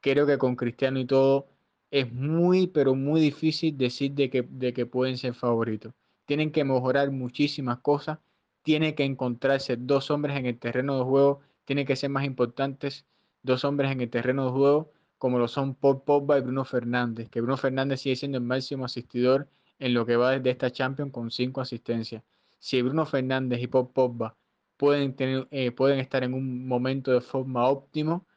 creo 0.02 0.26
que 0.28 0.38
con 0.38 0.56
Cristiano 0.56 1.00
y 1.00 1.06
todo, 1.06 1.48
es 1.92 2.12
muy, 2.12 2.68
pero 2.68 2.96
muy 2.96 3.22
difícil 3.22 3.78
decir 3.78 4.14
de 4.14 4.30
que, 4.30 4.44
de 4.44 4.74
que 4.74 4.86
pueden 4.86 5.18
ser 5.18 5.34
favoritos. 5.34 5.94
Tienen 6.26 6.52
que 6.52 6.64
mejorar 6.64 7.12
muchísimas 7.12 7.80
cosas, 7.80 8.20
tiene 8.64 8.96
que 8.96 9.06
encontrarse 9.06 9.78
dos 9.78 10.12
hombres 10.12 10.38
en 10.38 10.46
el 10.46 10.60
terreno 10.60 10.98
de 10.98 11.04
juego, 11.06 11.42
tiene 11.66 11.86
que 11.86 11.96
ser 11.96 12.10
más 12.10 12.26
importantes 12.26 13.06
dos 13.44 13.64
hombres 13.64 13.92
en 13.92 14.02
el 14.02 14.10
terreno 14.10 14.46
de 14.46 14.52
juego 14.52 14.92
como 15.17 15.39
lo 15.39 15.47
son 15.47 15.75
Paul 15.75 16.03
Pogba 16.03 16.38
y 16.38 16.41
Bruno 16.41 16.65
Fernández, 16.65 17.30
que 17.30 17.41
Bruno 17.41 17.58
Fernández 17.58 18.01
sigue 18.01 18.15
siendo 18.15 18.38
el 18.38 18.43
máximo 18.43 18.86
asistidor 18.86 19.49
en 19.80 19.93
lo 19.93 20.06
que 20.06 20.15
va 20.15 20.32
desde 20.32 20.51
esta 20.51 20.71
Champions 20.71 21.12
con 21.12 21.32
cinco 21.32 21.62
asistencias. 21.62 22.23
Si 22.60 22.82
Bruno 22.82 23.06
Fernández 23.06 23.62
y 23.62 23.67
Paul 23.67 23.91
Pogba 23.91 24.36
pueden, 24.77 25.15
tener, 25.15 25.47
eh, 25.51 25.71
pueden 25.71 25.99
estar 25.99 26.23
en 26.23 26.34
un 26.34 26.67
momento 26.67 27.12
de 27.12 27.21
forma 27.21 27.67
óptimo, 27.67 28.27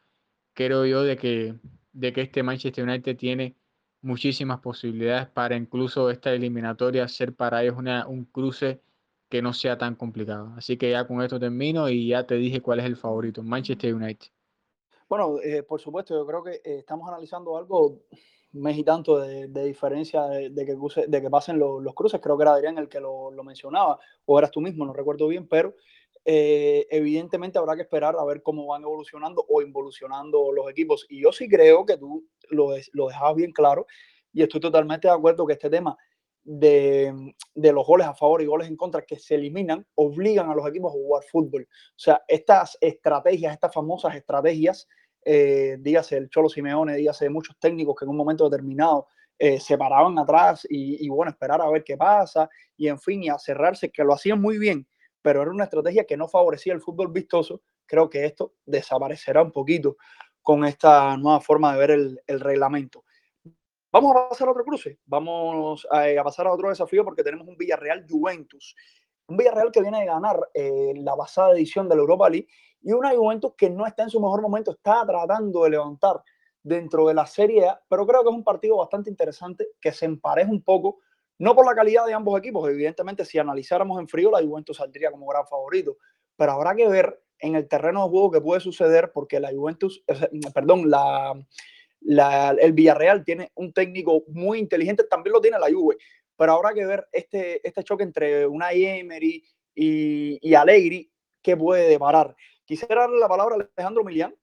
creo 0.53 0.85
yo 0.85 1.03
de 1.03 1.17
que, 1.17 1.55
de 1.93 2.13
que 2.13 2.21
este 2.21 2.43
Manchester 2.43 2.87
United 2.87 3.17
tiene 3.17 3.55
muchísimas 4.01 4.59
posibilidades 4.59 5.27
para 5.29 5.55
incluso 5.55 6.09
esta 6.09 6.33
eliminatoria 6.33 7.07
ser 7.07 7.35
para 7.35 7.63
ellos 7.63 7.77
una, 7.77 8.07
un 8.07 8.25
cruce 8.25 8.81
que 9.29 9.41
no 9.41 9.53
sea 9.53 9.77
tan 9.77 9.95
complicado. 9.95 10.53
Así 10.57 10.77
que 10.77 10.91
ya 10.91 11.07
con 11.07 11.21
esto 11.21 11.39
termino 11.39 11.89
y 11.89 12.09
ya 12.09 12.25
te 12.27 12.35
dije 12.35 12.61
cuál 12.61 12.79
es 12.79 12.85
el 12.85 12.97
favorito, 12.97 13.43
Manchester 13.43 13.93
United. 13.95 14.27
Bueno, 15.11 15.41
eh, 15.43 15.61
por 15.63 15.81
supuesto, 15.81 16.15
yo 16.15 16.25
creo 16.25 16.41
que 16.41 16.51
eh, 16.63 16.77
estamos 16.79 17.05
analizando 17.09 17.57
algo 17.57 17.99
mes 18.53 18.77
y 18.77 18.83
tanto 18.85 19.19
de, 19.19 19.65
diferencia 19.65 20.23
de, 20.23 20.65
que 20.65 20.77
de 21.05 21.21
que 21.21 21.29
pasen 21.29 21.59
los 21.59 21.93
cruces. 21.93 22.21
Creo 22.21 22.37
que 22.37 22.43
era 22.43 22.53
Adrián 22.53 22.77
el 22.77 22.87
que 22.87 23.01
lo, 23.01 23.29
mencionaba, 23.43 23.99
o 24.23 24.39
eras 24.39 24.51
tú 24.51 24.61
mismo, 24.61 24.85
no 24.85 24.93
recuerdo 24.93 25.27
bien, 25.27 25.49
pero 25.49 25.75
eh, 26.23 26.87
evidentemente 26.89 27.59
habrá 27.59 27.75
que 27.75 27.81
esperar 27.81 28.15
a 28.17 28.23
ver 28.23 28.41
cómo 28.41 28.65
van 28.67 28.83
evolucionando 28.83 29.45
o 29.49 29.61
involucionando 29.61 30.53
los 30.53 30.69
equipos. 30.69 31.05
Y 31.09 31.21
yo 31.21 31.33
sí 31.33 31.49
creo 31.49 31.85
que 31.85 31.97
tú 31.97 32.25
lo, 32.49 32.69
lo 32.93 33.07
dejabas 33.09 33.35
bien 33.35 33.51
claro 33.51 33.87
y 34.31 34.43
estoy 34.43 34.61
totalmente 34.61 35.09
de 35.09 35.13
acuerdo 35.13 35.45
que 35.45 35.53
este 35.53 35.69
tema 35.69 35.97
de, 36.45 37.33
de, 37.53 37.73
los 37.73 37.85
goles 37.85 38.07
a 38.07 38.15
favor 38.15 38.41
y 38.41 38.45
goles 38.45 38.69
en 38.69 38.77
contra 38.77 39.01
que 39.01 39.19
se 39.19 39.35
eliminan 39.35 39.85
obligan 39.95 40.49
a 40.49 40.55
los 40.55 40.65
equipos 40.65 40.91
a 40.91 40.93
jugar 40.93 41.23
fútbol. 41.29 41.67
O 41.69 41.99
sea, 41.99 42.21
estas 42.29 42.77
estrategias, 42.79 43.51
estas 43.51 43.73
famosas 43.73 44.15
estrategias 44.15 44.87
eh, 45.23 45.77
dígase 45.79 46.17
el 46.17 46.29
Cholo 46.29 46.49
Simeone, 46.49 46.95
dígase 46.95 47.29
muchos 47.29 47.57
técnicos 47.59 47.95
que 47.97 48.05
en 48.05 48.09
un 48.09 48.17
momento 48.17 48.49
determinado 48.49 49.07
eh, 49.37 49.59
se 49.59 49.77
paraban 49.77 50.17
atrás 50.19 50.67
y, 50.69 51.09
bueno, 51.09 51.31
esperar 51.31 51.61
a 51.61 51.69
ver 51.69 51.83
qué 51.83 51.97
pasa 51.97 52.49
y 52.77 52.87
en 52.87 52.99
fin, 52.99 53.23
y 53.23 53.29
a 53.29 53.39
cerrarse, 53.39 53.89
que 53.89 54.03
lo 54.03 54.13
hacían 54.13 54.39
muy 54.39 54.57
bien, 54.57 54.87
pero 55.21 55.41
era 55.41 55.51
una 55.51 55.63
estrategia 55.63 56.05
que 56.05 56.17
no 56.17 56.27
favorecía 56.27 56.73
el 56.73 56.81
fútbol 56.81 57.11
vistoso. 57.11 57.61
Creo 57.87 58.09
que 58.09 58.25
esto 58.25 58.53
desaparecerá 58.65 59.41
un 59.41 59.51
poquito 59.51 59.97
con 60.41 60.65
esta 60.65 61.17
nueva 61.17 61.41
forma 61.41 61.73
de 61.73 61.79
ver 61.79 61.91
el, 61.91 62.39
reglamento. 62.39 63.03
Vamos 63.91 64.15
a 64.15 64.29
pasar 64.29 64.47
a 64.47 64.51
otro 64.51 64.63
cruce, 64.63 64.99
vamos 65.05 65.87
a, 65.91 66.23
pasar 66.23 66.47
a 66.47 66.53
otro 66.53 66.69
desafío 66.69 67.03
porque 67.03 67.23
tenemos 67.23 67.47
un 67.47 67.57
Villarreal 67.57 68.05
Juventus. 68.07 68.75
Un 69.27 69.37
Villarreal 69.37 69.71
que 69.71 69.81
viene 69.81 70.01
de 70.01 70.05
ganar 70.05 70.39
eh, 70.53 70.93
la 70.97 71.15
pasada 71.15 71.53
edición 71.53 71.89
de 71.89 71.95
la 71.95 72.01
Europa 72.01 72.29
League 72.29 72.47
y 72.81 72.91
una 72.91 73.15
Juventus 73.15 73.53
que 73.55 73.69
no 73.69 73.85
está 73.85 74.03
en 74.03 74.09
su 74.09 74.19
mejor 74.19 74.41
momento, 74.41 74.71
está 74.71 75.05
tratando 75.05 75.63
de 75.63 75.71
levantar 75.71 76.21
dentro 76.63 77.07
de 77.07 77.13
la 77.13 77.25
Serie 77.25 77.67
A, 77.67 77.81
pero 77.87 78.05
creo 78.05 78.23
que 78.23 78.29
es 78.29 78.35
un 78.35 78.43
partido 78.43 78.77
bastante 78.77 79.09
interesante 79.09 79.69
que 79.79 79.91
se 79.91 80.05
empareja 80.05 80.49
un 80.49 80.61
poco, 80.61 80.99
no 81.39 81.55
por 81.55 81.65
la 81.65 81.75
calidad 81.75 82.05
de 82.05 82.13
ambos 82.13 82.37
equipos, 82.37 82.69
evidentemente 82.69 83.25
si 83.25 83.39
analizáramos 83.39 83.99
en 83.99 84.07
frío 84.07 84.31
la 84.31 84.45
Juventus 84.45 84.77
saldría 84.77 85.11
como 85.11 85.27
gran 85.27 85.47
favorito, 85.47 85.97
pero 86.35 86.51
habrá 86.51 86.75
que 86.75 86.87
ver 86.87 87.23
en 87.39 87.55
el 87.55 87.67
terreno 87.67 88.03
de 88.03 88.09
juego 88.09 88.31
que 88.31 88.41
puede 88.41 88.61
suceder 88.61 89.11
porque 89.11 89.39
la 89.39 89.51
Juventus, 89.51 90.03
perdón, 90.53 90.89
la, 90.89 91.35
el 92.59 92.73
Villarreal 92.73 93.23
tiene 93.23 93.51
un 93.55 93.73
técnico 93.73 94.23
muy 94.27 94.59
inteligente, 94.59 95.03
también 95.05 95.33
lo 95.33 95.41
tiene 95.41 95.57
la 95.57 95.71
Juve, 95.71 95.97
pero 96.35 96.53
habrá 96.53 96.73
que 96.73 96.85
ver 96.85 97.07
este, 97.11 97.67
este 97.67 97.83
choque 97.83 98.03
entre 98.03 98.45
una 98.45 98.71
Emery 98.71 99.43
y, 99.73 100.39
y 100.41 100.53
Allegri 100.53 101.11
que 101.41 101.57
puede 101.57 101.89
deparar. 101.89 102.35
Quisiera 102.71 103.01
darle 103.01 103.19
la 103.19 103.27
palabra 103.27 103.55
a 103.55 103.67
Alejandro 103.75 104.01
Milián, 104.01 104.33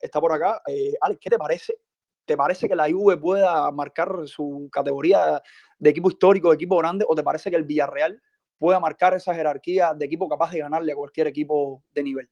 está 0.00 0.20
por 0.20 0.32
acá. 0.32 0.60
Eh, 0.66 0.94
Alex, 1.00 1.20
¿qué 1.20 1.30
te 1.30 1.38
parece? 1.38 1.78
¿Te 2.24 2.36
parece 2.36 2.68
que 2.68 2.74
la 2.74 2.90
Juve 2.90 3.16
pueda 3.16 3.70
marcar 3.70 4.10
su 4.26 4.68
categoría 4.72 5.40
de 5.78 5.90
equipo 5.90 6.10
histórico, 6.10 6.48
de 6.48 6.56
equipo 6.56 6.76
grande, 6.78 7.04
o 7.08 7.14
te 7.14 7.22
parece 7.22 7.50
que 7.50 7.56
el 7.56 7.62
Villarreal 7.62 8.20
pueda 8.58 8.80
marcar 8.80 9.14
esa 9.14 9.32
jerarquía 9.32 9.94
de 9.94 10.06
equipo 10.06 10.28
capaz 10.28 10.50
de 10.50 10.58
ganarle 10.58 10.90
a 10.90 10.96
cualquier 10.96 11.28
equipo 11.28 11.84
de 11.92 12.02
nivel? 12.02 12.28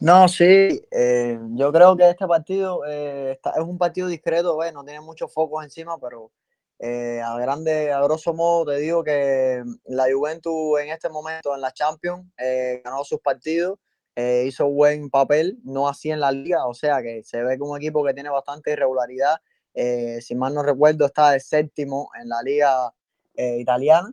No, 0.00 0.26
sí, 0.26 0.82
eh, 0.90 1.38
yo 1.50 1.72
creo 1.72 1.96
que 1.96 2.10
este 2.10 2.26
partido 2.26 2.80
eh, 2.88 3.38
es 3.40 3.62
un 3.62 3.78
partido 3.78 4.08
discreto, 4.08 4.58
no 4.72 4.84
tiene 4.84 5.00
muchos 5.00 5.32
focos 5.32 5.62
encima, 5.62 5.96
pero 5.96 6.32
eh, 6.78 7.22
a 7.22 7.38
grande, 7.38 7.90
a 7.90 8.02
grosso 8.02 8.34
modo, 8.34 8.72
te 8.72 8.78
digo 8.78 9.02
que 9.02 9.64
la 9.86 10.06
Juventus 10.12 10.78
en 10.80 10.90
este 10.90 11.08
momento 11.08 11.54
en 11.54 11.62
la 11.62 11.72
Champions 11.72 12.26
eh, 12.36 12.82
ganó 12.84 13.02
sus 13.02 13.20
partidos, 13.20 13.78
eh, 14.14 14.44
hizo 14.46 14.68
buen 14.68 15.08
papel, 15.08 15.58
no 15.64 15.88
así 15.88 16.10
en 16.10 16.20
la 16.20 16.30
liga, 16.32 16.66
o 16.66 16.74
sea 16.74 17.02
que 17.02 17.22
se 17.24 17.42
ve 17.42 17.58
como 17.58 17.72
un 17.72 17.78
equipo 17.78 18.04
que 18.04 18.12
tiene 18.14 18.28
bastante 18.30 18.72
irregularidad. 18.72 19.36
si 20.20 20.34
mal 20.34 20.54
no 20.54 20.62
recuerdo, 20.62 21.06
está 21.06 21.30
de 21.32 21.40
séptimo 21.40 22.10
en 22.20 22.28
la 22.28 22.42
liga 22.42 22.94
italiana. 23.36 24.10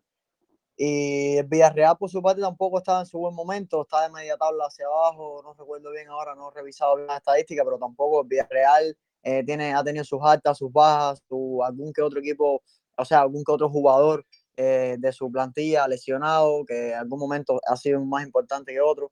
Y 0.75 1.37
el 1.37 1.45
Villarreal, 1.45 1.97
por 1.97 2.09
su 2.09 2.21
parte, 2.21 2.41
tampoco 2.41 2.79
está 2.79 2.99
en 2.99 3.05
su 3.05 3.19
buen 3.19 3.35
momento, 3.35 3.83
está 3.83 4.03
de 4.03 4.09
media 4.09 4.37
tabla 4.37 4.65
hacia 4.65 4.85
abajo, 4.87 5.41
no 5.43 5.53
recuerdo 5.53 5.91
bien 5.91 6.09
ahora, 6.09 6.35
no 6.35 6.49
he 6.49 6.53
revisado 6.55 6.95
bien 6.95 7.07
la 7.07 7.17
estadística, 7.17 7.63
pero 7.63 7.77
tampoco 7.77 8.21
el 8.21 8.27
Villarreal 8.27 8.97
eh, 9.23 9.43
tiene, 9.45 9.73
ha 9.73 9.83
tenido 9.83 10.03
sus 10.03 10.19
altas, 10.23 10.57
sus 10.57 10.71
bajas, 10.71 11.21
su, 11.27 11.63
algún 11.63 11.93
que 11.93 12.01
otro 12.01 12.19
equipo, 12.19 12.61
o 12.97 13.05
sea, 13.05 13.21
algún 13.21 13.43
que 13.43 13.51
otro 13.51 13.69
jugador 13.69 14.25
eh, 14.57 14.97
de 14.99 15.11
su 15.11 15.31
plantilla 15.31 15.87
lesionado, 15.87 16.65
que 16.65 16.91
en 16.91 16.97
algún 16.99 17.19
momento 17.19 17.59
ha 17.67 17.77
sido 17.77 18.03
más 18.05 18.25
importante 18.25 18.73
que 18.73 18.81
otro. 18.81 19.11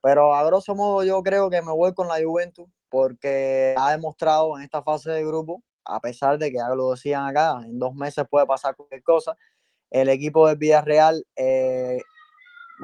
Pero 0.00 0.34
a 0.34 0.44
grosso 0.44 0.74
modo 0.74 1.04
yo 1.04 1.22
creo 1.22 1.50
que 1.50 1.60
me 1.62 1.72
voy 1.72 1.92
con 1.92 2.08
la 2.08 2.22
Juventus 2.22 2.68
porque 2.88 3.74
ha 3.76 3.92
demostrado 3.92 4.56
en 4.56 4.64
esta 4.64 4.82
fase 4.82 5.10
de 5.10 5.24
grupo, 5.24 5.62
a 5.84 6.00
pesar 6.00 6.38
de 6.38 6.50
que 6.50 6.58
ya 6.58 6.68
lo 6.74 6.92
decían 6.92 7.26
acá, 7.26 7.60
en 7.64 7.78
dos 7.78 7.94
meses 7.94 8.24
puede 8.30 8.46
pasar 8.46 8.76
cualquier 8.76 9.02
cosa, 9.02 9.36
el 9.90 10.08
equipo 10.08 10.46
del 10.46 10.58
Villarreal 10.58 11.26
eh, 11.36 12.00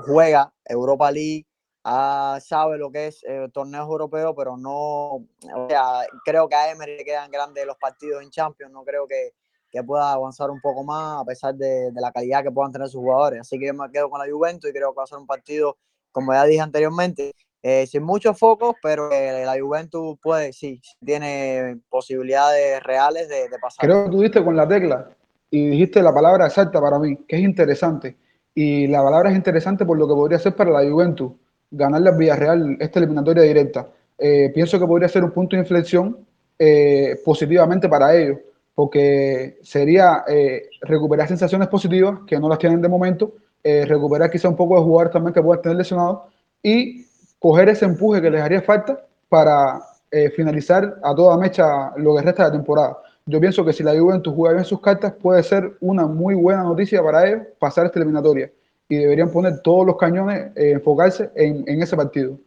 juega 0.06 0.52
Europa 0.64 1.10
League, 1.10 1.46
ah, 1.84 2.38
sabe 2.40 2.78
lo 2.78 2.90
que 2.90 3.08
es 3.08 3.22
eh, 3.24 3.48
torneos 3.52 3.86
europeos, 3.86 4.34
pero 4.36 4.56
no, 4.56 4.72
o 4.74 5.68
sea, 5.68 6.06
creo 6.24 6.48
que 6.48 6.54
a 6.54 6.70
Emery 6.70 6.96
le 6.96 7.04
quedan 7.04 7.30
grandes 7.30 7.66
los 7.66 7.76
partidos 7.76 8.22
en 8.22 8.30
Champions, 8.30 8.72
no 8.72 8.84
creo 8.84 9.06
que, 9.06 9.32
que 9.70 9.82
pueda 9.82 10.12
avanzar 10.12 10.50
un 10.50 10.60
poco 10.60 10.82
más 10.82 11.22
a 11.22 11.24
pesar 11.24 11.54
de, 11.54 11.92
de, 11.92 12.00
la 12.00 12.10
calidad 12.10 12.42
que 12.42 12.50
puedan 12.50 12.72
tener 12.72 12.88
sus 12.88 13.00
jugadores. 13.00 13.40
Así 13.40 13.58
que 13.58 13.66
yo 13.66 13.74
me 13.74 13.90
quedo 13.90 14.08
con 14.08 14.18
la 14.18 14.32
Juventus 14.32 14.70
y 14.70 14.72
creo 14.72 14.92
que 14.92 14.96
va 14.96 15.04
a 15.04 15.06
ser 15.06 15.18
un 15.18 15.26
partido, 15.26 15.76
como 16.10 16.32
ya 16.32 16.44
dije 16.44 16.60
anteriormente, 16.60 17.32
eh, 17.62 17.86
sin 17.86 18.02
muchos 18.02 18.38
focos, 18.38 18.74
pero 18.82 19.08
la 19.08 19.58
Juventus 19.58 20.18
puede, 20.22 20.52
sí, 20.52 20.80
tiene 21.04 21.80
posibilidades 21.88 22.82
reales 22.82 23.28
de, 23.28 23.48
de 23.48 23.58
pasar. 23.58 23.86
Creo 23.86 24.04
que 24.04 24.10
tú 24.10 24.20
diste 24.20 24.44
con 24.44 24.56
la 24.56 24.68
tecla 24.68 25.08
y 25.50 25.68
dijiste 25.70 26.02
la 26.02 26.12
palabra 26.12 26.46
exacta 26.46 26.80
para 26.80 26.98
mí, 26.98 27.16
que 27.26 27.36
es 27.36 27.42
interesante. 27.42 28.16
Y 28.54 28.86
la 28.86 29.02
palabra 29.02 29.30
es 29.30 29.36
interesante 29.36 29.84
por 29.84 29.98
lo 29.98 30.06
que 30.06 30.14
podría 30.14 30.38
ser 30.38 30.54
para 30.54 30.70
la 30.70 30.88
Juventus 30.88 31.32
ganarle 31.76 32.10
al 32.10 32.16
Villarreal 32.16 32.76
esta 32.80 32.98
eliminatoria 32.98 33.42
directa. 33.42 33.88
Eh, 34.18 34.50
pienso 34.54 34.78
que 34.78 34.86
podría 34.86 35.08
ser 35.08 35.24
un 35.24 35.32
punto 35.32 35.56
de 35.56 35.62
inflexión 35.62 36.18
eh, 36.58 37.20
positivamente 37.24 37.88
para 37.88 38.14
ellos, 38.14 38.38
porque 38.74 39.58
sería 39.62 40.24
eh, 40.26 40.68
recuperar 40.82 41.28
sensaciones 41.28 41.68
positivas 41.68 42.20
que 42.26 42.38
no 42.38 42.48
las 42.48 42.58
tienen 42.58 42.80
de 42.80 42.88
momento 42.88 43.32
recuperar 43.86 44.30
quizá 44.30 44.50
un 44.50 44.56
poco 44.56 44.76
de 44.76 44.82
jugadores 44.82 45.10
también 45.10 45.32
que 45.32 45.40
puedan 45.40 45.62
tener 45.62 45.78
lesionados 45.78 46.24
y 46.62 47.06
coger 47.38 47.70
ese 47.70 47.86
empuje 47.86 48.20
que 48.20 48.30
les 48.30 48.42
haría 48.42 48.60
falta 48.60 49.06
para 49.26 49.80
finalizar 50.36 50.98
a 51.02 51.14
toda 51.14 51.38
mecha 51.38 51.90
lo 51.96 52.14
que 52.14 52.20
resta 52.20 52.42
de 52.42 52.48
la 52.50 52.56
temporada. 52.56 52.98
Yo 53.24 53.40
pienso 53.40 53.64
que 53.64 53.72
si 53.72 53.82
la 53.82 53.98
Juventus 53.98 54.34
juega 54.36 54.52
bien 54.52 54.66
sus 54.66 54.82
cartas, 54.82 55.14
puede 55.14 55.42
ser 55.42 55.78
una 55.80 56.06
muy 56.06 56.34
buena 56.34 56.62
noticia 56.62 57.02
para 57.02 57.26
ellos 57.26 57.46
pasar 57.58 57.86
esta 57.86 57.98
eliminatoria. 57.98 58.50
Y 58.88 58.96
deberían 58.96 59.32
poner 59.32 59.60
todos 59.62 59.86
los 59.86 59.96
cañones, 59.96 60.52
eh, 60.56 60.72
enfocarse 60.72 61.30
en, 61.34 61.64
en, 61.66 61.82
ese 61.82 61.96
partido. 61.96 62.38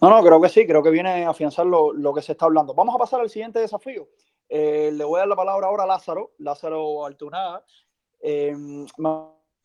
No, 0.00 0.10
no, 0.10 0.22
creo 0.22 0.40
que 0.40 0.48
sí, 0.48 0.66
creo 0.66 0.82
que 0.82 0.90
viene 0.90 1.24
a 1.24 1.30
afianzar 1.30 1.66
lo, 1.66 1.92
lo 1.92 2.12
que 2.12 2.22
se 2.22 2.32
está 2.32 2.44
hablando. 2.44 2.74
Vamos 2.74 2.94
a 2.94 2.98
pasar 2.98 3.20
al 3.20 3.30
siguiente 3.30 3.58
desafío. 3.58 4.08
Eh, 4.48 4.90
le 4.92 5.04
voy 5.04 5.16
a 5.16 5.20
dar 5.20 5.28
la 5.28 5.36
palabra 5.36 5.66
ahora 5.66 5.84
a 5.84 5.86
Lázaro, 5.86 6.32
Lázaro 6.38 7.06
Altunaga. 7.06 7.64
Eh, 8.20 8.54
me 8.54 9.08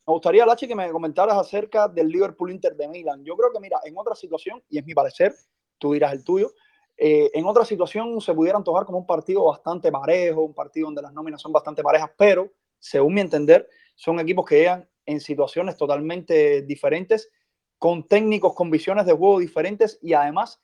gustaría, 0.06 0.46
Lachi, 0.46 0.68
que 0.68 0.76
me 0.76 0.90
comentaras 0.92 1.38
acerca 1.38 1.88
del 1.88 2.08
Liverpool 2.08 2.52
Inter 2.52 2.76
de 2.76 2.88
Milan. 2.88 3.24
Yo 3.24 3.36
creo 3.36 3.52
que, 3.52 3.60
mira, 3.60 3.80
en 3.84 3.98
otra 3.98 4.16
situación, 4.16 4.64
y 4.70 4.78
es 4.78 4.86
mi 4.86 4.94
parecer, 4.94 5.36
tú 5.78 5.94
dirás 5.94 6.14
el 6.14 6.24
tuyo, 6.24 6.52
en 6.96 7.46
otra 7.46 7.66
situación 7.66 8.22
se 8.22 8.34
pudiera 8.34 8.58
antojar 8.58 8.86
como 8.86 9.00
un 9.00 9.06
partido 9.06 9.46
bastante 9.46 9.92
parejo, 9.92 10.42
un 10.42 10.54
partido 10.54 10.86
donde 10.86 11.02
las 11.02 11.12
nóminas 11.12 11.42
son 11.42 11.52
bastante 11.52 11.82
parejas, 11.82 12.12
pero 12.16 12.50
según 12.80 13.14
mi 13.14 13.22
entender, 13.22 13.68
son 13.96 14.20
equipos 14.20 14.46
que 14.46 14.58
llegan 14.58 14.88
en 15.06 15.20
situaciones 15.20 15.78
totalmente 15.78 16.62
diferentes, 16.62 17.30
con 17.78 18.08
técnicos 18.08 18.56
con 18.56 18.72
visiones 18.72 19.06
de 19.06 19.12
juego 19.12 19.40
diferentes 19.40 20.00
y 20.02 20.14
además, 20.14 20.62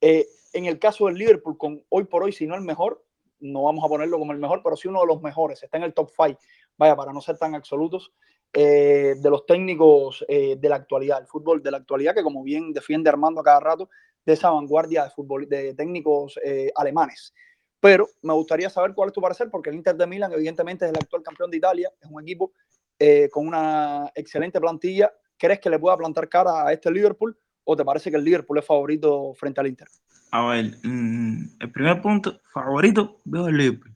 eh, 0.00 0.26
en 0.54 0.64
el 0.64 0.78
caso 0.78 1.06
del 1.06 1.16
Liverpool, 1.16 1.58
con 1.58 1.84
hoy 1.90 2.04
por 2.04 2.22
hoy, 2.22 2.32
si 2.32 2.46
no 2.46 2.54
el 2.54 2.62
mejor, 2.62 3.04
no 3.40 3.64
vamos 3.64 3.84
a 3.84 3.88
ponerlo 3.88 4.18
como 4.18 4.32
el 4.32 4.38
mejor, 4.38 4.62
pero 4.64 4.76
sí 4.76 4.88
uno 4.88 5.00
de 5.00 5.06
los 5.06 5.20
mejores, 5.20 5.62
está 5.62 5.76
en 5.76 5.82
el 5.82 5.92
top 5.92 6.10
5, 6.16 6.40
vaya, 6.78 6.96
para 6.96 7.12
no 7.12 7.20
ser 7.20 7.36
tan 7.36 7.54
absolutos, 7.54 8.12
eh, 8.54 9.16
de 9.18 9.30
los 9.30 9.44
técnicos 9.44 10.24
eh, 10.28 10.56
de 10.58 10.68
la 10.70 10.76
actualidad, 10.76 11.20
el 11.20 11.26
fútbol 11.26 11.62
de 11.62 11.70
la 11.70 11.76
actualidad, 11.76 12.14
que 12.14 12.22
como 12.22 12.42
bien 12.42 12.72
defiende 12.72 13.10
Armando 13.10 13.42
a 13.42 13.44
cada 13.44 13.60
rato, 13.60 13.90
de 14.24 14.32
esa 14.32 14.48
vanguardia 14.50 15.04
de, 15.04 15.10
fútbol, 15.10 15.46
de 15.48 15.74
técnicos 15.74 16.40
alemanes. 16.74 17.34
Pero 17.80 18.08
me 18.22 18.32
gustaría 18.32 18.70
saber 18.70 18.94
cuál 18.94 19.10
es 19.10 19.12
tu 19.12 19.20
parecer, 19.20 19.50
porque 19.50 19.70
el 19.70 19.76
Inter 19.76 19.94
de 19.94 20.06
Milán, 20.06 20.32
evidentemente, 20.32 20.86
es 20.86 20.90
el 20.90 20.96
actual 20.96 21.22
campeón 21.22 21.50
de 21.50 21.58
Italia, 21.58 21.92
es 22.00 22.10
un 22.10 22.22
equipo 22.22 22.52
eh, 22.98 23.28
con 23.30 23.46
una 23.46 24.10
excelente 24.14 24.60
plantilla. 24.60 25.12
¿Crees 25.38 25.60
que 25.60 25.70
le 25.70 25.78
pueda 25.78 25.96
plantar 25.96 26.28
cara 26.28 26.66
a 26.66 26.72
este 26.72 26.90
Liverpool 26.90 27.36
o 27.64 27.76
te 27.76 27.84
parece 27.84 28.10
que 28.10 28.16
el 28.16 28.24
Liverpool 28.24 28.58
es 28.58 28.66
favorito 28.66 29.34
frente 29.34 29.60
al 29.60 29.66
Inter? 29.66 29.88
A 30.30 30.48
ver, 30.48 30.72
mmm, 30.82 31.44
el 31.60 31.70
primer 31.72 32.00
punto, 32.00 32.40
favorito, 32.52 33.20
veo 33.24 33.48
el 33.48 33.56
Liverpool. 33.56 33.92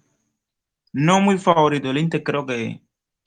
No 0.92 1.20
muy 1.20 1.38
favorito, 1.38 1.90
el 1.90 1.98
Inter 1.98 2.22
creo 2.22 2.44
que 2.46 2.82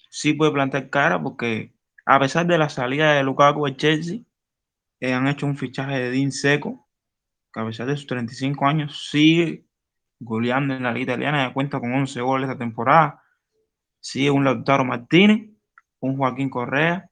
sí 0.09 0.33
puede 0.33 0.51
plantar 0.51 0.89
cara 0.89 1.21
porque 1.21 1.73
a 2.05 2.19
pesar 2.19 2.45
de 2.45 2.57
la 2.57 2.69
salida 2.69 3.13
de 3.13 3.23
Lukaku 3.23 3.65
al 3.65 3.77
Chelsea, 3.77 4.19
eh, 4.99 5.13
han 5.13 5.27
hecho 5.27 5.45
un 5.45 5.57
fichaje 5.57 5.97
de 5.97 6.11
Dean 6.11 6.31
Seco, 6.31 6.87
que 7.53 7.59
a 7.59 7.65
pesar 7.65 7.87
de 7.87 7.95
sus 7.95 8.07
35 8.07 8.65
años 8.65 9.09
sigue 9.09 9.65
goleando 10.19 10.73
en 10.73 10.83
la 10.83 10.91
liga 10.91 11.13
italiana, 11.13 11.47
ya 11.47 11.53
cuenta 11.53 11.79
con 11.79 11.93
11 11.93 12.21
goles 12.21 12.49
esta 12.49 12.59
temporada. 12.59 13.21
Sigue 13.99 14.31
un 14.31 14.43
Lautaro 14.43 14.85
Martínez, 14.85 15.52
un 16.03 16.17
Joaquín 16.17 16.49
Correa, 16.49 17.09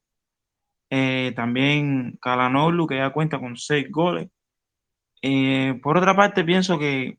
eh, 0.89 1.31
también 1.35 2.17
Calanoglu, 2.21 2.87
que 2.87 2.97
ya 2.97 3.11
cuenta 3.11 3.39
con 3.39 3.55
6 3.55 3.89
goles. 3.89 4.29
Eh, 5.21 5.79
por 5.81 5.97
otra 5.97 6.15
parte, 6.15 6.43
pienso 6.43 6.77
que 6.77 7.17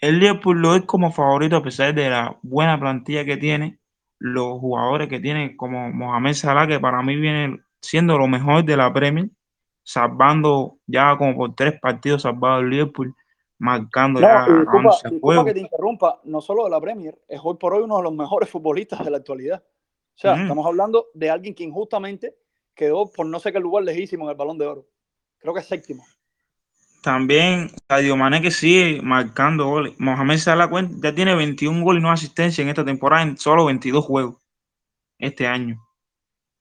el 0.00 0.20
Liverpool 0.20 0.60
lo 0.60 0.76
es 0.76 0.82
como 0.82 1.10
favorito 1.10 1.56
a 1.56 1.62
pesar 1.62 1.92
de 1.92 2.08
la 2.08 2.38
buena 2.42 2.78
plantilla 2.78 3.24
que 3.24 3.36
tiene, 3.36 3.80
los 4.18 4.60
jugadores 4.60 5.08
que 5.08 5.18
tiene 5.18 5.56
como 5.56 5.90
Mohamed 5.92 6.34
Salah, 6.34 6.68
que 6.68 6.78
para 6.78 7.02
mí 7.02 7.16
viene 7.16 7.58
siendo 7.80 8.16
lo 8.16 8.28
mejor 8.28 8.64
de 8.64 8.76
la 8.76 8.92
Premier, 8.92 9.28
salvando 9.82 10.78
ya 10.86 11.16
como 11.18 11.36
por 11.36 11.54
tres 11.54 11.80
partidos 11.80 12.22
salvado 12.22 12.60
el 12.60 12.70
Liverpool, 12.70 13.14
marcando 13.58 14.20
no, 14.20 14.26
ya 14.26 14.44
disculpa, 14.46 14.96
disculpa 15.10 15.44
que 15.46 15.54
te 15.54 15.60
interrumpa, 15.60 16.20
no 16.24 16.40
solo 16.40 16.64
de 16.64 16.70
la 16.70 16.80
Premier, 16.80 17.18
es 17.26 17.40
hoy 17.42 17.56
por 17.56 17.74
hoy 17.74 17.82
uno 17.82 17.96
de 17.96 18.02
los 18.04 18.14
mejores 18.14 18.48
futbolistas 18.50 19.04
de 19.04 19.10
la 19.10 19.16
actualidad. 19.16 19.64
O 20.16 20.18
sea, 20.18 20.40
estamos 20.40 20.64
hablando 20.64 21.08
de 21.12 21.28
alguien 21.28 21.54
que 21.54 21.62
injustamente 21.62 22.34
quedó 22.74 23.12
por 23.12 23.26
no 23.26 23.38
sé 23.38 23.52
qué 23.52 23.60
lugar 23.60 23.84
lejísimo 23.84 24.24
en 24.24 24.30
el 24.30 24.36
Balón 24.36 24.56
de 24.56 24.66
Oro. 24.66 24.86
Creo 25.38 25.52
que 25.52 25.60
es 25.60 25.66
séptimo. 25.66 26.06
También 27.02 27.70
Sadio 27.86 28.16
Mané 28.16 28.40
que 28.40 28.50
sigue 28.50 29.02
marcando 29.02 29.66
goles. 29.66 29.94
Mohamed 29.98 30.38
Salah 30.38 30.70
ya 31.02 31.14
tiene 31.14 31.34
21 31.34 31.84
goles 31.84 32.00
y 32.00 32.02
no 32.02 32.10
asistencia 32.10 32.62
en 32.62 32.70
esta 32.70 32.84
temporada 32.84 33.24
en 33.24 33.36
solo 33.36 33.66
22 33.66 34.04
juegos 34.06 34.36
este 35.18 35.46
año. 35.46 35.86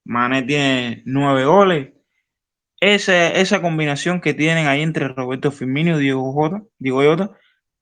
Mané 0.04 0.44
tiene 0.44 1.02
9 1.06 1.46
goles, 1.46 1.94
esa, 2.82 3.30
esa 3.32 3.62
combinación 3.62 4.20
que 4.20 4.34
tienen 4.34 4.68
ahí 4.68 4.82
entre 4.82 5.08
Roberto 5.08 5.50
Firmino 5.50 5.98
y 5.98 6.04
Diego 6.04 6.34
Jota, 6.34 6.62
Diego 6.78 7.02
Jota, 7.04 7.32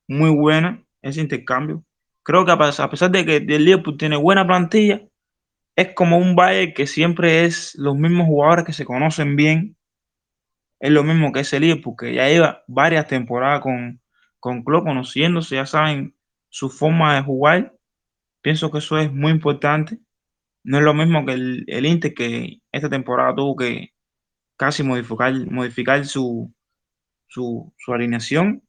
muy 0.08 0.30
buena, 0.30 0.86
ese 1.02 1.20
intercambio. 1.20 1.84
Creo 2.22 2.46
que 2.46 2.52
a 2.52 2.90
pesar 2.90 3.12
de 3.12 3.26
que 3.26 3.38
el 3.38 3.66
Liverpool 3.66 3.98
tiene 3.98 4.16
buena 4.16 4.48
plantilla, 4.48 5.02
es 5.76 5.94
como 5.96 6.18
un 6.18 6.36
Bayern 6.36 6.74
que 6.74 6.88
siempre 6.88 7.46
es 7.46 7.76
los 7.76 7.96
mismos 7.96 8.28
jugadores 8.28 8.66
que 8.66 8.74
se 8.74 8.86
conocen 8.86 9.36
bien. 9.36 9.78
Es 10.80 10.92
lo 10.92 11.04
mismo 11.04 11.32
que 11.32 11.42
ese 11.42 11.60
Liverpool, 11.60 11.96
que 11.98 12.14
ya 12.14 12.28
lleva 12.28 12.64
varias 12.68 13.08
temporadas 13.08 13.62
con, 13.62 14.02
con 14.40 14.64
Klopp 14.64 14.86
conociéndose, 14.86 15.56
ya 15.56 15.66
saben 15.66 16.16
su 16.50 16.70
forma 16.70 17.16
de 17.16 17.24
jugar. 17.24 17.76
Pienso 18.42 18.72
que 18.72 18.80
eso 18.80 18.98
es 18.98 19.12
muy 19.12 19.32
importante. 19.32 20.00
No 20.64 20.78
es 20.78 20.84
lo 20.84 20.94
mismo 20.94 21.26
que 21.26 21.34
el, 21.34 21.64
el 21.68 21.86
Inter 21.86 22.14
que 22.14 22.60
esta 22.72 22.90
temporada 22.90 23.36
tuvo 23.36 23.56
que 23.56 23.94
casi 24.58 24.84
modificar, 24.84 25.34
modificar 25.52 26.06
su, 26.06 26.54
su, 27.28 27.74
su 27.78 27.94
alineación. 27.94 28.64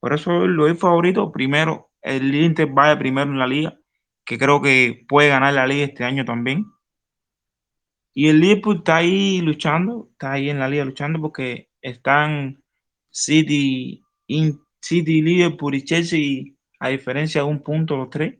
Por 0.00 0.14
eso 0.14 0.46
lo 0.46 0.64
doy 0.64 0.74
favorito. 0.76 1.30
Primero, 1.30 1.90
el 2.02 2.34
Inter 2.34 2.66
vaya 2.66 2.98
primero 2.98 3.30
en 3.30 3.38
la 3.38 3.46
liga, 3.46 3.78
que 4.24 4.38
creo 4.38 4.60
que 4.60 5.04
puede 5.08 5.28
ganar 5.28 5.54
la 5.54 5.66
liga 5.66 5.84
este 5.84 6.04
año 6.04 6.24
también. 6.24 6.66
Y 8.14 8.28
el 8.28 8.40
Liverpool 8.40 8.78
está 8.78 8.96
ahí 8.96 9.40
luchando, 9.40 10.08
está 10.12 10.32
ahí 10.32 10.50
en 10.50 10.58
la 10.58 10.68
liga 10.68 10.84
luchando 10.84 11.20
porque 11.20 11.70
están 11.80 12.62
City, 13.10 14.02
in, 14.26 14.60
City, 14.80 15.22
Liverpool 15.22 15.74
y 15.74 15.84
Chelsea 15.84 16.44
a 16.78 16.88
diferencia 16.88 17.42
de 17.42 17.48
un 17.48 17.62
punto 17.62 17.96
los 17.96 18.10
tres. 18.10 18.38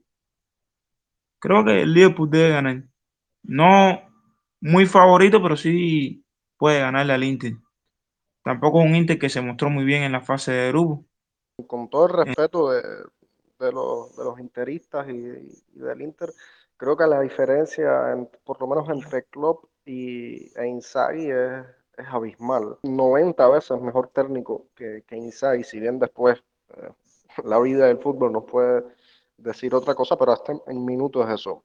Creo 1.39 1.65
que 1.65 1.83
el 1.83 1.93
Liverpool 1.93 2.31
debe 2.31 2.51
ganar. 2.51 2.85
No 3.43 4.03
muy 4.61 4.87
favorito, 4.87 5.43
pero 5.43 5.57
sí 5.57 6.25
puede 6.57 6.81
ganarle 6.81 7.13
al 7.13 7.25
Inter. 7.25 7.55
Tampoco 8.45 8.81
es 8.81 8.87
un 8.87 8.97
Inter 8.97 9.19
que 9.19 9.29
se 9.29 9.41
mostró 9.41 9.71
muy 9.71 9.85
bien 9.85 10.03
en 10.03 10.13
la 10.13 10.21
fase 10.21 10.53
de 10.53 10.69
grupo. 10.69 11.07
Con 11.67 11.89
todo 11.89 12.07
el 12.07 12.27
respeto 12.27 12.71
de, 12.71 12.83
de, 13.63 13.73
los, 13.73 14.17
de 14.17 14.25
los 14.25 14.39
interistas 14.41 15.09
y, 15.09 15.13
y, 15.13 15.79
del 15.79 16.03
Inter, 16.03 16.31
creo 16.77 16.97
que 16.97 17.07
la 17.07 17.21
diferencia, 17.21 18.13
en, 18.13 18.29
por 18.45 18.61
lo 18.61 18.67
menos 18.67 18.89
entre 18.89 19.25
Klopp 19.25 19.65
y, 19.85 20.51
e 20.59 20.67
Inzaghi 20.67 21.31
es, 21.31 21.65
es, 21.97 22.07
abismal. 22.09 22.79
90 22.83 23.49
veces 23.49 23.81
mejor 23.81 24.09
técnico 24.09 24.67
que, 24.75 25.05
que 25.07 25.17
Inzaghi, 25.17 25.65
si 25.65 25.81
bien 25.81 25.99
después 25.99 26.43
eh, 26.77 26.91
la 27.45 27.59
vida 27.61 27.87
del 27.87 27.99
fútbol 27.99 28.33
nos 28.33 28.45
puede 28.45 28.85
decir 29.37 29.75
otra 29.75 29.95
cosa, 29.95 30.17
pero 30.17 30.33
hasta 30.33 30.53
en, 30.67 30.85
minutos 30.85 31.27
es 31.29 31.35
eso. 31.35 31.65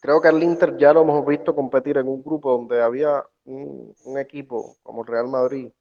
Creo 0.00 0.20
que 0.20 0.28
el 0.28 0.42
Inter 0.42 0.76
ya 0.76 0.92
lo 0.92 1.02
hemos 1.02 1.26
visto 1.26 1.54
competir 1.54 1.98
en 1.98 2.06
un 2.06 2.22
grupo 2.22 2.52
donde 2.52 2.80
había 2.80 3.24
un, 3.44 3.94
un, 4.04 4.18
equipo 4.18 4.76
como 4.82 5.02
el 5.02 5.08
Real 5.08 5.26
Madrid 5.26 5.72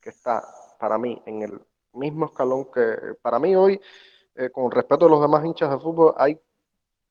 que 0.00 0.08
está 0.08 0.42
para 0.78 0.96
mí 0.96 1.22
en 1.26 1.42
el 1.42 1.60
mismo 1.92 2.26
escalón 2.26 2.66
que 2.72 3.14
para 3.20 3.38
mí 3.38 3.54
hoy, 3.54 3.80
eh, 4.40 4.50
con 4.50 4.70
respeto 4.70 5.04
a 5.04 5.08
los 5.10 5.20
demás 5.20 5.44
hinchas 5.44 5.70
de 5.70 5.78
fútbol, 5.78 6.14
hay 6.16 6.40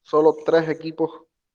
solo 0.02 0.36
tres 0.44 0.68
equipos 0.68 1.12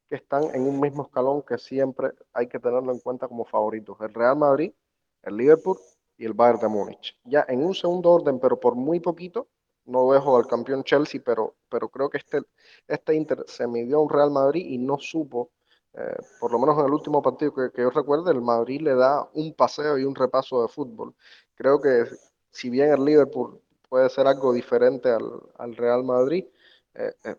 que 0.09 0.15
están 0.15 0.45
en 0.55 0.63
un 0.69 0.79
mismo 0.79 1.03
escalón 1.03 1.43
que 1.43 1.59
siempre 1.59 2.13
hay 2.33 2.47
que 2.47 2.61
tenerlo 2.61 2.93
en 2.93 3.01
cuenta 3.01 3.27
como 3.27 3.45
favoritos. 3.45 3.97
El 4.01 4.15
Real 4.15 4.37
Madrid, 4.37 4.73
el 5.25 5.37
Liverpool 5.37 5.77
y 6.17 6.27
el 6.27 6.33
Bayern 6.33 6.61
de 6.61 6.69
Múnich. 6.69 7.19
Ya 7.25 7.45
en 7.49 7.65
un 7.65 7.75
segundo 7.75 8.13
orden, 8.13 8.39
pero 8.39 8.61
por 8.61 8.77
muy 8.77 9.01
poquito, 9.01 9.49
no 9.87 10.13
dejo 10.13 10.37
al 10.37 10.47
campeón 10.47 10.85
Chelsea, 10.85 11.21
pero, 11.25 11.57
pero 11.69 11.89
creo 11.89 12.09
que 12.09 12.19
este, 12.19 12.43
este 12.87 13.15
Inter 13.17 13.45
se 13.49 13.67
midió 13.67 13.97
a 13.97 14.03
un 14.03 14.11
Real 14.11 14.31
Madrid 14.31 14.65
y 14.67 14.79
no 14.79 14.99
supo, 15.01 15.51
eh, 15.95 16.17
por 16.39 16.53
lo 16.53 16.61
menos 16.61 16.79
en 16.79 16.87
el 16.87 16.93
último 16.93 17.21
partido 17.21 17.53
que, 17.53 17.73
que, 17.73 17.83
yo 17.83 17.91
recuerdo, 17.91 18.31
el 18.31 18.41
Madrid 18.41 18.81
le 18.81 18.95
da 18.95 19.29
un 19.35 19.53
paseo 19.55 19.99
y 19.99 20.05
un 20.05 20.15
repaso 20.15 20.63
de 20.63 20.69
fútbol. 20.69 21.17
Creo 21.57 21.81
que 21.81 22.05
si 22.53 22.71
bien 22.71 22.93
el 22.93 23.05
Liverpool 23.05 23.61
puede 23.89 24.09
ser 24.09 24.27
algo 24.27 24.53
diferente 24.53 25.11
al, 25.11 25.25
al 25.59 25.77
Real 25.77 26.05
Madrid, 26.05 26.45
eh, 26.95 27.13
eh, 27.25 27.37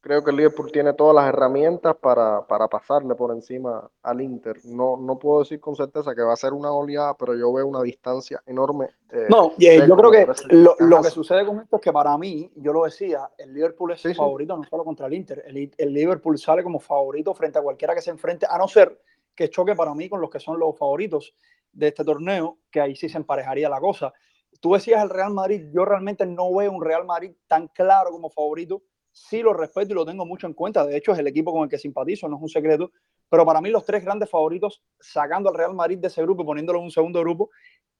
creo 0.00 0.22
que 0.22 0.30
el 0.30 0.36
Liverpool 0.36 0.70
tiene 0.70 0.92
todas 0.94 1.14
las 1.14 1.28
herramientas 1.28 1.96
para, 1.96 2.46
para, 2.46 2.68
pasarle 2.68 3.14
por 3.14 3.32
encima 3.32 3.88
al 4.02 4.20
Inter. 4.20 4.56
No, 4.64 4.96
no 4.96 5.18
puedo 5.18 5.40
decir 5.40 5.60
con 5.60 5.74
certeza 5.74 6.14
que 6.14 6.22
va 6.22 6.32
a 6.32 6.36
ser 6.36 6.52
una 6.52 6.70
oleada, 6.70 7.14
pero 7.14 7.34
yo 7.34 7.52
veo 7.52 7.66
una 7.66 7.82
distancia 7.82 8.42
enorme. 8.46 8.86
Eh, 9.10 9.26
no, 9.28 9.52
eh, 9.58 9.84
yo 9.86 9.96
creo 9.96 10.10
que 10.10 10.26
lo, 10.48 10.76
lo, 10.78 11.02
que 11.02 11.10
sucede 11.10 11.44
con 11.44 11.60
esto 11.60 11.76
es 11.76 11.82
que 11.82 11.92
para 11.92 12.16
mí, 12.16 12.50
yo 12.56 12.72
lo 12.72 12.84
decía, 12.84 13.30
el 13.36 13.52
Liverpool 13.52 13.92
es 13.92 14.00
sí, 14.00 14.14
favorito 14.14 14.54
sí. 14.54 14.62
no 14.62 14.68
solo 14.68 14.84
contra 14.84 15.06
el 15.06 15.14
Inter. 15.14 15.44
El, 15.46 15.70
el, 15.76 15.92
Liverpool 15.92 16.38
sale 16.38 16.62
como 16.62 16.80
favorito 16.80 17.34
frente 17.34 17.58
a 17.58 17.62
cualquiera 17.62 17.94
que 17.94 18.02
se 18.02 18.10
enfrente, 18.10 18.46
a 18.48 18.56
no 18.56 18.68
ser 18.68 19.00
que 19.34 19.50
choque 19.50 19.74
para 19.74 19.94
mí 19.94 20.08
con 20.08 20.20
los 20.20 20.30
que 20.30 20.40
son 20.40 20.58
los 20.58 20.76
favoritos 20.76 21.34
de 21.72 21.88
este 21.88 22.04
torneo, 22.04 22.58
que 22.70 22.80
ahí 22.80 22.96
sí 22.96 23.08
se 23.08 23.18
emparejaría 23.18 23.68
la 23.68 23.80
cosa. 23.80 24.12
Tú 24.60 24.74
decías 24.74 25.02
el 25.02 25.10
Real 25.10 25.32
Madrid, 25.32 25.66
yo 25.72 25.84
realmente 25.84 26.26
no 26.26 26.54
veo 26.54 26.72
un 26.72 26.82
Real 26.82 27.04
Madrid 27.04 27.32
tan 27.46 27.68
claro 27.68 28.10
como 28.10 28.30
favorito. 28.30 28.82
Sí 29.12 29.42
lo 29.42 29.52
respeto 29.52 29.92
y 29.92 29.94
lo 29.94 30.06
tengo 30.06 30.24
mucho 30.24 30.46
en 30.46 30.54
cuenta. 30.54 30.86
De 30.86 30.96
hecho, 30.96 31.12
es 31.12 31.18
el 31.18 31.26
equipo 31.26 31.52
con 31.52 31.62
el 31.62 31.68
que 31.68 31.78
simpatizo, 31.78 32.28
no 32.28 32.36
es 32.36 32.42
un 32.42 32.48
secreto. 32.48 32.90
Pero 33.28 33.44
para 33.44 33.60
mí 33.60 33.70
los 33.70 33.84
tres 33.84 34.04
grandes 34.04 34.30
favoritos, 34.30 34.82
sacando 34.98 35.48
al 35.48 35.56
Real 35.56 35.74
Madrid 35.74 35.98
de 35.98 36.08
ese 36.08 36.22
grupo, 36.22 36.44
poniéndolo 36.44 36.78
en 36.78 36.86
un 36.86 36.90
segundo 36.90 37.20
grupo, 37.20 37.50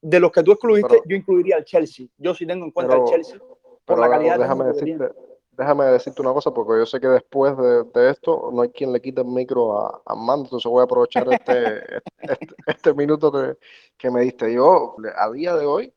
de 0.00 0.20
los 0.20 0.30
que 0.30 0.42
tú 0.42 0.52
excluiste, 0.52 1.02
yo 1.06 1.16
incluiría 1.16 1.56
al 1.56 1.64
Chelsea. 1.64 2.06
Yo 2.16 2.34
sí 2.34 2.46
tengo 2.46 2.64
en 2.64 2.70
cuenta 2.70 2.94
al 2.94 3.04
Chelsea 3.04 3.38
por 3.88 3.98
la 3.98 4.10
calidad 4.10 4.38
déjame 4.38 4.64
de 4.66 4.72
decirte, 4.72 5.08
déjame 5.52 5.84
decirte 5.86 6.22
una 6.22 6.32
cosa, 6.32 6.52
porque 6.52 6.78
yo 6.78 6.86
sé 6.86 7.00
que 7.00 7.08
después 7.08 7.56
de, 7.56 8.10
esto 8.10 8.50
no 8.52 8.62
hay 8.62 8.68
quien 8.68 8.92
le 8.92 9.00
quite 9.00 9.22
el 9.22 9.26
micro 9.26 9.78
a, 9.78 10.02
a 10.04 10.14
Mando, 10.14 10.44
entonces 10.44 10.70
voy 10.70 10.82
a 10.82 10.84
aprovechar 10.84 11.26
este, 11.32 12.02
este, 12.18 12.54
este, 12.66 12.94
minuto 12.94 13.32
que, 13.32 13.56
que, 13.96 14.10
me 14.10 14.20
diste. 14.20 14.52
Yo, 14.52 14.96
a 15.16 15.30
día 15.30 15.56
de 15.56 15.66
hoy, 15.66 15.92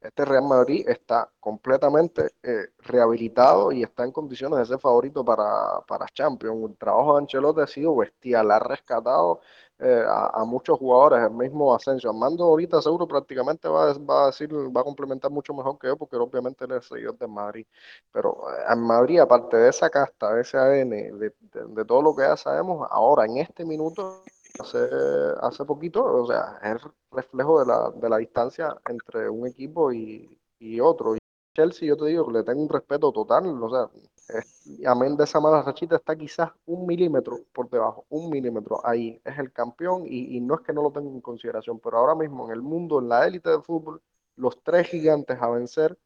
este 0.00 0.24
Real 0.24 0.44
Madrid 0.44 0.88
está 0.88 1.30
completamente 1.40 2.32
eh, 2.42 2.66
rehabilitado 2.78 3.72
y 3.72 3.82
está 3.82 4.04
en 4.04 4.12
condiciones 4.12 4.58
de 4.60 4.66
ser 4.66 4.78
favorito 4.78 5.24
para, 5.24 5.80
para 5.86 6.06
Champions. 6.08 6.70
El 6.70 6.76
trabajo 6.76 7.14
de 7.14 7.22
Ancelotti 7.22 7.60
ha 7.60 7.66
sido 7.66 7.96
bestial, 7.96 8.50
ha 8.50 8.58
rescatado 8.58 9.40
eh, 9.78 10.04
a, 10.08 10.42
muchos 10.46 10.78
jugadores, 10.78 11.22
el 11.22 11.36
mismo 11.36 11.74
Asensio. 11.74 12.08
Armando 12.10 12.44
ahorita 12.44 12.80
seguro 12.80 13.06
prácticamente 13.06 13.68
va, 13.68 13.92
va, 13.98 14.24
a 14.24 14.26
decir, 14.26 14.50
va 14.54 14.80
a 14.80 14.84
complementar 14.84 15.30
mucho 15.30 15.52
mejor 15.52 15.78
que 15.78 15.88
yo, 15.88 15.96
porque 15.98 16.16
obviamente 16.16 16.64
él 16.64 16.72
es 16.72 16.86
seguidor 16.86 17.18
de 17.18 17.26
Madrid. 17.26 17.66
Pero 18.10 18.38
eh, 18.50 18.72
en 18.72 18.80
Madrid, 18.80 19.18
aparte 19.20 19.56
de 19.56 19.68
esa 19.68 19.90
casta, 19.90 20.34
de 20.34 20.40
ese 20.42 20.56
ADN, 20.56 21.18
de, 21.18 21.84
todo 21.86 22.00
lo 22.02 22.16
que 22.16 22.22
ya 22.22 22.36
sabemos, 22.36 22.88
ahora 22.90 23.26
en 23.26 23.38
este 23.38 23.64
minuto, 23.64 24.22
hace, 24.58 24.78
hace 25.40 25.64
poquito, 25.64 26.04
o 26.04 26.26
sea, 26.26 26.58
es 26.62 26.82
reflejo 27.10 27.60
de 27.60 27.66
la, 27.66 27.90
de 27.90 28.08
la 28.08 28.18
distancia 28.18 28.76
entre 28.88 29.28
un 29.28 29.46
equipo 29.46 29.92
y, 29.92 30.38
y 30.58 30.80
otro. 30.80 31.16
Y 31.16 31.18
Chelsea, 31.54 31.88
yo 31.88 31.96
te 31.96 32.06
digo 32.06 32.30
le 32.30 32.42
tengo 32.42 32.62
un 32.62 32.68
respeto 32.68 33.12
total, 33.12 33.46
o 33.62 33.70
sea, 33.70 33.90
amén 34.86 35.16
de 35.16 35.24
esa 35.24 35.40
mala 35.40 35.62
rachita, 35.62 35.96
está 35.96 36.16
quizás 36.16 36.50
un 36.66 36.86
milímetro 36.86 37.38
por 37.52 37.70
debajo, 37.70 38.06
un 38.08 38.30
milímetro 38.30 38.80
ahí. 38.84 39.20
Es 39.24 39.38
el 39.38 39.52
campeón 39.52 40.04
y, 40.06 40.40
no 40.40 40.56
es 40.56 40.60
que 40.62 40.72
no 40.72 40.82
lo 40.82 40.90
tenga 40.92 41.10
en 41.10 41.20
consideración, 41.20 41.78
pero 41.80 41.98
ahora 41.98 42.14
mismo 42.14 42.46
en 42.46 42.52
el 42.52 42.62
mundo, 42.62 42.98
en 43.00 43.08
la 43.08 43.26
élite 43.26 43.50
del 43.50 43.62
fútbol, 43.62 44.02
los 44.36 44.62
tres 44.62 44.88
gigantes 44.88 45.40
a 45.40 45.48
vencer 45.50 45.98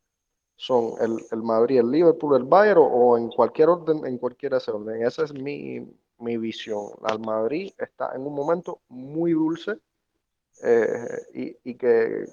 son 0.56 0.92
el, 1.00 1.18
el 1.30 1.42
Madrid, 1.42 1.80
el 1.80 1.90
Liverpool, 1.90 2.36
el 2.36 2.44
Bayern 2.44 2.80
o, 2.82 3.16
en 3.16 3.30
cualquier 3.30 3.70
orden, 3.70 4.04
en 4.06 4.18
cualquiera 4.18 4.56
de 4.56 4.58
ese 4.62 4.70
orden. 4.70 5.02
Esa 5.06 5.24
es 5.24 5.32
mi, 5.32 5.80
mi 6.20 6.36
visión. 6.36 6.86
Al 7.02 7.20
Madrid 7.20 7.72
está 7.78 8.12
en 8.14 8.26
un 8.26 8.34
momento 8.34 8.80
muy 8.88 9.32
dulce 9.32 9.78
eh, 10.62 11.56
y, 11.64 11.74
que 11.74 12.26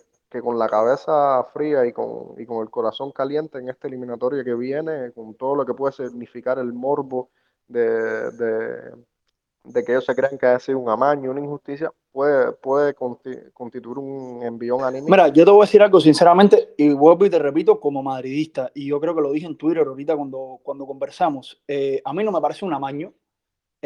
con 0.43 0.59
la 0.59 0.67
cabeza 0.67 1.43
fría 1.53 1.85
y 1.85 1.93
con, 1.93 2.35
y 2.37 2.45
con 2.45 2.61
el 2.61 2.69
corazón 2.69 3.11
caliente 3.11 3.57
en 3.57 3.69
esta 3.69 3.87
eliminatoria 3.87 4.43
que 4.43 4.53
viene, 4.53 5.11
con 5.13 5.33
todo 5.35 5.55
lo 5.55 5.65
que 5.65 5.73
puede 5.73 5.93
significar 5.93 6.59
el 6.59 6.73
morbo 6.73 7.29
de, 7.67 8.31
de, 8.31 9.83
que 9.83 9.91
ellos 9.91 10.05
se 10.05 10.15
crean 10.15 10.37
que 10.37 10.45
ha 10.45 10.59
sido 10.59 10.79
un 10.79 10.89
amaño, 10.89 11.31
una 11.31 11.39
injusticia, 11.39 11.91
puede, 12.11 12.51
puede 12.53 12.93
constituir 12.93 13.97
un 13.97 14.43
envión 14.43 14.83
anímico. 14.83 15.09
Mira, 15.09 15.27
yo 15.29 15.43
te 15.43 15.51
voy 15.51 15.61
a 15.61 15.65
decir 15.65 15.81
algo 15.81 15.99
sinceramente, 15.99 16.73
y 16.77 16.93
vuelvo 16.93 17.25
y 17.25 17.29
te 17.29 17.39
repito, 17.39 17.79
como 17.79 18.03
madridista, 18.03 18.71
y 18.73 18.87
yo 18.87 18.99
creo 18.99 19.15
que 19.15 19.21
lo 19.21 19.31
dije 19.31 19.47
en 19.47 19.57
Twitter 19.57 19.87
ahorita 19.87 20.15
cuando, 20.15 20.59
cuando 20.63 20.85
conversamos, 20.85 21.61
eh, 21.67 22.01
a 22.03 22.13
mí 22.13 22.23
no 22.23 22.31
me 22.31 22.41
parece 22.41 22.63
un 22.63 22.73
amaño, 22.73 23.13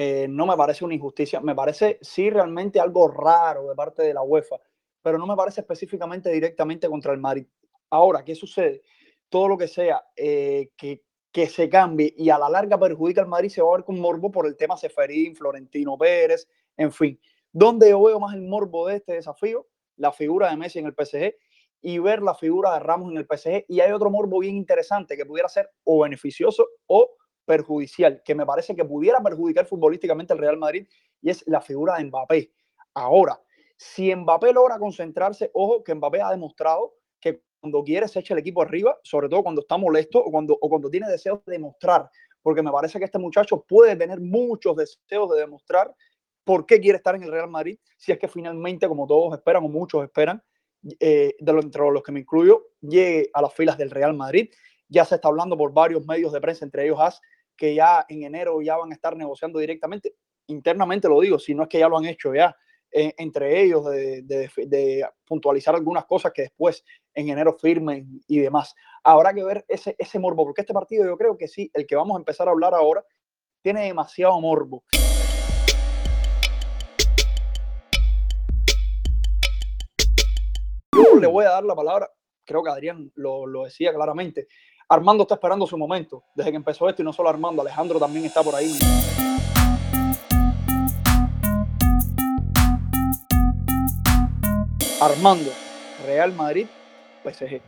eh, 0.02 0.28
no 0.28 0.46
me 0.46 0.58
parece 0.58 0.84
una 0.86 0.94
injusticia, 0.94 1.40
me 1.42 1.56
parece 1.56 2.00
sí 2.02 2.30
realmente 2.30 2.80
algo 2.80 3.08
raro 3.08 3.68
de 3.68 3.76
parte 3.76 4.04
de 4.04 4.14
la 4.14 4.22
UEFA 4.22 4.58
pero 5.02 5.18
no 5.18 5.26
me 5.26 5.36
parece 5.36 5.62
específicamente 5.62 6.30
directamente 6.30 6.88
contra 6.88 7.14
el 7.14 7.20
Madrid. 7.20 7.46
Ahora, 7.90 8.24
¿qué 8.24 8.36
sucede? 8.36 8.84
Todo 9.30 9.50
lo 9.50 9.58
que 9.58 9.68
sea 9.68 10.04
eh, 10.16 10.70
que, 10.78 11.04
que 11.32 11.48
se 11.48 11.70
cambie 11.70 12.14
y 12.18 12.30
a 12.30 12.38
la 12.38 12.50
larga 12.50 12.80
perjudica 12.80 13.22
al 13.22 13.28
Madrid 13.28 13.50
se 13.50 13.62
va 13.62 13.70
a 13.70 13.78
ver 13.78 13.86
con 13.86 14.00
morbo 14.00 14.32
por 14.32 14.46
el 14.46 14.56
tema 14.56 14.78
Seferín, 14.78 15.36
Florentino 15.36 15.98
Pérez, 15.98 16.48
en 16.78 16.92
fin. 16.92 17.20
¿Dónde 17.52 17.90
yo 17.90 18.02
veo 18.02 18.20
más 18.20 18.34
el 18.34 18.42
morbo 18.42 18.88
de 18.88 18.98
este 18.98 19.14
desafío? 19.14 19.68
La 19.98 20.12
figura 20.12 20.50
de 20.50 20.58
Messi 20.58 20.80
en 20.80 20.86
el 20.86 20.94
PSG 20.94 21.36
y 21.82 21.98
ver 22.00 22.22
la 22.22 22.36
figura 22.36 22.74
de 22.74 22.80
Ramos 22.80 23.12
en 23.12 23.18
el 23.18 23.26
PSG. 23.26 23.66
Y 23.68 23.82
hay 23.82 23.92
otro 23.92 24.10
morbo 24.10 24.40
bien 24.40 24.56
interesante 24.56 25.18
que 25.18 25.26
pudiera 25.26 25.50
ser 25.50 25.70
o 25.84 26.02
beneficioso 26.04 26.68
o 26.88 27.10
perjudicial, 27.46 28.22
que 28.24 28.36
me 28.36 28.46
parece 28.46 28.76
que 28.76 28.86
pudiera 28.86 29.22
perjudicar 29.22 29.66
futbolísticamente 29.66 30.34
al 30.34 30.40
Real 30.40 30.58
Madrid, 30.58 30.88
y 31.22 31.30
es 31.30 31.44
la 31.48 31.62
figura 31.62 31.98
de 31.98 32.06
Mbappé. 32.06 32.52
Ahora, 32.94 33.42
si 33.78 34.14
Mbappé 34.14 34.54
logra 34.54 34.78
concentrarse, 34.78 35.50
ojo 35.54 35.84
que 35.84 35.96
Mbappé 35.96 36.22
ha 36.22 36.32
demostrado 36.32 36.94
que 37.20 37.42
cuando 37.60 37.84
quiere 37.84 38.08
se 38.08 38.20
echa 38.20 38.34
el 38.34 38.40
equipo 38.40 38.62
arriba, 38.62 38.98
sobre 39.04 39.30
todo 39.30 39.44
cuando 39.44 39.62
está 39.62 39.78
molesto 39.78 40.20
o 40.20 40.32
cuando, 40.32 40.58
o 40.60 40.70
cuando 40.70 40.90
tiene 40.90 41.08
deseos 41.10 41.44
de 41.46 41.54
demostrar, 41.54 42.10
porque 42.42 42.62
me 42.62 42.72
parece 42.72 43.00
que 43.00 43.06
este 43.06 43.20
muchacho 43.20 43.64
puede 43.68 43.96
tener 43.96 44.20
muchos 44.20 44.76
deseos 44.76 45.30
de 45.32 45.40
demostrar 45.40 45.94
por 46.44 46.66
qué 46.66 46.80
quiere 46.80 46.98
estar 46.98 47.16
en 47.16 47.24
el 47.24 47.32
Real 47.32 47.50
Madrid, 47.50 47.78
si 47.98 48.12
es 48.12 48.18
que 48.18 48.28
finalmente, 48.28 48.88
como 48.88 49.06
todos 49.08 49.34
esperan 49.34 49.64
o 49.64 49.70
muchos 49.70 50.04
esperan, 50.04 50.44
eh, 51.00 51.36
de 51.40 51.52
entre 51.52 51.92
los 51.92 52.02
que 52.02 52.12
me 52.12 52.22
incluyo, 52.22 52.70
llegue 52.82 53.30
a 53.34 53.42
las 53.42 53.54
filas 53.54 53.78
del 53.78 53.92
Real 53.92 54.16
Madrid. 54.16 54.50
Ya 54.92 55.06
se 55.06 55.16
está 55.16 55.30
hablando 55.30 55.58
por 55.58 55.74
varios 55.74 56.06
medios 56.06 56.34
de 56.34 56.42
prensa, 56.42 56.66
entre 56.66 56.84
ellos 56.84 57.00
AS, 57.00 57.22
que 57.56 57.74
ya 57.74 58.06
en 58.10 58.24
enero 58.24 58.62
ya 58.62 58.76
van 58.76 58.92
a 58.92 58.94
estar 58.94 59.16
negociando 59.16 59.58
directamente. 59.58 60.16
Internamente 60.48 61.08
lo 61.08 61.22
digo, 61.22 61.40
si 61.40 61.56
no 61.56 61.64
es 61.64 61.70
que 61.70 61.80
ya 61.80 61.88
lo 61.88 61.98
han 61.98 62.06
hecho 62.06 62.36
ya 62.36 62.54
eh, 62.92 63.14
entre 63.18 63.62
ellos 63.62 63.86
de, 63.86 65.08
puntualizar 65.26 65.74
algunas 65.76 66.04
cosas 66.04 66.34
que 66.34 66.42
después 66.42 66.84
en 67.14 67.30
enero 67.30 67.58
firmen 67.58 68.22
y 68.28 68.40
demás. 68.40 68.76
Habrá 69.02 69.34
que 69.34 69.46
ver 69.46 69.64
ese, 69.70 69.96
ese 69.98 70.20
morbo, 70.20 70.44
porque 70.44 70.60
este 70.60 70.74
partido 70.74 71.06
yo 71.06 71.18
creo 71.18 71.38
que 71.38 71.48
sí, 71.48 71.72
el 71.74 71.88
que 71.88 71.96
vamos 71.96 72.16
a 72.16 72.20
empezar 72.20 72.50
a 72.50 72.52
hablar 72.52 72.74
ahora, 72.74 73.06
tiene 73.62 73.86
demasiado 73.86 74.42
morbo. 74.42 74.84
Yo 80.94 81.16
le 81.18 81.28
voy 81.28 81.46
a 81.46 81.52
dar 81.52 81.64
la 81.64 81.76
palabra, 81.76 82.12
creo 82.44 82.62
que 82.62 82.72
Adrián 82.72 83.10
lo, 83.16 83.48
lo 83.48 83.64
decía 83.64 83.94
claramente. 83.94 84.50
Armando 84.92 85.24
está 85.24 85.36
esperando 85.36 85.66
su 85.66 85.78
momento 85.78 86.22
desde 86.36 86.52
que 86.52 86.58
empezó 86.58 86.90
esto 86.90 87.02
y 87.02 87.06
no 87.06 87.14
solo 87.14 87.30
Armando, 87.30 87.62
Alejandro 87.62 87.98
también 87.98 88.26
está 88.26 88.44
por 88.44 88.54
ahí. 88.54 88.78
Armando, 95.00 95.50
Real 96.06 96.34
Madrid, 96.34 96.68
PSG. 97.24 97.62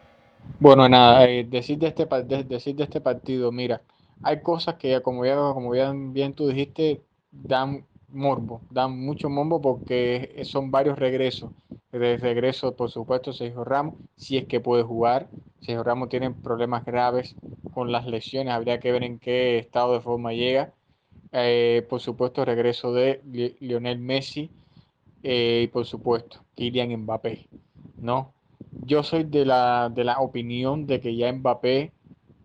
Bueno, 0.60 0.90
nada, 0.90 1.24
eh, 1.24 1.46
decir, 1.46 1.78
de 1.78 1.88
este, 1.88 2.84
este 2.84 3.00
partido, 3.00 3.54
mira, 3.54 3.82
hay 4.22 4.42
cosas 4.42 4.76
que, 4.76 5.02
como 5.02 5.26
ya, 5.26 5.36
como 5.36 5.72
bien, 5.72 6.12
bien 6.12 6.34
tú 6.34 6.50
dijiste, 6.50 7.06
dan 7.32 7.86
morbo, 8.14 8.66
dan 8.70 8.98
mucho 9.00 9.30
morbo 9.30 9.62
porque 9.62 10.42
son 10.46 10.72
varios 10.72 10.98
regresos. 11.00 11.54
De 11.92 12.18
regreso, 12.18 12.76
por 12.76 12.90
supuesto, 12.90 13.34
Sergio 13.34 13.64
Ramos, 13.64 13.96
si 14.16 14.38
es 14.38 14.48
que 14.48 14.60
puede 14.60 14.84
jugar. 14.84 15.32
Sergio 15.60 15.84
Ramos 15.84 16.10
tiene 16.10 16.32
problemas 16.34 16.86
graves 16.86 17.38
con 17.70 17.92
las 17.92 18.06
lesiones, 18.08 18.54
habría 18.54 18.80
que 18.80 18.92
ver 18.92 19.04
en 19.04 19.20
qué 19.20 19.60
estado 19.60 19.94
de 19.94 20.02
forma 20.02 20.34
llega. 20.34 20.76
Eh, 21.32 21.86
por 21.90 22.00
supuesto, 22.02 22.46
regreso 22.46 22.94
de 22.94 23.22
Lionel 23.60 24.00
Messi 24.00 24.56
eh, 25.24 25.64
y 25.66 25.68
por 25.68 25.86
supuesto, 25.86 26.46
Kylian 26.56 26.92
Mbappé, 27.04 27.50
¿no? 28.00 28.36
Yo 28.78 29.04
soy 29.04 29.24
de 29.26 29.46
la, 29.46 29.90
de 29.94 30.04
la 30.04 30.20
opinión 30.20 30.86
de 30.88 31.00
que 31.02 31.16
ya 31.16 31.32
Mbappé, 31.34 31.96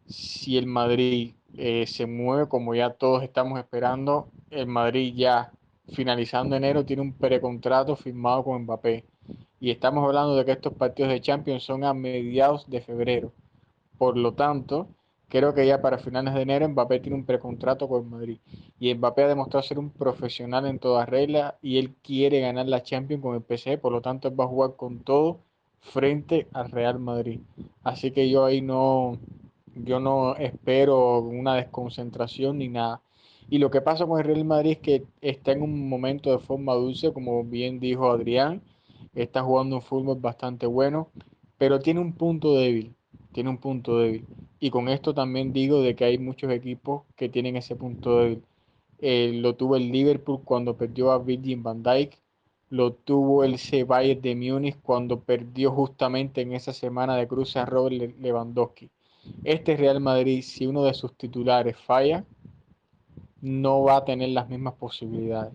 si 0.07 0.59
el 0.59 0.66
Madrid 0.66 1.37
eh, 1.55 1.87
se 1.87 2.07
mueve 2.07 2.49
como 2.49 2.75
ya 2.75 2.91
todos 2.95 3.23
estamos 3.23 3.59
esperando, 3.59 4.35
el 4.51 4.66
Madrid 4.66 5.14
ya 5.16 5.58
finalizando 5.93 6.57
enero 6.57 6.84
tiene 6.84 7.03
un 7.03 7.12
precontrato 7.12 7.97
firmado 7.97 8.45
con 8.45 8.62
Mbappé. 8.62 9.05
Y 9.61 9.70
estamos 9.70 10.05
hablando 10.05 10.36
de 10.36 10.45
que 10.45 10.53
estos 10.53 10.74
partidos 10.74 11.11
de 11.11 11.20
Champions 11.20 11.64
son 11.64 11.84
a 11.84 11.95
mediados 11.95 12.68
de 12.70 12.80
febrero. 12.80 13.32
Por 13.99 14.16
lo 14.16 14.34
tanto, 14.34 14.89
Creo 15.28 15.53
que 15.53 15.66
ya 15.66 15.82
para 15.82 15.99
finales 15.99 16.32
de 16.32 16.41
enero 16.41 16.66
Mbappé 16.68 17.01
tiene 17.01 17.16
un 17.16 17.26
precontrato 17.26 17.86
con 17.86 18.09
Madrid. 18.09 18.39
Y 18.80 18.95
Mbappé 18.95 19.24
ha 19.24 19.28
demostrado 19.28 19.62
ser 19.62 19.78
un 19.78 19.91
profesional 19.91 20.64
en 20.66 20.78
todas 20.78 21.07
reglas 21.07 21.55
y 21.61 21.76
él 21.78 21.95
quiere 22.03 22.41
ganar 22.41 22.66
la 22.66 22.82
Champions 22.82 23.22
con 23.22 23.34
el 23.34 23.43
PSG, 23.43 23.78
por 23.78 23.93
lo 23.93 24.01
tanto 24.01 24.28
él 24.28 24.41
va 24.41 24.45
a 24.45 24.49
jugar 24.49 24.76
con 24.76 25.01
todo 25.01 25.41
frente 25.80 26.49
al 26.55 26.70
Real 26.70 26.99
Madrid. 26.99 27.41
Así 27.84 28.11
que 28.11 28.30
yo 28.30 28.47
ahí 28.47 28.62
no, 28.62 29.18
yo 29.74 30.01
no 30.01 30.34
espero 30.36 31.20
una 31.20 31.57
desconcentración 31.57 32.57
ni 32.59 32.68
nada. 32.68 33.03
Y 33.49 33.59
lo 33.59 33.70
que 33.70 33.80
pasa 33.80 34.07
con 34.07 34.18
el 34.20 34.26
Real 34.26 34.44
Madrid 34.44 34.72
es 34.72 34.78
que 34.78 35.05
está 35.20 35.53
en 35.53 35.62
un 35.62 35.88
momento 35.88 36.30
de 36.30 36.38
forma 36.38 36.74
dulce, 36.74 37.12
como 37.12 37.44
bien 37.44 37.80
dijo 37.80 38.11
Adrián, 38.11 38.62
está 39.14 39.42
jugando 39.42 39.76
un 39.76 39.82
fútbol 39.82 40.18
bastante 40.20 40.66
bueno, 40.66 41.11
pero 41.57 41.80
tiene 41.80 42.01
un 42.01 42.12
punto 42.12 42.55
débil 42.55 42.94
tiene 43.32 43.51
un 43.51 43.59
punto 43.59 43.99
débil. 43.99 44.26
Y 44.61 44.70
con 44.70 44.88
esto 44.88 45.14
también 45.14 45.53
digo 45.53 45.80
de 45.80 45.94
que 45.94 46.05
hay 46.05 46.18
muchos 46.18 46.51
equipos 46.51 47.03
que 47.16 47.28
tienen 47.28 47.57
ese 47.57 47.76
punto 47.76 48.18
débil. 48.18 48.42
Eh, 48.99 49.32
lo 49.34 49.55
tuvo 49.55 49.76
el 49.76 49.92
Liverpool 49.92 50.40
cuando 50.44 50.76
perdió 50.76 51.12
a 51.12 51.18
Virgin 51.18 51.62
van 51.62 51.82
Dijk, 51.82 52.18
lo 52.70 52.92
tuvo 52.92 53.44
el 53.44 53.57
Bayern 53.86 54.20
de 54.20 54.34
Múnich 54.34 54.76
cuando 54.82 55.20
perdió 55.20 55.70
justamente 55.70 56.40
en 56.40 56.53
esa 56.53 56.72
semana 56.72 57.16
de 57.16 57.28
cruce 57.28 57.59
a 57.61 57.64
Robert 57.64 58.18
Lewandowski. 58.18 58.90
Este 59.44 59.76
Real 59.76 60.01
Madrid, 60.01 60.42
si 60.42 60.66
uno 60.66 60.82
de 60.82 60.94
sus 60.94 61.14
titulares 61.16 61.76
falla, 61.76 62.24
no 63.41 63.82
va 63.82 63.99
a 63.99 64.05
tener 64.05 64.30
las 64.30 64.49
mismas 64.49 64.74
posibilidades. 64.74 65.53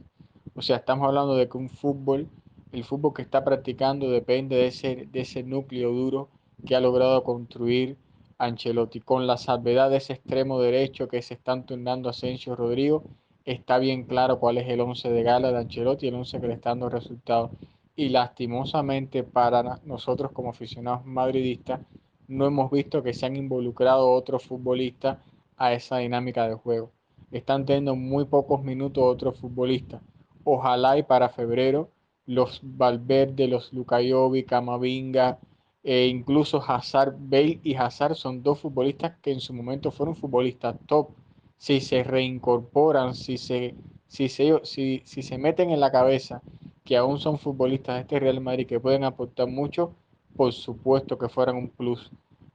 O 0.56 0.62
sea, 0.62 0.78
estamos 0.78 1.08
hablando 1.08 1.36
de 1.36 1.50
que 1.50 1.58
un 1.58 1.70
fútbol, 1.70 2.28
el 2.72 2.84
fútbol 2.84 3.14
que 3.14 3.22
está 3.22 3.44
practicando 3.44 4.10
depende 4.10 4.56
de 4.56 4.68
ese, 4.68 5.08
de 5.12 5.22
ese 5.22 5.44
núcleo 5.44 5.92
duro 5.92 6.30
que 6.66 6.76
ha 6.76 6.80
logrado 6.80 7.24
construir 7.24 7.98
Ancelotti. 8.38 9.00
Con 9.02 9.28
la 9.28 9.38
salvedad 9.38 9.90
de 9.90 9.98
ese 9.98 10.14
extremo 10.14 10.60
derecho 10.60 11.08
que 11.08 11.22
se 11.22 11.34
están 11.34 11.66
turnando 11.66 12.10
Asensio 12.10 12.56
Rodrigo, 12.56 13.04
está 13.46 13.80
bien 13.80 14.04
claro 14.04 14.40
cuál 14.40 14.58
es 14.58 14.70
el 14.70 14.82
11 14.82 15.10
de 15.10 15.24
gala 15.24 15.52
de 15.52 15.58
Ancelotti, 15.58 16.08
el 16.08 16.16
11 16.16 16.40
que 16.40 16.48
le 16.48 16.54
está 16.54 16.70
dando 16.70 16.90
resultados. 16.90 17.52
Y 17.96 18.10
lastimosamente 18.10 19.24
para 19.24 19.80
nosotros 19.86 20.32
como 20.32 20.50
aficionados 20.50 21.06
madridistas, 21.06 21.82
no 22.28 22.46
hemos 22.46 22.72
visto 22.72 23.04
que 23.04 23.14
se 23.14 23.26
han 23.26 23.36
involucrado 23.36 24.12
otros 24.12 24.44
futbolistas 24.44 25.18
a 25.58 25.74
esa 25.74 25.98
dinámica 25.98 26.48
de 26.48 26.56
juego. 26.56 26.92
Están 27.34 27.66
teniendo 27.66 27.96
muy 27.96 28.26
pocos 28.26 28.64
minutos 28.64 29.04
otros 29.04 29.38
futbolistas. 29.40 30.02
Ojalá 30.44 30.98
y 30.98 31.04
para 31.04 31.30
febrero 31.30 31.90
los 32.28 32.62
Valverde, 32.64 33.48
los 33.48 33.74
Lukayovic, 33.74 34.48
Camavinga, 34.48 35.40
e 35.84 36.08
incluso 36.08 36.62
Hazard, 36.66 37.16
Bale 37.18 37.60
y 37.64 37.76
Hazard 37.76 38.16
son 38.16 38.42
dos 38.44 38.60
futbolistas 38.60 39.18
que 39.22 39.32
en 39.32 39.40
su 39.42 39.54
momento 39.54 39.92
fueron 39.92 40.16
futbolistas 40.16 40.78
top. 40.86 41.10
Si 41.58 41.82
se 41.82 42.04
reincorporan, 42.04 43.16
si 43.16 43.38
se, 43.38 43.76
si 44.08 44.30
se, 44.30 44.60
si, 44.64 45.02
si 45.04 45.24
se 45.24 45.38
meten 45.38 45.72
en 45.72 45.80
la 45.80 45.92
cabeza 45.92 46.42
que 46.86 46.98
aún 46.98 47.20
son 47.20 47.40
futbolistas 47.40 47.96
de 47.96 48.02
este 48.02 48.20
Real 48.20 48.42
Madrid 48.42 48.68
que 48.68 48.80
pueden 48.80 49.04
aportar 49.04 49.48
mucho, 49.48 49.94
por 50.36 50.54
supuesto 50.54 51.18
que 51.18 51.30
fueran 51.30 51.56
un 51.58 51.70
plus. 51.70 52.12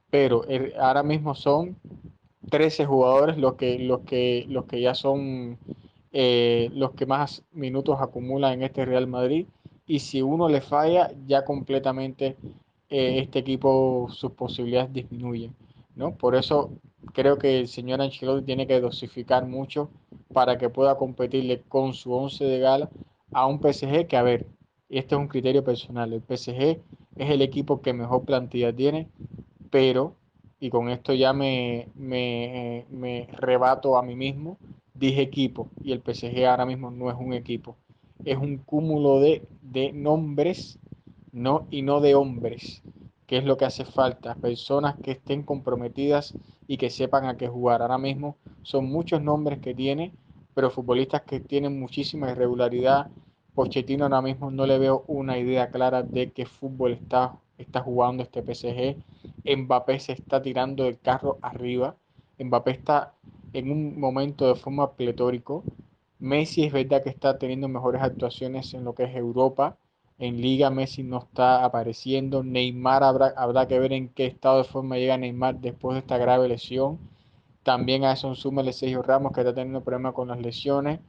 Pero 0.09 0.43
ahora 0.79 1.03
mismo 1.03 1.35
son 1.35 1.75
13 2.49 2.85
jugadores 2.85 3.37
los 3.37 3.55
que, 3.55 3.79
los 3.79 4.01
que, 4.01 4.45
los 4.49 4.65
que 4.65 4.81
ya 4.81 4.95
son 4.95 5.57
eh, 6.11 6.69
los 6.73 6.91
que 6.91 7.05
más 7.05 7.43
minutos 7.51 7.97
acumulan 8.01 8.53
en 8.53 8.63
este 8.63 8.85
Real 8.85 9.07
Madrid. 9.07 9.47
Y 9.85 9.99
si 9.99 10.21
uno 10.21 10.49
le 10.49 10.61
falla, 10.61 11.11
ya 11.27 11.43
completamente 11.45 12.37
eh, 12.89 13.19
este 13.19 13.39
equipo 13.39 14.07
sus 14.11 14.31
posibilidades 14.31 14.93
disminuyen. 14.93 15.55
¿no? 15.95 16.15
Por 16.15 16.35
eso 16.35 16.71
creo 17.13 17.37
que 17.37 17.59
el 17.59 17.67
señor 17.67 18.01
Ancelotti 18.01 18.45
tiene 18.45 18.67
que 18.67 18.79
dosificar 18.79 19.45
mucho 19.45 19.89
para 20.33 20.57
que 20.57 20.69
pueda 20.69 20.97
competirle 20.97 21.61
con 21.67 21.93
su 21.93 22.13
11 22.13 22.45
de 22.45 22.59
gala 22.59 22.89
a 23.31 23.45
un 23.47 23.59
PSG 23.59 24.07
que, 24.07 24.17
a 24.17 24.23
ver, 24.23 24.47
este 24.89 25.15
es 25.15 25.21
un 25.21 25.27
criterio 25.27 25.63
personal, 25.63 26.13
el 26.13 26.21
PSG 26.21 26.79
es 27.15 27.29
el 27.29 27.41
equipo 27.41 27.81
que 27.81 27.93
mejor 27.93 28.25
plantilla 28.25 28.75
tiene, 28.75 29.09
pero, 29.69 30.15
y 30.59 30.69
con 30.69 30.89
esto 30.89 31.13
ya 31.13 31.33
me, 31.33 31.89
me, 31.95 32.85
me 32.89 33.27
rebato 33.33 33.97
a 33.97 34.03
mí 34.03 34.15
mismo, 34.15 34.59
dije 34.93 35.21
equipo, 35.21 35.71
y 35.81 35.91
el 35.93 36.01
PSG 36.01 36.45
ahora 36.45 36.65
mismo 36.65 36.91
no 36.91 37.09
es 37.09 37.15
un 37.17 37.33
equipo, 37.33 37.77
es 38.23 38.37
un 38.37 38.57
cúmulo 38.59 39.19
de, 39.19 39.47
de 39.61 39.91
nombres 39.93 40.79
no, 41.31 41.67
y 41.69 41.81
no 41.81 42.01
de 42.01 42.15
hombres, 42.15 42.83
que 43.25 43.37
es 43.37 43.43
lo 43.45 43.57
que 43.57 43.65
hace 43.65 43.85
falta, 43.85 44.35
personas 44.39 44.97
que 45.01 45.11
estén 45.11 45.43
comprometidas 45.43 46.35
y 46.67 46.77
que 46.77 46.89
sepan 46.89 47.25
a 47.25 47.37
qué 47.37 47.47
jugar. 47.47 47.81
Ahora 47.81 47.97
mismo 47.97 48.37
son 48.61 48.85
muchos 48.85 49.21
nombres 49.21 49.59
que 49.59 49.73
tiene, 49.75 50.15
pero 50.53 50.69
futbolistas 50.71 51.23
que 51.23 51.39
tienen 51.39 51.79
muchísima 51.79 52.31
irregularidad. 52.31 53.11
Pochettino 53.53 54.05
ahora 54.05 54.21
mismo 54.21 54.51
no 54.51 54.65
le 54.65 54.77
veo 54.79 55.03
una 55.07 55.37
idea 55.37 55.69
clara 55.71 56.03
de 56.03 56.31
qué 56.33 56.45
fútbol 56.45 56.93
está, 56.93 57.37
está 57.59 57.81
jugando 57.81 58.23
este 58.23 58.41
PSG. 58.41 58.97
Mbappé 59.57 59.99
se 59.99 60.13
está 60.13 60.41
tirando 60.41 60.85
del 60.85 60.99
carro 60.99 61.37
arriba. 61.41 61.95
Mbappé 62.39 62.71
está 62.71 63.13
en 63.53 63.71
un 63.71 63.99
momento 63.99 64.47
de 64.47 64.55
forma 64.55 64.93
pletórico. 64.93 65.63
Messi 66.19 66.63
es 66.65 66.73
verdad 66.73 67.03
que 67.03 67.09
está 67.09 67.37
teniendo 67.37 67.67
mejores 67.67 68.01
actuaciones 68.01 68.73
en 68.73 68.83
lo 68.83 68.93
que 68.93 69.03
es 69.03 69.15
Europa, 69.15 69.77
en 70.19 70.41
Liga 70.41 70.69
Messi 70.69 71.01
no 71.01 71.19
está 71.19 71.63
apareciendo. 71.63 72.43
Neymar 72.43 73.03
habrá, 73.03 73.27
habrá 73.37 73.67
que 73.67 73.79
ver 73.79 73.93
en 73.93 74.09
qué 74.09 74.25
estado 74.25 74.57
de 74.57 74.63
forma 74.65 74.97
llega 74.97 75.17
Neymar 75.17 75.59
después 75.61 75.95
de 75.95 75.99
esta 75.99 76.17
grave 76.17 76.49
lesión. 76.49 76.99
También 77.63 78.03
a 78.03 78.11
eso 78.13 78.33
el 78.33 78.73
Sergio 78.73 79.01
Ramos 79.01 79.31
que 79.31 79.41
está 79.41 79.53
teniendo 79.53 79.81
problemas 79.81 80.13
con 80.13 80.27
las 80.27 80.39
lesiones. 80.39 80.99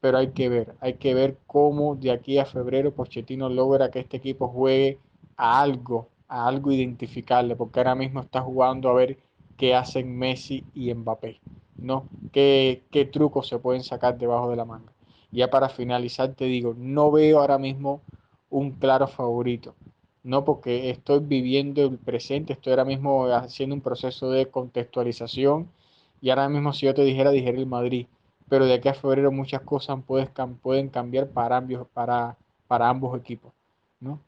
Pero 0.00 0.18
hay 0.18 0.28
que 0.28 0.48
ver, 0.48 0.74
hay 0.80 0.94
que 0.94 1.14
ver 1.14 1.36
cómo 1.46 1.96
de 1.96 2.12
aquí 2.12 2.38
a 2.38 2.46
febrero 2.46 2.94
Pochettino 2.94 3.48
logra 3.48 3.90
que 3.90 4.00
este 4.00 4.18
equipo 4.18 4.48
juegue 4.48 4.98
a 5.36 5.60
algo, 5.60 6.12
a 6.28 6.46
algo 6.48 6.72
identificable, 6.72 7.56
porque 7.56 7.80
ahora 7.80 7.94
mismo 7.94 8.20
está 8.20 8.40
jugando 8.42 8.88
a 8.90 8.94
ver 8.94 9.18
qué 9.56 9.74
hacen 9.74 10.16
Messi 10.18 10.68
y 10.74 10.92
Mbappé, 10.94 11.42
¿no? 11.80 12.10
¿Qué, 12.30 12.86
qué 12.90 13.04
trucos 13.06 13.48
se 13.48 13.58
pueden 13.58 13.82
sacar 13.82 14.18
debajo 14.18 14.50
de 14.50 14.56
la 14.56 14.64
manga? 14.64 14.92
Ya 15.30 15.50
para 15.50 15.68
finalizar 15.68 16.34
te 16.34 16.44
digo, 16.46 16.74
no 16.76 17.10
veo 17.10 17.40
ahora 17.40 17.58
mismo 17.58 18.04
un 18.48 18.72
claro 18.72 19.08
favorito. 19.08 19.76
No 20.22 20.44
porque 20.44 20.90
estoy 20.90 21.20
viviendo 21.20 21.82
el 21.84 21.98
presente, 21.98 22.52
estoy 22.52 22.72
ahora 22.72 22.84
mismo 22.84 23.26
haciendo 23.26 23.74
un 23.74 23.80
proceso 23.82 24.30
de 24.30 24.50
contextualización 24.50 25.72
y 26.20 26.30
ahora 26.30 26.48
mismo 26.48 26.72
si 26.72 26.86
yo 26.86 26.94
te 26.94 27.02
dijera, 27.04 27.30
dijera 27.30 27.58
el 27.58 27.66
Madrid, 27.66 28.08
pero 28.48 28.66
de 28.66 28.74
aquí 28.74 28.88
a 28.88 28.94
febrero 28.94 29.30
muchas 29.32 29.62
cosas 29.62 30.02
pueden, 30.04 30.28
pueden 30.62 30.88
cambiar 30.90 31.30
para 31.30 31.56
ambos, 31.58 31.88
para, 31.92 32.38
para 32.66 32.88
ambos 32.88 33.18
equipos. 33.18 33.52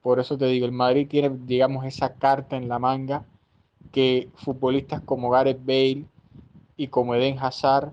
Por 0.03 0.21
eso 0.21 0.37
te 0.39 0.47
digo, 0.47 0.67
el 0.67 0.73
Madrid 0.73 1.09
tiene, 1.09 1.31
digamos, 1.31 1.85
esa 1.85 2.15
carta 2.15 2.57
en 2.57 2.69
la 2.69 2.79
manga 2.79 3.25
que 3.93 4.29
futbolistas 4.37 5.01
como 5.01 5.31
Gareth 5.31 5.65
Bale 5.65 6.05
y 6.77 6.89
como 6.89 7.15
Eden 7.15 7.39
Hazard 7.39 7.93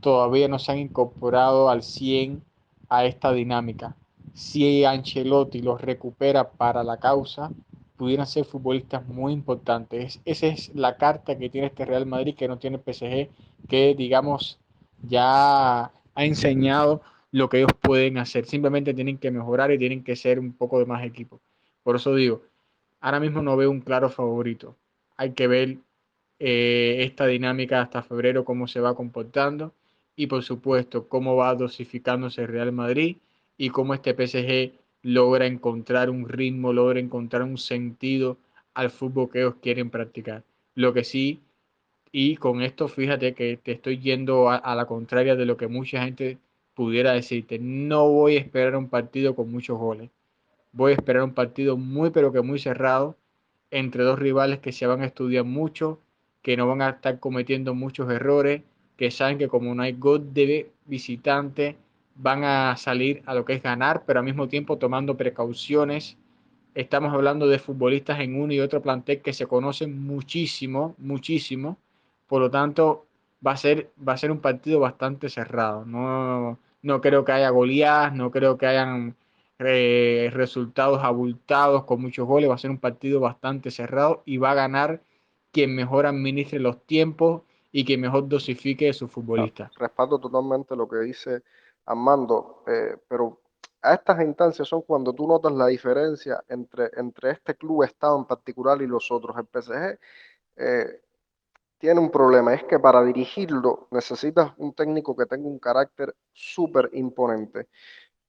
todavía 0.00 0.48
no 0.48 0.58
se 0.58 0.72
han 0.72 0.78
incorporado 0.78 1.70
al 1.70 1.82
100 1.82 2.42
a 2.88 3.04
esta 3.04 3.32
dinámica 3.32 3.96
si 4.36 4.84
Ancelotti 4.84 5.62
los 5.62 5.80
recupera 5.80 6.50
para 6.50 6.84
la 6.84 6.98
causa, 6.98 7.50
pudieran 7.96 8.26
ser 8.26 8.44
futbolistas 8.44 9.08
muy 9.08 9.32
importantes. 9.32 10.20
Esa 10.26 10.48
es 10.48 10.74
la 10.74 10.98
carta 10.98 11.38
que 11.38 11.48
tiene 11.48 11.68
este 11.68 11.86
Real 11.86 12.04
Madrid 12.04 12.34
que 12.36 12.46
no 12.46 12.58
tiene 12.58 12.78
PSG, 12.78 13.30
que 13.66 13.94
digamos 13.96 14.58
ya 15.08 15.84
ha 15.84 16.24
enseñado 16.24 17.00
lo 17.36 17.50
que 17.50 17.58
ellos 17.58 17.72
pueden 17.82 18.16
hacer. 18.16 18.46
Simplemente 18.46 18.94
tienen 18.94 19.18
que 19.18 19.30
mejorar 19.30 19.70
y 19.70 19.76
tienen 19.76 20.02
que 20.02 20.16
ser 20.16 20.38
un 20.38 20.54
poco 20.54 20.78
de 20.78 20.86
más 20.86 21.04
equipo. 21.04 21.42
Por 21.82 21.96
eso 21.96 22.14
digo, 22.14 22.42
ahora 22.98 23.20
mismo 23.20 23.42
no 23.42 23.58
veo 23.58 23.70
un 23.70 23.82
claro 23.82 24.08
favorito. 24.08 24.74
Hay 25.18 25.32
que 25.32 25.46
ver 25.46 25.76
eh, 26.38 26.96
esta 27.00 27.26
dinámica 27.26 27.82
hasta 27.82 28.02
febrero, 28.02 28.46
cómo 28.46 28.66
se 28.66 28.80
va 28.80 28.94
comportando 28.94 29.74
y 30.16 30.28
por 30.28 30.44
supuesto 30.44 31.08
cómo 31.08 31.36
va 31.36 31.54
dosificándose 31.54 32.40
el 32.40 32.48
Real 32.48 32.72
Madrid 32.72 33.18
y 33.58 33.68
cómo 33.68 33.92
este 33.92 34.14
PSG 34.14 34.72
logra 35.02 35.44
encontrar 35.44 36.08
un 36.08 36.26
ritmo, 36.30 36.72
logra 36.72 37.00
encontrar 37.00 37.42
un 37.42 37.58
sentido 37.58 38.38
al 38.72 38.90
fútbol 38.90 39.30
que 39.30 39.40
ellos 39.40 39.56
quieren 39.60 39.90
practicar. 39.90 40.42
Lo 40.74 40.94
que 40.94 41.04
sí, 41.04 41.40
y 42.12 42.36
con 42.36 42.62
esto 42.62 42.88
fíjate 42.88 43.34
que 43.34 43.58
te 43.58 43.72
estoy 43.72 43.98
yendo 43.98 44.48
a, 44.48 44.74
la 44.74 44.86
contraria 44.86 45.36
de 45.36 45.44
lo 45.44 45.58
que 45.58 45.66
mucha 45.66 46.02
gente 46.02 46.38
pudiera 46.76 47.12
decirte, 47.12 47.58
no 47.58 48.08
voy 48.10 48.36
a 48.36 48.40
esperar 48.40 48.76
un 48.76 48.88
partido 48.90 49.34
con 49.34 49.50
muchos 49.50 49.78
goles. 49.78 50.10
Voy 50.72 50.92
a 50.92 50.94
esperar 50.96 51.22
un 51.24 51.34
partido 51.34 51.78
muy 51.78 52.10
pero 52.10 52.32
que 52.32 52.42
muy 52.42 52.58
cerrado 52.58 53.16
entre 53.70 54.04
dos 54.04 54.18
rivales 54.18 54.60
que 54.60 54.72
se 54.72 54.86
van 54.86 55.00
a 55.02 55.06
estudiar 55.06 55.44
mucho, 55.44 56.00
que 56.42 56.56
no 56.56 56.68
van 56.68 56.82
a 56.82 56.90
estar 56.90 57.18
cometiendo 57.18 57.74
muchos 57.74 58.10
errores, 58.10 58.62
que 58.96 59.10
saben 59.10 59.38
que 59.38 59.48
como 59.48 59.74
no 59.74 59.82
hay 59.82 59.94
gol 59.94 60.34
de 60.34 60.70
visitante, 60.84 61.76
van 62.14 62.44
a 62.44 62.76
salir 62.76 63.22
a 63.26 63.34
lo 63.34 63.44
que 63.46 63.54
es 63.54 63.62
ganar, 63.62 64.04
pero 64.06 64.20
al 64.20 64.26
mismo 64.26 64.46
tiempo 64.48 64.76
tomando 64.78 65.16
precauciones. 65.16 66.18
Estamos 66.74 67.12
hablando 67.14 67.48
de 67.48 67.58
futbolistas 67.58 68.20
en 68.20 68.38
uno 68.40 68.52
y 68.52 68.60
otro 68.60 68.82
plantel 68.82 69.22
que 69.22 69.32
se 69.32 69.46
conocen 69.46 69.98
muchísimo, 70.02 70.94
muchísimo. 70.98 71.78
Por 72.26 72.42
lo 72.42 72.50
tanto, 72.50 73.06
va 73.44 73.52
a 73.52 73.56
ser, 73.56 73.90
va 74.06 74.12
a 74.12 74.16
ser 74.18 74.30
un 74.30 74.40
partido 74.40 74.80
bastante 74.80 75.28
cerrado. 75.30 75.84
No, 75.86 76.58
no 76.86 77.00
creo 77.00 77.24
que 77.24 77.32
haya 77.32 77.50
goleadas, 77.50 78.14
no 78.14 78.30
creo 78.30 78.56
que 78.56 78.66
hayan 78.66 79.16
eh, 79.58 80.30
resultados 80.32 81.02
abultados 81.02 81.84
con 81.84 82.00
muchos 82.00 82.28
goles. 82.28 82.48
Va 82.48 82.54
a 82.54 82.58
ser 82.58 82.70
un 82.70 82.78
partido 82.78 83.18
bastante 83.18 83.72
cerrado 83.72 84.22
y 84.24 84.36
va 84.38 84.52
a 84.52 84.54
ganar 84.54 85.02
quien 85.50 85.74
mejor 85.74 86.06
administre 86.06 86.60
los 86.60 86.80
tiempos 86.86 87.42
y 87.72 87.84
quien 87.84 88.00
mejor 88.00 88.28
dosifique 88.28 88.88
a 88.88 88.92
sus 88.92 89.10
futbolistas. 89.10 89.74
Respaldo 89.74 90.20
totalmente 90.20 90.76
lo 90.76 90.88
que 90.88 90.98
dice 90.98 91.42
Armando, 91.86 92.62
eh, 92.68 92.96
pero 93.08 93.40
a 93.82 93.94
estas 93.94 94.20
instancias 94.20 94.68
son 94.68 94.82
cuando 94.82 95.12
tú 95.12 95.26
notas 95.26 95.52
la 95.52 95.66
diferencia 95.66 96.44
entre, 96.48 96.90
entre 96.96 97.32
este 97.32 97.56
club 97.56 97.82
Estado 97.82 98.16
en 98.16 98.26
particular 98.26 98.80
y 98.80 98.86
los 98.86 99.10
otros. 99.10 99.36
El 99.36 99.46
PSG 99.46 99.98
eh, 100.56 101.00
tiene 101.78 102.00
un 102.00 102.10
problema, 102.10 102.54
es 102.54 102.64
que 102.64 102.78
para 102.78 103.04
dirigirlo 103.04 103.88
necesitas 103.90 104.52
un 104.58 104.74
técnico 104.74 105.16
que 105.16 105.26
tenga 105.26 105.46
un 105.48 105.58
carácter 105.58 106.14
súper 106.32 106.90
imponente. 106.92 107.68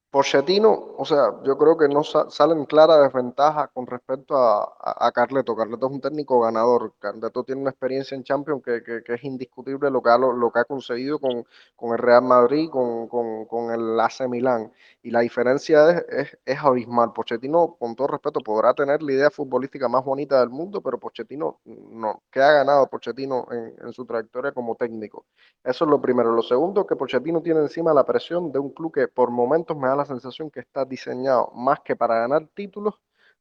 Pochettino, 0.10 0.95
o 0.97 1.03
sea, 1.03 1.34
yo 1.43 1.58
creo 1.58 1.78
que 1.78 1.89
no 1.89 2.01
sale 2.01 2.53
en 2.53 2.66
clara 2.66 2.97
desventaja 2.97 3.68
con 3.68 3.86
respecto 3.86 4.38
a, 4.38 4.74
a, 5.05 5.12
Carleto. 5.12 5.53
Carleto 5.53 5.88
es 5.88 5.91
un 5.91 5.99
técnico 5.99 6.39
ganador. 6.39 6.93
Carleto 6.97 7.43
tiene 7.43 7.60
una 7.62 7.72
experiencia 7.72 8.16
en 8.16 8.24
Champions 8.24 8.64
que, 8.64 8.82
que, 8.82 9.14
es 9.14 9.24
indiscutible 9.26 9.91
lo 9.91 10.01
que 10.01 10.10
ha, 10.10 10.18
lo, 10.18 10.49
que 10.49 10.60
ha 10.60 10.64
conseguido 10.64 11.20
con, 11.20 11.45
con 11.76 11.91
el 11.91 11.97
Real 11.97 12.24
Madrid, 12.24 12.70
con, 12.70 13.10
con, 13.10 13.45
con, 13.47 13.70
el 13.72 13.99
AC 13.99 14.30
Milán. 14.30 14.72
Y 15.03 15.12
la 15.12 15.20
diferencia 15.20 15.89
es, 16.10 16.38
es, 16.45 16.58
abismal. 16.64 17.12
Pochettino, 17.12 17.76
con 17.78 17.93
todo 17.95 18.08
respeto, 18.08 18.39
podrá 18.39 18.74
tener 18.74 19.03
la 19.03 19.12
idea 19.12 19.30
futbolística 19.30 19.89
más 19.89 20.05
bonita 20.05 20.39
del 20.39 20.49
mundo, 20.49 20.82
pero 20.82 20.97
Pochettino 20.99 21.60
no. 21.66 22.24
¿Qué 22.32 22.41
ha 22.41 22.53
ganado 22.53 22.88
Pochettino 22.88 23.45
en, 23.51 23.91
su 23.91 24.05
trayectoria 24.05 24.53
como 24.53 24.76
técnico? 24.76 25.26
Eso 25.66 25.84
es 25.84 25.91
lo 25.91 25.99
primero. 26.01 26.32
Lo 26.32 26.43
segundo, 26.43 26.88
que 26.88 26.95
Pochettino 26.95 27.41
tiene 27.41 27.60
encima 27.60 27.93
la 27.93 28.05
presión 28.05 28.53
de 28.53 28.60
un 28.60 28.70
club 28.70 28.93
que 28.93 29.10
por 29.10 29.32
momentos 29.32 29.76
me 29.76 29.89
da 29.89 29.97
la 29.98 30.06
sensación 30.06 30.50
que 30.50 30.62
está 30.62 30.86
diseñado 30.86 31.52
más 31.56 31.80
que 31.82 31.95
para 31.95 32.20
ganar 32.20 32.48
títulos, 32.54 32.95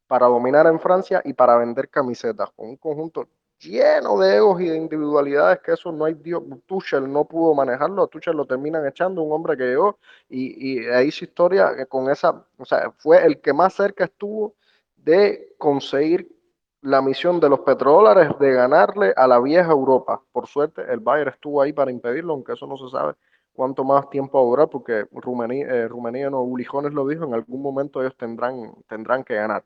para 0.07 0.27
dominar 0.27 0.67
en 0.67 0.81
Francia 0.81 1.23
y 1.25 1.33
para 1.33 1.57
vender 1.57 1.89
camisetas, 1.89 2.51
con 2.57 2.69
un 2.69 2.77
conjunto 2.77 3.29
lleno 3.59 4.19
de 4.19 4.37
egos 4.37 4.61
y 4.61 4.69
de 4.69 4.77
individualidades 4.77 5.61
que 5.61 5.73
eso 5.73 5.91
no 5.91 6.05
hay 6.05 6.15
Dios, 6.15 6.43
Tuchel 6.67 7.11
no 7.11 7.25
pudo 7.25 7.55
manejarlo, 7.55 8.03
a 8.03 8.07
Tuchel 8.07 8.37
lo 8.37 8.47
terminan 8.47 8.87
echando, 8.87 9.23
un 9.23 9.33
hombre 9.33 9.57
que 9.57 9.65
llegó 9.65 9.99
y, 10.29 10.81
y 10.81 10.87
ahí 10.89 11.11
su 11.11 11.25
historia 11.25 11.87
con 11.87 12.11
esa, 12.11 12.45
o 12.59 12.65
sea, 12.65 12.93
fue 12.99 13.25
el 13.25 13.41
que 13.41 13.53
más 13.53 13.75
cerca 13.75 14.05
estuvo 14.05 14.55
de 14.97 15.55
conseguir 15.59 16.37
la 16.83 17.03
misión 17.03 17.41
de 17.41 17.49
los 17.49 17.61
petrodólares 17.61 18.39
de 18.39 18.53
ganarle 18.53 19.13
a 19.17 19.27
la 19.27 19.41
vieja 19.41 19.73
Europa. 19.73 20.23
Por 20.33 20.47
suerte, 20.47 20.83
el 20.89 21.01
Bayern 21.01 21.31
estuvo 21.31 21.61
ahí 21.61 21.73
para 21.73 21.91
impedirlo, 21.91 22.35
aunque 22.35 22.53
eso 22.53 22.67
no 22.67 22.77
se 22.77 22.89
sabe 22.91 23.15
cuánto 23.57 23.83
más 23.83 24.09
tiempo 24.11 24.57
va 24.57 24.67
porque 24.69 25.07
Rumanía, 25.13 25.67
eh, 25.67 25.89
Rumanía 25.89 26.31
no, 26.31 26.43
Ulijones 26.43 26.93
lo 26.93 27.07
dijo, 27.09 27.25
en 27.25 27.35
algún 27.35 27.63
momento 27.63 28.01
ellos 28.01 28.17
tendrán, 28.17 28.75
tendrán 28.89 29.25
que 29.25 29.35
ganar. 29.35 29.65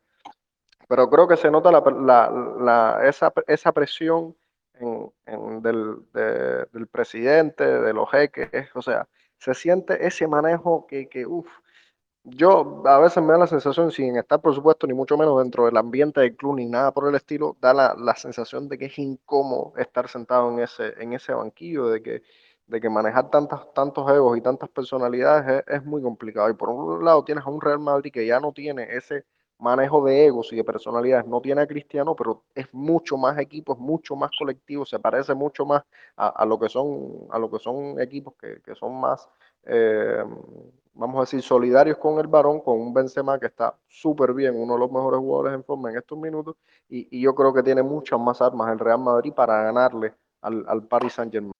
Pero 0.88 1.11
creo 1.11 1.28
que 1.28 1.36
se 1.36 1.51
nota 1.51 1.70
la, 1.70 2.30
la, 2.61 3.01
esa, 3.09 3.32
esa, 3.47 3.72
presión 3.72 4.36
en, 4.74 5.62
del, 5.62 5.99
del, 6.12 6.86
presidente, 6.88 7.64
de 7.64 7.93
los 7.93 8.11
jeques, 8.11 8.74
o 8.74 8.82
sea, 8.82 9.07
se 9.38 9.55
siente 9.55 10.07
ese 10.07 10.26
manejo 10.26 10.86
que, 10.86 11.09
que 11.09 11.26
uff, 11.26 11.49
yo 12.24 12.82
a 12.86 12.99
veces 12.99 13.22
me 13.22 13.32
da 13.32 13.38
la 13.38 13.47
sensación, 13.47 13.91
sin 13.91 14.16
estar 14.16 14.41
por 14.41 14.55
supuesto 14.55 14.86
ni 14.86 14.95
mucho 14.95 15.16
menos 15.16 15.38
dentro 15.43 15.66
del 15.66 15.76
ambiente 15.76 16.20
del 16.20 16.36
club 16.36 16.57
ni 16.57 16.66
nada 16.66 16.93
por 16.93 17.09
el 17.09 17.14
estilo, 17.14 17.57
da 17.61 17.72
la, 17.72 17.95
la 17.99 18.14
sensación 18.16 18.68
de 18.68 18.78
que 18.78 18.86
es 18.86 18.99
incómodo 18.99 19.72
estar 19.76 20.09
sentado 20.09 20.51
en 20.53 20.61
ese, 20.61 20.95
en 21.03 21.12
ese 21.12 21.32
banquillo, 21.32 21.88
de 21.88 22.03
que 22.03 22.22
de 22.70 22.80
que 22.80 22.88
manejar 22.88 23.30
tantas, 23.30 23.72
tantos 23.74 24.08
egos 24.10 24.38
y 24.38 24.40
tantas 24.40 24.68
personalidades 24.70 25.64
es, 25.66 25.84
muy 25.84 26.00
complicado. 26.02 26.48
Y 26.50 26.54
por 26.54 26.68
un 26.70 27.04
lado 27.04 27.24
tienes 27.24 27.44
a 27.44 27.50
un 27.50 27.60
Real 27.60 27.80
Madrid 27.80 28.12
que 28.12 28.26
ya 28.26 28.38
no 28.38 28.52
tiene 28.52 28.86
ese 28.96 29.24
manejo 29.58 30.04
de 30.04 30.26
egos 30.26 30.52
y 30.52 30.56
de 30.56 30.64
personalidades, 30.64 31.26
no 31.26 31.40
tiene 31.40 31.62
a 31.62 31.66
Cristiano, 31.66 32.14
pero 32.16 32.44
es 32.54 32.72
mucho 32.72 33.18
más 33.18 33.38
equipo, 33.38 33.74
es 33.74 33.78
mucho 33.78 34.16
más 34.16 34.30
colectivo, 34.38 34.86
se 34.86 34.98
parece 34.98 35.34
mucho 35.34 35.66
más 35.66 35.82
a, 36.16 36.46
lo, 36.46 36.58
que 36.58 36.68
son, 36.70 37.26
a 37.30 37.38
lo 37.38 37.50
que 37.50 37.58
son 37.58 38.00
equipos 38.00 38.34
que, 38.40 38.74
son 38.74 38.98
más, 38.98 39.28
eh, 39.64 40.24
vamos 40.94 41.16
a 41.18 41.20
decir, 41.20 41.42
solidarios 41.42 41.98
con 41.98 42.18
el 42.20 42.26
varón, 42.26 42.60
con 42.60 42.80
un 42.80 42.94
Benzema 42.94 43.38
que 43.38 43.46
está 43.46 43.74
súper 43.86 44.32
bien, 44.32 44.56
uno 44.56 44.74
de 44.74 44.80
los 44.80 44.90
mejores 44.90 45.18
jugadores 45.20 45.54
en 45.54 45.64
forma 45.64 45.90
en 45.90 45.98
estos 45.98 46.18
minutos, 46.18 46.56
y, 46.88 47.20
yo 47.20 47.34
creo 47.34 47.52
que 47.52 47.62
tiene 47.62 47.82
muchas 47.82 48.18
más 48.18 48.40
armas 48.40 48.72
el 48.72 48.78
Real 48.78 49.00
Madrid 49.00 49.34
para 49.34 49.62
ganarle 49.64 50.14
al, 50.40 50.64
al 50.68 50.84
Paris 50.84 51.12
Saint 51.12 51.32
Germain. 51.32 51.59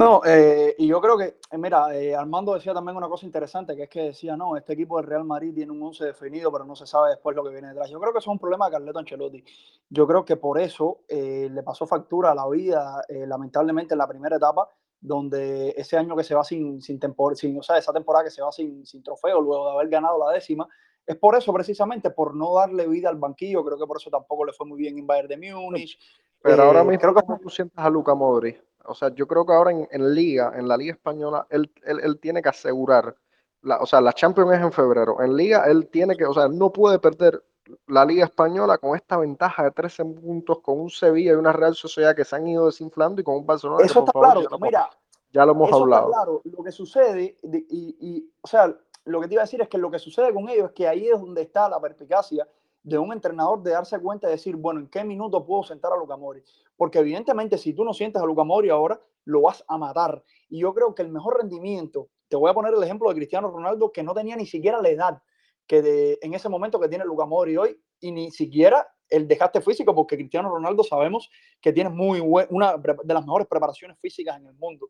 No, 0.00 0.22
eh, 0.24 0.74
y 0.78 0.86
yo 0.86 0.98
creo 0.98 1.18
que, 1.18 1.36
eh, 1.50 1.58
mira, 1.58 1.94
eh, 1.94 2.16
Armando 2.16 2.54
decía 2.54 2.72
también 2.72 2.96
una 2.96 3.06
cosa 3.06 3.26
interesante, 3.26 3.76
que 3.76 3.82
es 3.82 3.90
que 3.90 4.00
decía, 4.04 4.34
no, 4.34 4.56
este 4.56 4.72
equipo 4.72 4.96
del 4.96 5.06
Real 5.06 5.24
Madrid 5.24 5.52
tiene 5.54 5.72
un 5.72 5.82
11 5.82 6.06
definido, 6.06 6.50
pero 6.50 6.64
no 6.64 6.74
se 6.74 6.86
sabe 6.86 7.10
después 7.10 7.36
lo 7.36 7.44
que 7.44 7.50
viene 7.50 7.68
detrás. 7.68 7.90
Yo 7.90 8.00
creo 8.00 8.10
que 8.10 8.18
eso 8.18 8.30
es 8.30 8.32
un 8.32 8.38
problema 8.38 8.64
de 8.64 8.72
Carleto 8.72 8.98
Ancelotti. 8.98 9.44
Yo 9.90 10.06
creo 10.06 10.24
que 10.24 10.38
por 10.38 10.58
eso 10.58 11.00
le 11.06 11.62
pasó 11.62 11.86
factura 11.86 12.30
a 12.30 12.34
la 12.34 12.48
vida, 12.48 13.04
lamentablemente, 13.10 13.92
en 13.92 13.98
la 13.98 14.08
primera 14.08 14.36
etapa, 14.36 14.70
donde 14.98 15.74
ese 15.76 15.98
año 15.98 16.16
que 16.16 16.24
se 16.24 16.34
va 16.34 16.44
sin, 16.44 16.80
sin, 16.80 16.98
sin 17.34 17.58
o 17.58 17.62
sea, 17.62 17.76
esa 17.76 17.92
temporada 17.92 18.24
que 18.24 18.30
se 18.30 18.40
va 18.40 18.50
sin, 18.52 18.86
sin 18.86 19.02
trofeo, 19.02 19.38
luego 19.42 19.66
de 19.66 19.72
haber 19.72 19.90
ganado 19.90 20.18
la 20.18 20.32
décima, 20.32 20.66
es 21.06 21.16
por 21.16 21.36
eso 21.36 21.52
precisamente, 21.52 22.08
por 22.08 22.34
no 22.34 22.54
darle 22.54 22.88
vida 22.88 23.10
al 23.10 23.16
banquillo, 23.16 23.62
creo 23.62 23.76
que 23.76 23.86
por 23.86 23.98
eso 23.98 24.08
tampoco 24.08 24.46
le 24.46 24.54
fue 24.54 24.66
muy 24.66 24.78
bien 24.78 24.96
en 24.96 25.06
Bayern 25.06 25.28
de 25.28 25.52
Múnich. 25.52 25.98
Pero 26.40 26.62
ahora 26.62 26.84
mismo, 26.84 27.00
creo 27.00 27.14
que... 27.14 27.20
¿cómo 27.20 27.38
tú 27.38 27.50
sientas 27.50 27.84
a 27.84 27.90
Luca 27.90 28.14
Modri? 28.14 28.56
O 28.84 28.94
sea, 28.94 29.14
yo 29.14 29.26
creo 29.26 29.44
que 29.46 29.52
ahora 29.52 29.70
en, 29.72 30.14
Liga, 30.14 30.52
en 30.56 30.68
la 30.68 30.76
Liga 30.76 30.92
Española, 30.92 31.46
él, 31.50 31.70
él, 31.84 32.18
tiene 32.18 32.42
que 32.42 32.48
asegurar, 32.48 33.14
la, 33.62 33.78
o 33.78 33.86
sea, 33.86 34.00
la 34.00 34.12
Champions 34.12 34.52
es 34.52 34.60
en 34.60 34.72
febrero. 34.72 35.20
En 35.20 35.36
Liga, 35.36 35.64
él 35.66 35.88
tiene 35.88 36.16
que, 36.16 36.24
o 36.24 36.34
sea, 36.34 36.48
no 36.48 36.72
puede 36.72 36.98
perder 36.98 37.44
la 37.86 38.04
Liga 38.04 38.24
Española 38.24 38.78
con 38.78 38.96
esta 38.96 39.16
ventaja 39.16 39.64
de 39.64 39.70
13 39.70 40.04
puntos, 40.04 40.60
con 40.60 40.80
un 40.80 40.90
Sevilla 40.90 41.32
y 41.32 41.36
una 41.36 41.52
Real 41.52 41.74
Sociedad 41.74 42.16
que 42.16 42.24
se 42.24 42.36
han 42.36 42.46
ido 42.48 42.66
desinflando 42.66 43.20
y 43.20 43.24
con 43.24 43.36
un 43.36 43.46
Barcelona. 43.46 43.84
Eso 43.84 44.00
está 44.00 44.12
claro, 44.12 44.42
mira. 44.60 44.90
Ya 45.32 45.46
lo 45.46 45.52
hemos 45.52 45.72
hablado. 45.72 46.08
Está 46.08 46.16
claro, 46.16 46.42
lo 46.44 46.64
que 46.64 46.72
sucede, 46.72 47.36
y, 47.42 47.96
y, 48.00 48.32
o 48.40 48.48
sea, 48.48 48.74
lo 49.04 49.20
que 49.20 49.28
te 49.28 49.34
iba 49.34 49.42
a 49.42 49.44
decir 49.44 49.62
es 49.62 49.68
que 49.68 49.78
lo 49.78 49.90
que 49.90 50.00
sucede 50.00 50.34
con 50.34 50.48
ellos 50.48 50.66
es 50.66 50.72
que 50.72 50.88
ahí 50.88 51.06
es 51.06 51.20
donde 51.20 51.42
está 51.42 51.68
la 51.68 51.80
perspicacia 51.80 52.48
de 52.82 52.98
un 52.98 53.12
entrenador 53.12 53.62
de 53.62 53.72
darse 53.72 53.98
cuenta 54.00 54.28
y 54.28 54.32
decir, 54.32 54.56
bueno, 54.56 54.80
¿en 54.80 54.88
qué 54.88 55.04
minuto 55.04 55.44
puedo 55.44 55.62
sentar 55.62 55.92
a 55.92 55.96
Luca 55.96 56.16
Mori? 56.16 56.42
Porque 56.76 56.98
evidentemente 56.98 57.58
si 57.58 57.74
tú 57.74 57.84
no 57.84 57.92
sientes 57.92 58.22
a 58.22 58.26
Luca 58.26 58.44
Mori 58.44 58.70
ahora, 58.70 59.00
lo 59.24 59.42
vas 59.42 59.64
a 59.68 59.76
matar. 59.76 60.22
Y 60.48 60.60
yo 60.60 60.72
creo 60.74 60.94
que 60.94 61.02
el 61.02 61.10
mejor 61.10 61.38
rendimiento, 61.38 62.08
te 62.28 62.36
voy 62.36 62.50
a 62.50 62.54
poner 62.54 62.72
el 62.74 62.82
ejemplo 62.82 63.08
de 63.08 63.14
Cristiano 63.14 63.50
Ronaldo, 63.50 63.92
que 63.92 64.02
no 64.02 64.14
tenía 64.14 64.36
ni 64.36 64.46
siquiera 64.46 64.80
la 64.80 64.88
edad 64.88 65.22
que 65.66 65.82
de, 65.82 66.18
en 66.22 66.34
ese 66.34 66.48
momento 66.48 66.80
que 66.80 66.88
tiene 66.88 67.04
Luca 67.04 67.26
Mori 67.26 67.56
hoy, 67.56 67.80
y 68.00 68.10
ni 68.10 68.30
siquiera 68.30 68.88
el 69.08 69.28
desgaste 69.28 69.60
físico, 69.60 69.94
porque 69.94 70.16
Cristiano 70.16 70.50
Ronaldo 70.50 70.82
sabemos 70.82 71.30
que 71.60 71.72
tiene 71.72 71.90
muy 71.90 72.20
una 72.20 72.76
de 72.76 73.14
las 73.14 73.24
mejores 73.24 73.46
preparaciones 73.46 73.98
físicas 74.00 74.36
en 74.38 74.46
el 74.46 74.54
mundo. 74.54 74.88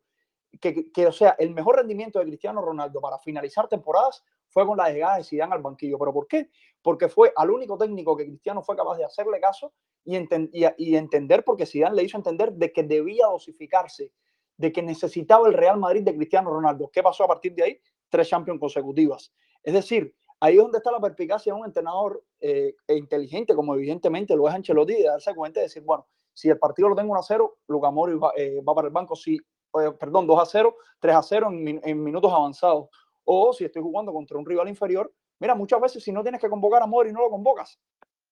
Que, 0.60 0.90
que, 0.90 1.06
o 1.06 1.12
sea, 1.12 1.36
el 1.38 1.50
mejor 1.50 1.76
rendimiento 1.76 2.18
de 2.18 2.24
Cristiano 2.24 2.60
Ronaldo 2.60 3.00
para 3.00 3.18
finalizar 3.18 3.68
temporadas 3.68 4.24
fue 4.48 4.66
con 4.66 4.76
la 4.76 4.90
llegada 4.90 5.16
de 5.16 5.24
Zidane 5.24 5.54
al 5.54 5.62
banquillo. 5.62 5.98
¿Pero 5.98 6.12
por 6.12 6.26
qué? 6.26 6.50
Porque 6.82 7.08
fue 7.08 7.32
al 7.36 7.50
único 7.50 7.78
técnico 7.78 8.16
que 8.16 8.26
Cristiano 8.26 8.62
fue 8.62 8.76
capaz 8.76 8.98
de 8.98 9.04
hacerle 9.04 9.40
caso 9.40 9.72
y, 10.04 10.16
y, 10.16 10.96
entender, 10.96 11.44
porque 11.44 11.66
Zidane 11.66 11.96
le 11.96 12.02
hizo 12.02 12.16
entender 12.16 12.52
de 12.52 12.72
que 12.72 12.82
debía 12.82 13.26
dosificarse, 13.26 14.12
de 14.56 14.72
que 14.72 14.82
necesitaba 14.82 15.46
el 15.46 15.54
Real 15.54 15.78
Madrid 15.78 16.02
de 16.02 16.16
Cristiano 16.16 16.50
Ronaldo. 16.50 16.90
¿Qué 16.92 17.02
pasó 17.02 17.24
a 17.24 17.28
partir 17.28 17.54
de 17.54 17.62
ahí? 17.62 17.80
Tres 18.08 18.28
Champions 18.28 18.58
consecutivas. 18.58 19.32
Es 19.62 19.74
decir, 19.74 20.14
ahí 20.40 20.56
es 20.56 20.62
donde 20.62 20.78
está 20.78 20.90
la 20.90 21.00
perspicacia 21.00 21.52
de 21.52 21.60
un 21.60 21.66
entrenador 21.66 22.24
eh, 22.40 22.74
inteligente, 22.88 23.54
como 23.54 23.74
evidentemente 23.74 24.34
lo 24.34 24.48
es 24.48 24.54
Ancelotti, 24.54 24.94
de 24.94 25.04
darse 25.04 25.34
cuenta 25.34 25.60
y 25.60 25.64
decir, 25.64 25.82
bueno, 25.84 26.06
si 26.32 26.48
el 26.48 26.58
partido 26.58 26.88
lo 26.88 26.96
tengo 26.96 27.12
1 27.12 27.20
a 27.20 27.22
0, 27.22 27.58
Luca 27.68 27.90
Mori 27.90 28.14
va, 28.14 28.32
eh, 28.36 28.60
va 28.66 28.74
para 28.74 28.88
el 28.88 28.92
banco, 28.92 29.14
si, 29.14 29.38
eh, 29.74 29.92
perdón, 29.98 30.26
2 30.26 30.40
a 30.40 30.46
0, 30.46 30.76
3 31.00 31.14
a 31.14 31.22
0 31.22 31.48
en, 31.50 31.80
en 31.82 32.04
minutos 32.04 32.32
avanzados 32.32 32.88
o 33.24 33.52
si 33.52 33.64
estoy 33.64 33.82
jugando 33.82 34.12
contra 34.12 34.38
un 34.38 34.46
rival 34.46 34.68
inferior, 34.68 35.12
mira, 35.38 35.54
muchas 35.54 35.80
veces 35.80 36.02
si 36.02 36.12
no 36.12 36.22
tienes 36.22 36.40
que 36.40 36.48
convocar 36.48 36.82
a 36.82 36.86
Modric, 36.86 37.12
no 37.12 37.20
lo 37.20 37.30
convocas. 37.30 37.78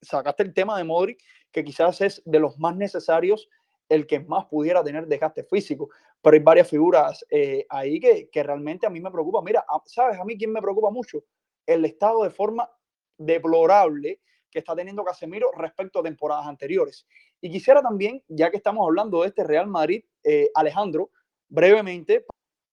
Sacaste 0.01 0.43
el 0.43 0.55
tema 0.55 0.77
de 0.77 0.85
Modric, 0.85 1.21
que 1.53 1.63
quizás 1.63 2.01
es 2.01 2.23
de 2.25 2.41
los 2.41 2.59
más 2.59 2.77
necesarios, 2.77 3.49
el 3.89 4.07
que 4.07 4.21
más 4.21 4.47
pudiera 4.47 4.83
tener 4.83 5.07
desgaste 5.07 5.45
físico. 5.45 5.91
Pero 6.21 6.35
hay 6.35 6.43
varias 6.43 6.69
figuras 6.69 7.25
eh, 7.31 7.65
ahí 7.69 8.01
que, 8.01 8.29
que, 8.29 8.43
realmente 8.43 8.87
a 8.87 8.91
mí 8.91 9.01
me 9.01 9.11
preocupa. 9.11 9.41
Mira, 9.41 9.65
¿sabes 9.87 10.19
a 10.19 10.25
mí 10.25 10.37
quién 10.37 10.53
me 10.53 10.61
preocupa 10.61 10.91
mucho? 10.91 11.23
El 11.65 11.85
estado 11.85 12.25
de 12.25 12.31
forma 12.31 12.69
deplorable 13.17 14.21
que 14.51 14.59
está 14.59 14.75
teniendo 14.75 15.05
Casemiro 15.05 15.51
respecto 15.57 16.01
a 16.01 16.03
temporadas 16.03 16.47
anteriores. 16.47 17.07
Y 17.41 17.51
quisiera 17.51 17.83
también, 17.83 18.23
ya 18.27 18.51
que 18.51 18.57
estamos 18.57 18.85
hablando 18.85 19.23
de 19.23 19.29
este 19.29 19.45
Real 19.45 19.67
Madrid, 19.69 20.05
eh, 20.25 20.51
Alejandro, 20.55 21.11
brevemente, 21.49 22.25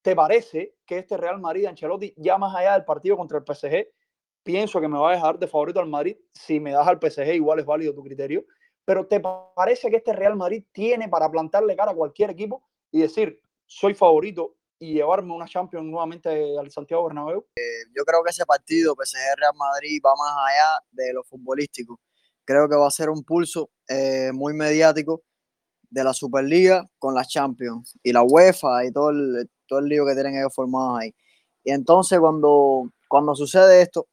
¿Te 0.05 0.15
parece 0.15 0.75
que 0.85 0.99
este 0.99 1.17
Real 1.17 1.39
Madrid, 1.39 1.65
Ancelotti, 1.65 2.13
ya 2.15 2.37
más 2.37 2.55
allá 2.55 2.73
del 2.73 2.85
partido 2.85 3.17
contra 3.17 3.39
el 3.39 3.43
PSG, 3.43 3.87
pienso 4.43 4.79
que 4.79 4.87
me 4.87 4.99
va 4.99 5.09
a 5.09 5.15
dejar 5.15 5.39
de 5.39 5.47
favorito 5.47 5.79
al 5.79 5.89
Madrid? 5.89 6.15
Si 6.31 6.59
me 6.59 6.73
das 6.73 6.87
al 6.87 6.99
PSG, 6.99 7.33
igual 7.33 7.57
es 7.57 7.65
válido 7.65 7.95
tu 7.95 8.03
criterio. 8.03 8.45
Pero 8.85 9.07
¿te 9.07 9.19
parece 9.19 9.89
que 9.89 9.95
este 9.95 10.13
Real 10.13 10.35
Madrid 10.35 10.63
tiene 10.71 11.09
para 11.09 11.27
plantarle 11.31 11.75
cara 11.75 11.93
a 11.93 11.95
cualquier 11.95 12.29
equipo 12.29 12.61
y 12.91 13.01
decir, 13.01 13.41
soy 13.65 13.95
favorito 13.95 14.57
y 14.77 14.93
llevarme 14.93 15.33
una 15.33 15.47
Champions 15.47 15.87
nuevamente 15.87 16.55
al 16.55 16.69
Santiago 16.69 17.05
Bernabéu? 17.05 17.47
Eh, 17.55 17.89
yo 17.97 18.05
creo 18.05 18.23
que 18.23 18.29
ese 18.29 18.45
partido 18.45 18.93
PSG-Real 18.95 19.55
Madrid 19.55 19.99
va 20.05 20.13
más 20.15 20.35
allá 20.37 20.83
de 20.91 21.13
lo 21.13 21.23
futbolístico. 21.23 21.99
Creo 22.43 22.69
que 22.69 22.75
va 22.75 22.85
a 22.85 22.91
ser 22.91 23.09
un 23.09 23.23
pulso 23.23 23.71
eh, 23.89 24.29
muy 24.31 24.53
mediático 24.53 25.23
de 25.95 26.03
la 26.03 26.13
Superliga 26.13 26.85
con 26.99 27.15
la 27.15 27.23
Champions 27.23 27.97
y 28.03 28.11
la 28.11 28.21
UEFA 28.21 28.83
y 28.83 28.91
todo 28.91 29.11
el, 29.11 29.49
todo 29.65 29.79
el 29.79 29.85
lío 29.85 30.05
que 30.05 30.13
tienen 30.13 30.35
ellos 30.35 30.53
formados 30.53 30.99
ahí. 30.99 31.15
Y 31.63 31.71
entonces 31.71 32.19
cuando, 32.19 32.89
cuando 33.07 33.33
sucede 33.33 33.81
esto, 33.81 34.05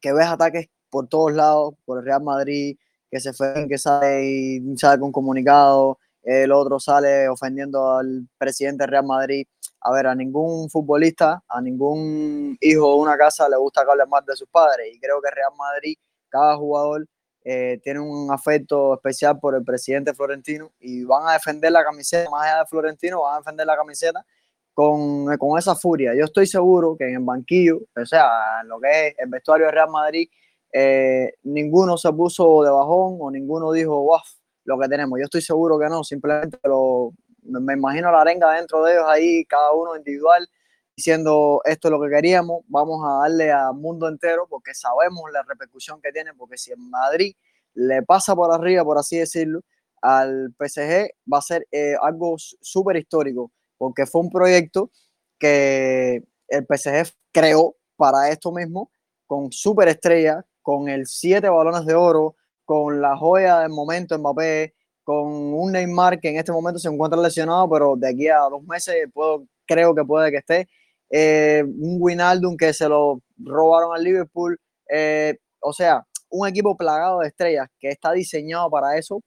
que 0.00 0.12
ves 0.12 0.28
ataques 0.28 0.68
por 0.88 1.08
todos 1.08 1.32
lados, 1.32 1.74
por 1.84 1.98
el 1.98 2.04
Real 2.04 2.22
Madrid, 2.22 2.76
que 3.10 3.18
se 3.18 3.32
fue, 3.32 3.66
que 3.68 3.78
sale 3.78 4.24
y 4.24 4.76
sale 4.76 5.00
con 5.00 5.10
comunicado, 5.10 5.98
el 6.22 6.52
otro 6.52 6.78
sale 6.78 7.28
ofendiendo 7.28 7.96
al 7.96 8.28
presidente 8.38 8.86
Real 8.86 9.04
Madrid, 9.04 9.44
a 9.80 9.90
ver, 9.90 10.06
a 10.06 10.14
ningún 10.14 10.70
futbolista, 10.70 11.42
a 11.48 11.60
ningún 11.60 12.56
hijo 12.60 12.94
de 12.94 13.00
una 13.00 13.18
casa 13.18 13.48
le 13.48 13.56
gusta 13.56 13.84
que 13.84 13.90
hable 13.90 14.06
más 14.06 14.24
de 14.24 14.36
sus 14.36 14.48
padres. 14.48 14.94
Y 14.94 15.00
creo 15.00 15.20
que 15.20 15.32
Real 15.32 15.50
Madrid, 15.58 15.96
cada 16.28 16.56
jugador 16.56 17.08
eh, 17.44 17.80
tiene 17.82 18.00
un 18.00 18.30
afecto 18.30 18.94
especial 18.94 19.38
por 19.40 19.54
el 19.54 19.64
presidente 19.64 20.14
Florentino 20.14 20.72
y 20.80 21.04
van 21.04 21.28
a 21.28 21.32
defender 21.32 21.72
la 21.72 21.84
camiseta, 21.84 22.30
más 22.30 22.44
allá 22.44 22.58
de 22.60 22.66
Florentino, 22.66 23.22
van 23.22 23.34
a 23.34 23.38
defender 23.38 23.66
la 23.66 23.76
camiseta 23.76 24.24
con, 24.72 25.36
con 25.38 25.58
esa 25.58 25.74
furia. 25.74 26.14
Yo 26.14 26.24
estoy 26.24 26.46
seguro 26.46 26.96
que 26.96 27.08
en 27.08 27.14
el 27.14 27.24
banquillo, 27.24 27.80
o 27.96 28.06
sea, 28.06 28.60
en 28.62 28.68
lo 28.68 28.80
que 28.80 29.08
es 29.08 29.14
el 29.18 29.28
vestuario 29.28 29.66
de 29.66 29.72
Real 29.72 29.90
Madrid, 29.90 30.28
eh, 30.72 31.34
ninguno 31.42 31.98
se 31.98 32.12
puso 32.12 32.62
de 32.62 32.70
bajón 32.70 33.18
o 33.20 33.30
ninguno 33.30 33.72
dijo, 33.72 34.02
wow, 34.02 34.20
lo 34.64 34.78
que 34.78 34.88
tenemos. 34.88 35.18
Yo 35.18 35.24
estoy 35.24 35.42
seguro 35.42 35.78
que 35.78 35.88
no, 35.88 36.02
simplemente 36.02 36.58
lo, 36.64 37.12
me 37.42 37.74
imagino 37.74 38.10
la 38.10 38.22
arenga 38.22 38.52
dentro 38.52 38.84
de 38.84 38.92
ellos 38.94 39.04
ahí, 39.06 39.44
cada 39.44 39.72
uno 39.72 39.96
individual, 39.96 40.48
diciendo 40.96 41.60
esto 41.64 41.88
es 41.88 41.92
lo 41.92 42.00
que 42.00 42.10
queríamos, 42.10 42.62
vamos 42.68 43.00
a 43.06 43.22
darle 43.22 43.50
al 43.50 43.74
mundo 43.74 44.08
entero 44.08 44.46
porque 44.48 44.74
sabemos 44.74 45.30
la 45.32 45.42
repercusión 45.42 46.00
que 46.00 46.12
tiene, 46.12 46.34
porque 46.34 46.58
si 46.58 46.72
en 46.72 46.90
Madrid 46.90 47.34
le 47.74 48.02
pasa 48.02 48.34
por 48.34 48.52
arriba, 48.52 48.84
por 48.84 48.98
así 48.98 49.18
decirlo, 49.18 49.62
al 50.02 50.54
PSG 50.58 51.10
va 51.32 51.38
a 51.38 51.42
ser 51.42 51.66
eh, 51.70 51.94
algo 52.00 52.36
súper 52.36 52.96
histórico, 52.96 53.50
porque 53.78 54.06
fue 54.06 54.20
un 54.20 54.30
proyecto 54.30 54.90
que 55.38 56.24
el 56.48 56.66
PSG 56.66 57.12
creó 57.30 57.76
para 57.96 58.28
esto 58.30 58.52
mismo, 58.52 58.90
con 59.26 59.50
súper 59.52 59.88
estrella, 59.88 60.44
con 60.60 60.88
el 60.88 61.06
siete 61.06 61.48
balones 61.48 61.86
de 61.86 61.94
oro, 61.94 62.36
con 62.64 63.00
la 63.00 63.16
joya 63.16 63.60
del 63.60 63.70
momento 63.70 64.18
Mbappé, 64.18 64.74
con 65.04 65.26
un 65.26 65.72
Neymar 65.72 66.20
que 66.20 66.30
en 66.30 66.36
este 66.36 66.52
momento 66.52 66.78
se 66.78 66.88
encuentra 66.88 67.20
lesionado, 67.20 67.68
pero 67.68 67.96
de 67.96 68.08
aquí 68.08 68.28
a 68.28 68.40
dos 68.40 68.62
meses 68.64 68.94
puedo, 69.12 69.46
creo 69.66 69.94
que 69.94 70.04
puede 70.04 70.30
que 70.30 70.38
esté. 70.38 70.68
Eh, 71.14 71.62
un 71.62 71.98
Winaldum 72.00 72.56
que 72.56 72.72
se 72.72 72.88
lo 72.88 73.20
robaron 73.36 73.94
al 73.94 74.02
Liverpool. 74.02 74.58
Eh, 74.88 75.38
o 75.60 75.72
sea, 75.72 76.06
un 76.30 76.48
equipo 76.48 76.76
plagado 76.76 77.20
de 77.20 77.28
estrellas 77.28 77.68
que 77.78 77.90
está 77.90 78.12
diseñado 78.12 78.70
para 78.70 78.96
eso, 78.96 79.22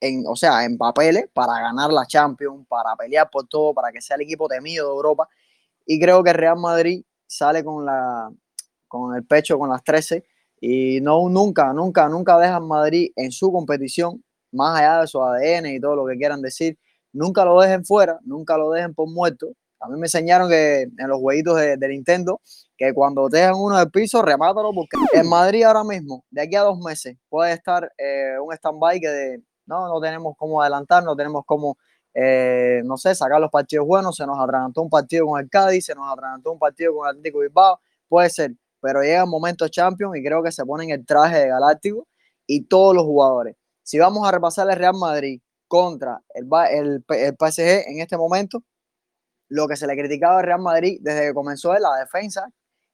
en, 0.00 0.24
o 0.26 0.36
sea, 0.36 0.64
en 0.64 0.78
papeles, 0.78 1.26
para 1.32 1.60
ganar 1.60 1.92
la 1.92 2.06
Champions, 2.06 2.66
para 2.68 2.94
pelear 2.96 3.28
por 3.30 3.48
todo, 3.48 3.74
para 3.74 3.90
que 3.92 4.00
sea 4.00 4.16
el 4.16 4.22
equipo 4.22 4.48
temido 4.48 4.86
de 4.86 4.94
Europa. 4.94 5.28
Y 5.86 6.00
creo 6.00 6.22
que 6.22 6.32
Real 6.32 6.58
Madrid 6.58 7.02
sale 7.26 7.64
con, 7.64 7.84
la, 7.84 8.30
con 8.86 9.16
el 9.16 9.26
pecho, 9.26 9.58
con 9.58 9.70
las 9.70 9.82
13, 9.82 10.24
y 10.60 11.00
no, 11.00 11.28
nunca, 11.28 11.72
nunca, 11.72 12.08
nunca 12.08 12.38
dejan 12.38 12.66
Madrid 12.66 13.10
en 13.16 13.32
su 13.32 13.52
competición 13.52 14.22
más 14.52 14.78
allá 14.78 15.00
de 15.00 15.06
su 15.06 15.22
ADN 15.22 15.66
y 15.66 15.80
todo 15.80 15.96
lo 15.96 16.06
que 16.06 16.16
quieran 16.16 16.40
decir, 16.42 16.78
nunca 17.12 17.44
lo 17.44 17.60
dejen 17.60 17.84
fuera, 17.84 18.18
nunca 18.22 18.56
lo 18.56 18.70
dejen 18.70 18.94
por 18.94 19.08
muerto. 19.08 19.48
A 19.80 19.88
mí 19.88 19.98
me 19.98 20.06
enseñaron 20.06 20.48
que 20.48 20.82
en 20.82 21.08
los 21.08 21.18
jueguitos 21.20 21.56
de, 21.56 21.88
Nintendo, 21.88 22.40
que 22.76 22.92
cuando 22.92 23.28
dejan 23.28 23.54
uno 23.56 23.78
del 23.78 23.90
piso, 23.90 24.22
remátalo, 24.22 24.72
porque 24.72 24.96
en 25.12 25.28
Madrid 25.28 25.62
ahora 25.62 25.84
mismo, 25.84 26.24
de 26.30 26.42
aquí 26.42 26.56
a 26.56 26.62
dos 26.62 26.78
meses, 26.78 27.16
puede 27.28 27.52
estar 27.52 27.92
eh, 27.96 28.38
un 28.40 28.52
stand-by 28.52 29.00
que 29.00 29.08
de, 29.08 29.42
no, 29.66 29.86
no 29.86 30.00
tenemos 30.00 30.34
cómo 30.36 30.60
adelantar, 30.60 31.04
no 31.04 31.14
tenemos 31.14 31.44
cómo, 31.46 31.78
eh, 32.12 32.82
no 32.84 32.96
sé, 32.96 33.14
sacar 33.14 33.40
los 33.40 33.50
partidos 33.50 33.86
buenos, 33.86 34.16
se 34.16 34.26
nos 34.26 34.38
atragantó 34.40 34.82
un 34.82 34.90
partido 34.90 35.26
con 35.26 35.40
el 35.40 35.48
Cádiz, 35.48 35.84
se 35.84 35.94
nos 35.94 36.12
atragantó 36.12 36.52
un 36.52 36.58
partido 36.58 36.94
con 36.94 37.06
el 37.06 37.10
Atlético 37.10 37.40
Bilbao, 37.40 37.80
puede 38.08 38.30
ser, 38.30 38.54
pero 38.80 39.02
llega 39.02 39.22
el 39.22 39.28
momento 39.28 39.68
Champions 39.68 40.16
y 40.16 40.24
creo 40.24 40.42
que 40.42 40.50
se 40.50 40.64
ponen 40.64 40.90
el 40.90 41.06
traje 41.06 41.38
de 41.38 41.48
Galáctico 41.48 42.08
y 42.46 42.64
todos 42.64 42.96
los 42.96 43.04
jugadores. 43.04 43.54
Si 43.84 43.98
vamos 43.98 44.26
a 44.26 44.32
repasar 44.32 44.68
el 44.68 44.76
Real 44.76 44.94
Madrid 44.94 45.40
contra 45.68 46.20
el, 46.34 46.48
el, 46.70 47.04
el 47.08 47.36
PSG 47.38 47.88
en 47.88 48.00
este 48.00 48.16
momento, 48.16 48.62
lo 49.48 49.66
que 49.66 49.76
se 49.76 49.86
le 49.86 49.96
criticaba 49.96 50.38
al 50.38 50.44
Real 50.44 50.60
Madrid 50.60 50.98
desde 51.00 51.28
que 51.28 51.34
comenzó 51.34 51.74
es 51.74 51.80
la 51.80 51.96
defensa, 51.96 52.50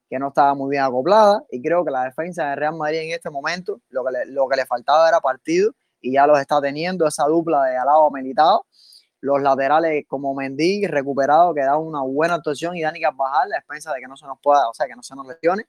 que 0.09 0.19
no 0.19 0.29
estaba 0.29 0.53
muy 0.53 0.71
bien 0.71 0.83
acoplada, 0.83 1.43
y 1.49 1.61
creo 1.61 1.83
que 1.83 1.91
la 1.91 2.03
defensa 2.03 2.49
del 2.49 2.57
Real 2.57 2.75
Madrid 2.75 2.99
en 2.99 3.11
este 3.11 3.29
momento, 3.29 3.81
lo 3.89 4.03
que 4.05 4.11
le, 4.11 4.25
lo 4.27 4.47
que 4.47 4.55
le 4.57 4.65
faltaba 4.65 5.07
era 5.09 5.19
partido, 5.19 5.71
y 5.99 6.13
ya 6.13 6.27
los 6.27 6.39
está 6.39 6.61
teniendo, 6.61 7.07
esa 7.07 7.25
dupla 7.25 7.63
de 7.65 7.77
Alaba 7.77 8.09
Militado, 8.11 8.65
los 9.21 9.41
laterales 9.41 10.05
como 10.07 10.35
Mendy 10.35 10.85
recuperado, 10.85 11.53
que 11.53 11.61
da 11.61 11.77
una 11.77 12.01
buena 12.03 12.35
actuación, 12.35 12.75
y 12.75 12.83
Dani 12.83 13.01
Carvajal, 13.01 13.49
la 13.49 13.57
defensa 13.57 13.91
de 13.93 13.99
que 13.99 14.07
no 14.07 14.15
se 14.15 14.27
nos 14.27 14.37
pueda, 14.41 14.69
o 14.69 14.73
sea, 14.73 14.85
que 14.85 14.95
no 14.95 15.01
se 15.01 15.15
nos 15.15 15.27
lesione, 15.27 15.65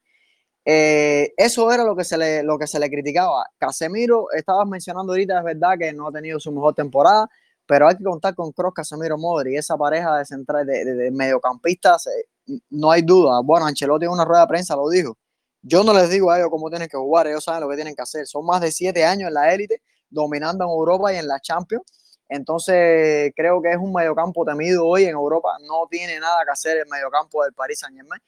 eh, 0.69 1.33
eso 1.37 1.71
era 1.71 1.85
lo 1.85 1.95
que, 1.95 2.05
se 2.05 2.19
le, 2.19 2.43
lo 2.43 2.59
que 2.59 2.67
se 2.67 2.81
le 2.81 2.91
criticaba. 2.91 3.47
Casemiro, 3.57 4.33
estabas 4.33 4.67
mencionando 4.67 5.13
ahorita, 5.13 5.39
es 5.39 5.45
verdad 5.45 5.79
que 5.79 5.93
no 5.93 6.09
ha 6.09 6.13
tenido 6.13 6.41
su 6.41 6.51
mejor 6.53 6.75
temporada, 6.75 7.29
pero 7.67 7.89
hay 7.89 7.97
que 7.97 8.05
contar 8.05 8.35
con 8.35 8.53
Cross, 8.53 8.75
Casemiro, 8.75 9.19
Modri, 9.19 9.57
esa 9.57 9.77
pareja 9.77 10.19
de 10.19 10.25
central, 10.25 10.67
de, 10.67 11.11
mediocampistas, 11.13 12.07
eh, 12.07 12.61
no 12.71 12.91
hay 12.91 13.03
duda. 13.03 13.41
Bueno, 13.43 13.67
Ancelotti 13.67 14.05
en 14.07 14.13
una 14.13 14.25
rueda 14.25 14.43
de 14.43 14.49
prensa 14.49 14.77
lo 14.77 14.89
dijo. 14.89 15.17
Yo 15.63 15.83
no 15.83 15.93
les 15.93 16.09
digo 16.11 16.31
a 16.31 16.39
ellos 16.39 16.51
cómo 16.51 16.71
tienen 16.71 16.89
que 16.89 16.97
jugar, 16.97 17.27
ellos 17.27 17.43
saben 17.43 17.63
lo 17.63 17.69
que 17.69 17.77
tienen 17.77 17.95
que 17.95 18.03
hacer. 18.03 18.27
Son 18.27 18.47
más 18.47 18.61
de 18.61 18.71
siete 18.71 19.05
años 19.05 19.29
en 19.29 19.35
la 19.35 19.53
élite, 19.53 19.83
dominando 20.09 20.65
en 20.65 20.71
Europa 20.71 21.13
y 21.13 21.17
en 21.17 21.27
la 21.27 21.41
Champions. 21.41 21.85
Entonces, 22.29 23.33
creo 23.37 23.61
que 23.61 23.71
es 23.73 23.77
un 23.77 23.93
mediocampo 23.93 24.45
temido 24.45 24.87
hoy 24.87 25.05
en 25.05 25.11
Europa. 25.11 25.57
No 25.63 25.87
tiene 25.91 26.21
nada 26.21 26.45
que 26.45 26.53
hacer 26.53 26.79
el 26.79 26.87
mediocampo 26.89 27.43
del 27.43 27.53
Paris 27.53 27.81
Saint 27.81 27.97
Germain 27.97 28.21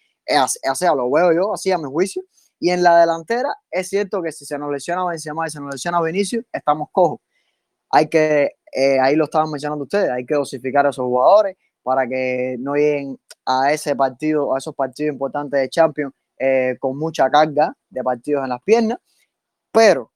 o 0.70 0.74
sea, 0.74 0.95
lo 0.95 1.11
veo 1.11 1.32
yo 1.32 1.55
así 1.55 1.72
a 1.72 1.78
mi 1.78 1.84
juicio. 1.84 2.22
Y 2.61 2.70
en 2.70 2.82
la 2.82 3.01
delantera 3.01 3.55
es 3.70 3.89
cierto 3.89 4.22
que 4.22 4.32
si 4.32 4.45
se 4.45 4.59
nos 4.59 4.70
lesiona 4.70 5.05
Benzema 5.05 5.47
y 5.47 5.51
se 5.51 5.61
nos 5.61 5.74
lesiona 5.74 6.03
Vinicius, 6.03 6.45
estamos 6.53 6.89
cojos. 6.91 7.20
Hay 7.91 8.09
que, 8.09 8.53
eh, 8.72 9.01
ahí 9.01 9.16
lo 9.16 9.24
estaban 9.24 9.51
mencionando 9.51 9.84
ustedes, 9.84 10.11
hay 10.11 10.26
que 10.26 10.34
dosificar 10.34 10.86
a 10.86 10.91
esos 10.91 11.05
jugadores 11.05 11.57
para 11.82 12.07
que 12.07 12.57
no 12.59 12.74
lleguen 12.74 13.18
a 13.47 13.72
ese 13.72 13.97
partido, 13.97 14.55
a 14.55 14.59
esos 14.59 14.74
partidos 14.74 15.12
importantes 15.12 15.61
de 15.61 15.68
Champions 15.70 16.12
eh, 16.39 16.76
con 16.78 16.99
mucha 16.99 17.30
carga 17.30 17.74
de 17.89 18.03
partidos 18.03 18.45
en 18.45 18.51
las 18.51 18.62
piernas. 18.62 18.99
Pero 19.72 20.12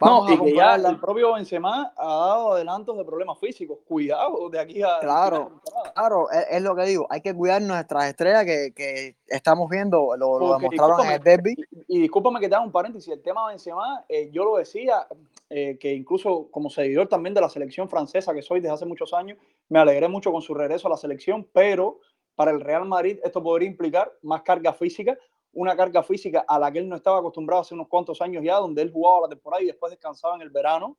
no, 0.00 0.30
y 0.30 0.38
que 0.38 0.54
ya 0.54 0.74
el 0.74 0.98
propio 1.00 1.34
Benzema 1.34 1.92
ha 1.96 2.06
dado 2.06 2.52
adelantos 2.52 2.96
de 2.98 3.04
problemas 3.04 3.38
físicos. 3.38 3.78
Cuidado 3.86 4.50
de 4.50 4.60
aquí 4.60 4.82
a. 4.82 4.98
Claro, 5.00 5.60
claro, 5.94 6.28
es, 6.30 6.62
lo 6.62 6.76
que 6.76 6.82
digo. 6.84 7.06
Hay 7.08 7.22
que 7.22 7.34
cuidar 7.34 7.62
nuestras 7.62 8.06
estrellas 8.06 8.44
que, 8.44 8.72
que 8.74 9.16
estamos 9.26 9.70
viendo, 9.70 10.16
lo, 10.16 10.38
lo 10.38 10.58
demostraron 10.58 11.06
en 11.06 11.12
el 11.12 11.22
derby. 11.22 11.56
Y, 11.88 12.00
discúlpame 12.00 12.40
que 12.40 12.48
te 12.48 12.54
haga 12.54 12.64
un 12.64 12.72
paréntesis. 12.72 13.12
El 13.12 13.22
tema 13.22 13.46
de 13.46 13.54
Benzema, 13.54 14.04
eh, 14.08 14.30
yo 14.30 14.44
lo 14.44 14.56
decía, 14.56 15.06
eh, 15.48 15.78
que 15.78 15.94
incluso 15.94 16.48
como 16.50 16.68
seguidor 16.68 17.08
también 17.08 17.32
de 17.32 17.40
la 17.40 17.48
selección 17.48 17.88
francesa 17.88 18.34
que 18.34 18.42
soy 18.42 18.60
desde 18.60 18.74
hace 18.74 18.86
muchos 18.86 19.14
años, 19.14 19.38
me 19.68 19.78
alegré 19.78 20.08
mucho 20.08 20.30
con 20.30 20.42
su 20.42 20.52
regreso 20.52 20.88
a 20.88 20.90
la 20.90 20.96
selección, 20.96 21.48
pero 21.52 22.00
para 22.34 22.50
el 22.50 22.60
Real 22.60 22.84
Madrid 22.84 23.18
esto 23.24 23.42
podría 23.42 23.68
implicar 23.68 24.12
más 24.22 24.42
carga 24.42 24.74
física 24.74 25.16
una 25.52 25.76
carga 25.76 26.02
física 26.02 26.44
a 26.46 26.58
la 26.58 26.70
que 26.70 26.78
él 26.78 26.88
no 26.88 26.96
estaba 26.96 27.18
acostumbrado 27.18 27.62
hace 27.62 27.74
unos 27.74 27.88
cuantos 27.88 28.20
años 28.20 28.42
ya, 28.44 28.56
donde 28.56 28.82
él 28.82 28.92
jugaba 28.92 29.22
la 29.22 29.28
temporada 29.28 29.62
y 29.62 29.66
después 29.66 29.90
descansaba 29.90 30.36
en 30.36 30.42
el 30.42 30.50
verano. 30.50 30.98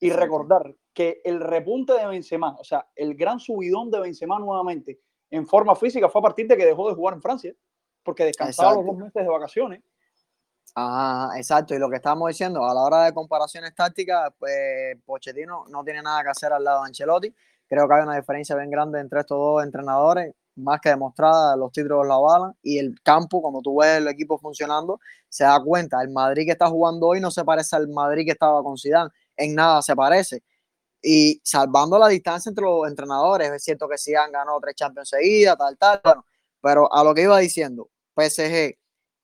Y 0.00 0.10
recordar 0.10 0.74
que 0.92 1.20
el 1.24 1.38
repunte 1.38 1.92
de 1.92 2.04
Benzema, 2.08 2.56
o 2.58 2.64
sea, 2.64 2.88
el 2.96 3.14
gran 3.14 3.38
subidón 3.38 3.88
de 3.88 4.00
Benzema 4.00 4.36
nuevamente 4.40 5.00
en 5.30 5.46
forma 5.46 5.76
física 5.76 6.08
fue 6.08 6.18
a 6.18 6.22
partir 6.22 6.48
de 6.48 6.56
que 6.56 6.66
dejó 6.66 6.88
de 6.88 6.96
jugar 6.96 7.14
en 7.14 7.22
Francia, 7.22 7.54
porque 8.02 8.24
descansaba 8.24 8.74
los 8.74 8.84
dos 8.84 8.96
meses 8.96 9.22
de 9.22 9.28
vacaciones. 9.28 9.80
Ah, 10.74 11.30
exacto. 11.36 11.74
Y 11.74 11.78
lo 11.78 11.88
que 11.88 11.96
estábamos 11.96 12.28
diciendo, 12.28 12.64
a 12.64 12.74
la 12.74 12.82
hora 12.82 13.04
de 13.04 13.14
comparaciones 13.14 13.74
tácticas, 13.74 14.32
pues 14.38 14.96
Pochettino 15.04 15.66
no 15.68 15.84
tiene 15.84 16.02
nada 16.02 16.24
que 16.24 16.30
hacer 16.30 16.52
al 16.52 16.64
lado 16.64 16.82
de 16.82 16.88
Ancelotti. 16.88 17.34
Creo 17.68 17.86
que 17.86 17.94
hay 17.94 18.02
una 18.02 18.16
diferencia 18.16 18.56
bien 18.56 18.70
grande 18.70 18.98
entre 18.98 19.20
estos 19.20 19.38
dos 19.38 19.62
entrenadores 19.62 20.34
más 20.56 20.80
que 20.80 20.90
demostrada, 20.90 21.56
los 21.56 21.72
títulos 21.72 22.06
la 22.06 22.14
avalan 22.14 22.52
y 22.62 22.78
el 22.78 23.00
campo, 23.02 23.40
cuando 23.40 23.60
tú 23.60 23.80
ves 23.80 23.98
el 23.98 24.08
equipo 24.08 24.38
funcionando, 24.38 25.00
se 25.28 25.44
da 25.44 25.60
cuenta, 25.62 26.00
el 26.02 26.10
Madrid 26.10 26.44
que 26.44 26.52
está 26.52 26.68
jugando 26.68 27.08
hoy 27.08 27.20
no 27.20 27.30
se 27.30 27.44
parece 27.44 27.76
al 27.76 27.88
Madrid 27.88 28.24
que 28.24 28.32
estaba 28.32 28.62
con 28.62 28.76
Zidane, 28.76 29.10
en 29.36 29.54
nada 29.54 29.82
se 29.82 29.96
parece. 29.96 30.42
Y 31.02 31.40
salvando 31.42 31.98
la 31.98 32.08
distancia 32.08 32.50
entre 32.50 32.64
los 32.64 32.88
entrenadores, 32.88 33.50
es 33.50 33.64
cierto 33.64 33.88
que 33.88 33.98
Zidane 33.98 34.32
ganó 34.32 34.60
tres 34.60 34.74
Champions 34.76 35.08
seguidas, 35.08 35.56
tal, 35.58 35.76
tal, 35.78 36.00
bueno, 36.04 36.26
pero 36.60 36.92
a 36.92 37.02
lo 37.02 37.14
que 37.14 37.22
iba 37.22 37.38
diciendo, 37.38 37.90
PSG, 38.16 38.76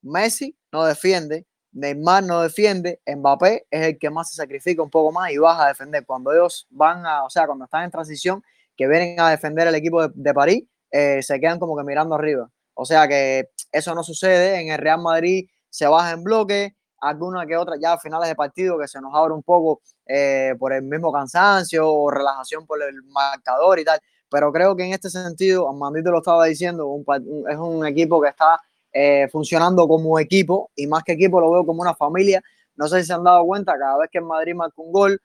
Messi 0.02 0.56
no 0.72 0.84
defiende, 0.84 1.46
Neymar 1.72 2.24
no 2.24 2.42
defiende, 2.42 3.00
Mbappé 3.06 3.66
es 3.70 3.86
el 3.86 3.98
que 3.98 4.10
más 4.10 4.30
se 4.30 4.36
sacrifica 4.36 4.82
un 4.82 4.90
poco 4.90 5.12
más 5.12 5.30
y 5.30 5.38
baja 5.38 5.66
a 5.66 5.68
defender. 5.68 6.04
Cuando 6.06 6.32
ellos 6.32 6.66
van 6.70 7.06
a, 7.06 7.24
o 7.24 7.30
sea, 7.30 7.46
cuando 7.46 7.66
están 7.66 7.84
en 7.84 7.90
transición, 7.90 8.42
que 8.76 8.88
vienen 8.88 9.20
a 9.20 9.30
defender 9.30 9.68
el 9.68 9.74
equipo 9.74 10.06
de, 10.06 10.12
de 10.14 10.34
París, 10.34 10.64
eh, 10.90 11.22
se 11.22 11.40
quedan 11.40 11.58
como 11.58 11.76
que 11.76 11.84
mirando 11.84 12.14
arriba. 12.14 12.48
O 12.74 12.84
sea 12.84 13.08
que 13.08 13.50
eso 13.72 13.94
no 13.94 14.02
sucede. 14.02 14.60
En 14.60 14.68
el 14.68 14.78
Real 14.78 15.00
Madrid 15.00 15.48
se 15.68 15.86
baja 15.86 16.12
en 16.12 16.22
bloque, 16.22 16.76
alguna 17.00 17.46
que 17.46 17.56
otra 17.56 17.76
ya 17.80 17.94
a 17.94 17.98
finales 17.98 18.28
de 18.28 18.34
partido 18.34 18.78
que 18.78 18.88
se 18.88 19.00
nos 19.00 19.14
abre 19.14 19.34
un 19.34 19.42
poco 19.42 19.80
eh, 20.06 20.54
por 20.58 20.72
el 20.72 20.82
mismo 20.82 21.12
cansancio 21.12 21.92
o 21.92 22.10
relajación 22.10 22.66
por 22.66 22.82
el 22.82 23.02
marcador 23.04 23.78
y 23.78 23.84
tal. 23.84 24.00
Pero 24.30 24.52
creo 24.52 24.76
que 24.76 24.84
en 24.84 24.92
este 24.92 25.10
sentido, 25.10 25.68
Amandito 25.68 26.10
lo 26.10 26.18
estaba 26.18 26.44
diciendo, 26.46 27.02
es 27.48 27.56
un 27.56 27.86
equipo 27.86 28.20
que 28.20 28.28
está 28.28 28.60
eh, 28.92 29.28
funcionando 29.30 29.86
como 29.88 30.18
equipo 30.18 30.70
y 30.74 30.86
más 30.86 31.02
que 31.02 31.12
equipo 31.12 31.40
lo 31.40 31.50
veo 31.50 31.66
como 31.66 31.82
una 31.82 31.94
familia. 31.94 32.42
No 32.76 32.88
sé 32.88 33.00
si 33.00 33.06
se 33.06 33.12
han 33.12 33.24
dado 33.24 33.44
cuenta, 33.44 33.78
cada 33.78 33.98
vez 33.98 34.10
que 34.10 34.18
en 34.18 34.26
Madrid 34.26 34.54
marca 34.54 34.74
un 34.76 34.92
gol, 34.92 35.20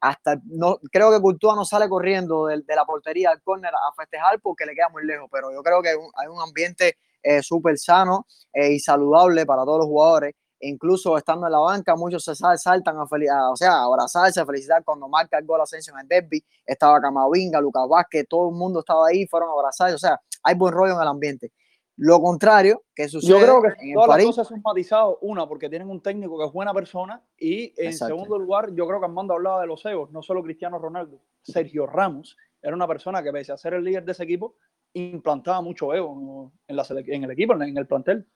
hasta 0.00 0.40
no 0.44 0.78
creo 0.92 1.10
que 1.10 1.20
Courtois 1.20 1.56
no 1.56 1.64
sale 1.64 1.88
corriendo 1.88 2.46
de, 2.46 2.62
la 2.68 2.84
portería 2.84 3.30
al 3.30 3.42
córner 3.42 3.72
a 3.74 3.92
festejar 3.96 4.40
porque 4.40 4.64
le 4.66 4.74
queda 4.74 4.88
muy 4.90 5.04
lejos, 5.04 5.28
pero 5.32 5.52
yo 5.52 5.62
creo 5.62 5.82
que 5.82 5.90
hay 5.90 6.28
un, 6.28 6.40
ambiente 6.40 6.96
eh, 7.22 7.42
súper 7.42 7.78
sano 7.78 8.26
eh, 8.52 8.72
y 8.72 8.80
saludable 8.80 9.44
para 9.46 9.64
todos 9.64 9.78
los 9.78 9.86
jugadores. 9.86 10.34
E 10.60 10.68
incluso 10.68 11.16
estando 11.16 11.46
en 11.46 11.52
la 11.52 11.58
banca, 11.58 11.94
muchos 11.94 12.24
se 12.24 12.34
saltan 12.34 12.96
a, 12.96 13.50
o 13.50 13.56
sea, 13.56 13.72
a 13.74 13.84
abrazarse, 13.84 14.40
a 14.40 14.46
felicitar 14.46 14.82
cuando 14.82 15.08
marca 15.08 15.38
el 15.38 15.46
gol 15.46 15.60
Ascension 15.60 15.96
en 15.96 16.02
el 16.02 16.08
derby. 16.08 16.44
Estaba 16.66 17.00
Camavinga, 17.00 17.60
Lucas 17.60 17.86
Vázquez, 17.88 18.26
todo 18.28 18.48
el 18.50 18.56
mundo 18.56 18.80
estaba 18.80 19.06
ahí, 19.06 19.26
fueron 19.26 19.50
a 19.50 19.52
abrazarse. 19.52 19.94
O 19.94 19.98
sea, 19.98 20.20
hay 20.42 20.56
buen 20.56 20.74
rollo 20.74 20.94
en 20.94 21.02
el 21.02 21.08
ambiente. 21.08 21.52
Lo 21.98 22.20
contrario 22.20 22.84
que 22.94 23.08
sucede. 23.08 23.32
Yo 23.32 23.38
creo 23.40 23.60
que 23.60 23.90
en 23.90 23.94
todas 23.94 24.08
las 24.08 24.24
cosas 24.24 24.46
son 24.46 24.62
matizadas. 24.64 25.16
Una, 25.20 25.48
porque 25.48 25.68
tienen 25.68 25.90
un 25.90 26.00
técnico 26.00 26.38
que 26.38 26.46
es 26.46 26.52
buena 26.52 26.72
persona. 26.72 27.20
Y 27.36 27.74
en 27.76 27.92
segundo 27.92 28.38
lugar, 28.38 28.72
yo 28.72 28.86
creo 28.86 29.00
que 29.00 29.06
Armando 29.06 29.34
hablaba 29.34 29.60
de 29.60 29.66
los 29.66 29.84
egos, 29.84 30.12
no 30.12 30.22
solo 30.22 30.42
Cristiano 30.44 30.78
Ronaldo. 30.78 31.20
Sergio 31.42 31.86
Ramos 31.86 32.36
era 32.62 32.74
una 32.74 32.86
persona 32.86 33.20
que, 33.20 33.32
pese 33.32 33.50
a 33.50 33.56
ser 33.56 33.74
el 33.74 33.82
líder 33.82 34.04
de 34.04 34.12
ese 34.12 34.22
equipo, 34.22 34.54
implantaba 34.92 35.60
mucho 35.60 35.92
ego 35.92 36.52
en, 36.68 36.76
la, 36.76 36.86
en 36.88 37.24
el 37.24 37.30
equipo, 37.32 37.54
en 37.54 37.76
el 37.76 37.86
plantel. 37.86 38.26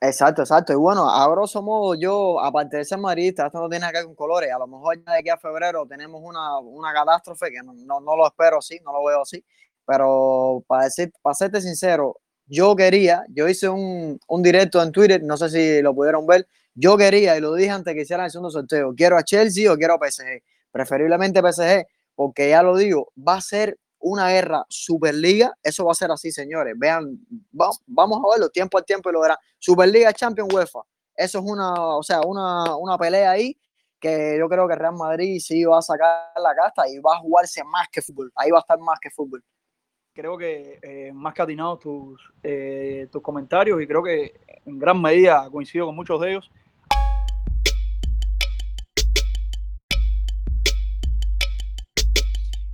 Exacto, 0.00 0.42
exacto. 0.42 0.72
Y 0.72 0.76
bueno, 0.76 1.08
a 1.08 1.28
grosso 1.30 1.62
modo, 1.62 1.94
yo, 1.94 2.40
aparte 2.40 2.78
de 2.78 2.84
ser 2.84 2.98
madridista, 2.98 3.46
esto 3.46 3.60
no 3.60 3.68
tiene 3.68 3.86
que 3.86 3.98
ver 3.98 4.06
con 4.06 4.16
colores. 4.16 4.52
A 4.52 4.58
lo 4.58 4.66
mejor 4.66 4.96
ya 5.04 5.12
de 5.12 5.18
aquí 5.20 5.28
a 5.28 5.38
febrero 5.38 5.86
tenemos 5.86 6.20
una, 6.22 6.58
una 6.58 6.92
catástrofe 6.92 7.50
que 7.52 7.62
no, 7.64 7.72
no, 7.74 8.00
no, 8.00 8.16
lo 8.16 8.26
espero 8.26 8.58
así, 8.58 8.80
no 8.84 8.92
lo 8.92 9.04
veo 9.04 9.22
así. 9.22 9.44
Pero 9.86 10.64
para, 10.66 10.84
decir, 10.84 11.12
para 11.22 11.34
serte 11.34 11.60
sincero, 11.60 12.16
yo 12.46 12.76
quería, 12.76 13.24
yo 13.28 13.48
hice 13.48 13.68
un, 13.68 14.20
un, 14.28 14.42
directo 14.42 14.82
en 14.82 14.92
Twitter, 14.92 15.22
no 15.22 15.36
sé 15.36 15.48
si 15.50 15.82
lo 15.82 15.94
pudieron 15.94 16.26
ver, 16.26 16.46
yo 16.74 16.96
quería, 16.96 17.36
y 17.36 17.40
lo 17.40 17.54
dije 17.54 17.70
antes 17.70 17.94
que 17.94 18.02
hicieran 18.02 18.26
el 18.26 18.30
segundo 18.30 18.50
sorteo, 18.50 18.94
quiero 18.94 19.16
a 19.16 19.22
Chelsea 19.22 19.72
o 19.72 19.76
quiero 19.76 19.94
a 19.94 19.98
PSG, 19.98 20.42
preferiblemente 20.70 21.40
PSG, 21.40 21.86
porque 22.14 22.50
ya 22.50 22.62
lo 22.62 22.76
digo, 22.76 23.12
va 23.16 23.36
a 23.36 23.40
ser 23.40 23.78
una 23.98 24.28
guerra 24.28 24.66
Superliga, 24.68 25.54
eso 25.62 25.84
va 25.84 25.92
a 25.92 25.94
ser 25.94 26.10
así, 26.10 26.30
señores, 26.30 26.74
vean, 26.76 27.18
vamos 27.50 28.18
a 28.18 28.30
verlo 28.32 28.50
tiempo 28.50 28.76
al 28.76 28.84
tiempo 28.84 29.08
y 29.08 29.12
lo 29.12 29.20
verán, 29.20 29.38
Superliga 29.58 30.12
Champions 30.12 30.52
UEFA, 30.52 30.80
eso 31.16 31.38
es 31.38 31.44
una, 31.44 31.72
o 31.72 32.02
sea, 32.02 32.20
una, 32.20 32.76
una 32.76 32.98
pelea 32.98 33.30
ahí 33.30 33.58
que 33.98 34.36
yo 34.38 34.48
creo 34.50 34.68
que 34.68 34.74
Real 34.74 34.94
Madrid 34.94 35.40
sí 35.40 35.64
va 35.64 35.78
a 35.78 35.82
sacar 35.82 36.32
la 36.36 36.54
casta 36.54 36.86
y 36.88 36.98
va 36.98 37.14
a 37.16 37.20
jugarse 37.20 37.64
más 37.64 37.88
que 37.90 38.02
fútbol, 38.02 38.30
ahí 38.36 38.50
va 38.50 38.58
a 38.58 38.60
estar 38.60 38.78
más 38.78 38.98
que 39.00 39.10
fútbol 39.10 39.42
creo 40.14 40.38
que 40.38 40.78
eh, 40.80 41.12
más 41.12 41.34
que 41.34 41.42
atinados 41.42 41.80
tus, 41.80 42.32
eh, 42.42 43.08
tus 43.10 43.20
comentarios 43.20 43.82
y 43.82 43.86
creo 43.86 44.02
que 44.02 44.40
en 44.64 44.78
gran 44.78 45.02
medida 45.02 45.50
coincido 45.50 45.86
con 45.86 45.96
muchos 45.96 46.20
de 46.20 46.30
ellos. 46.30 46.50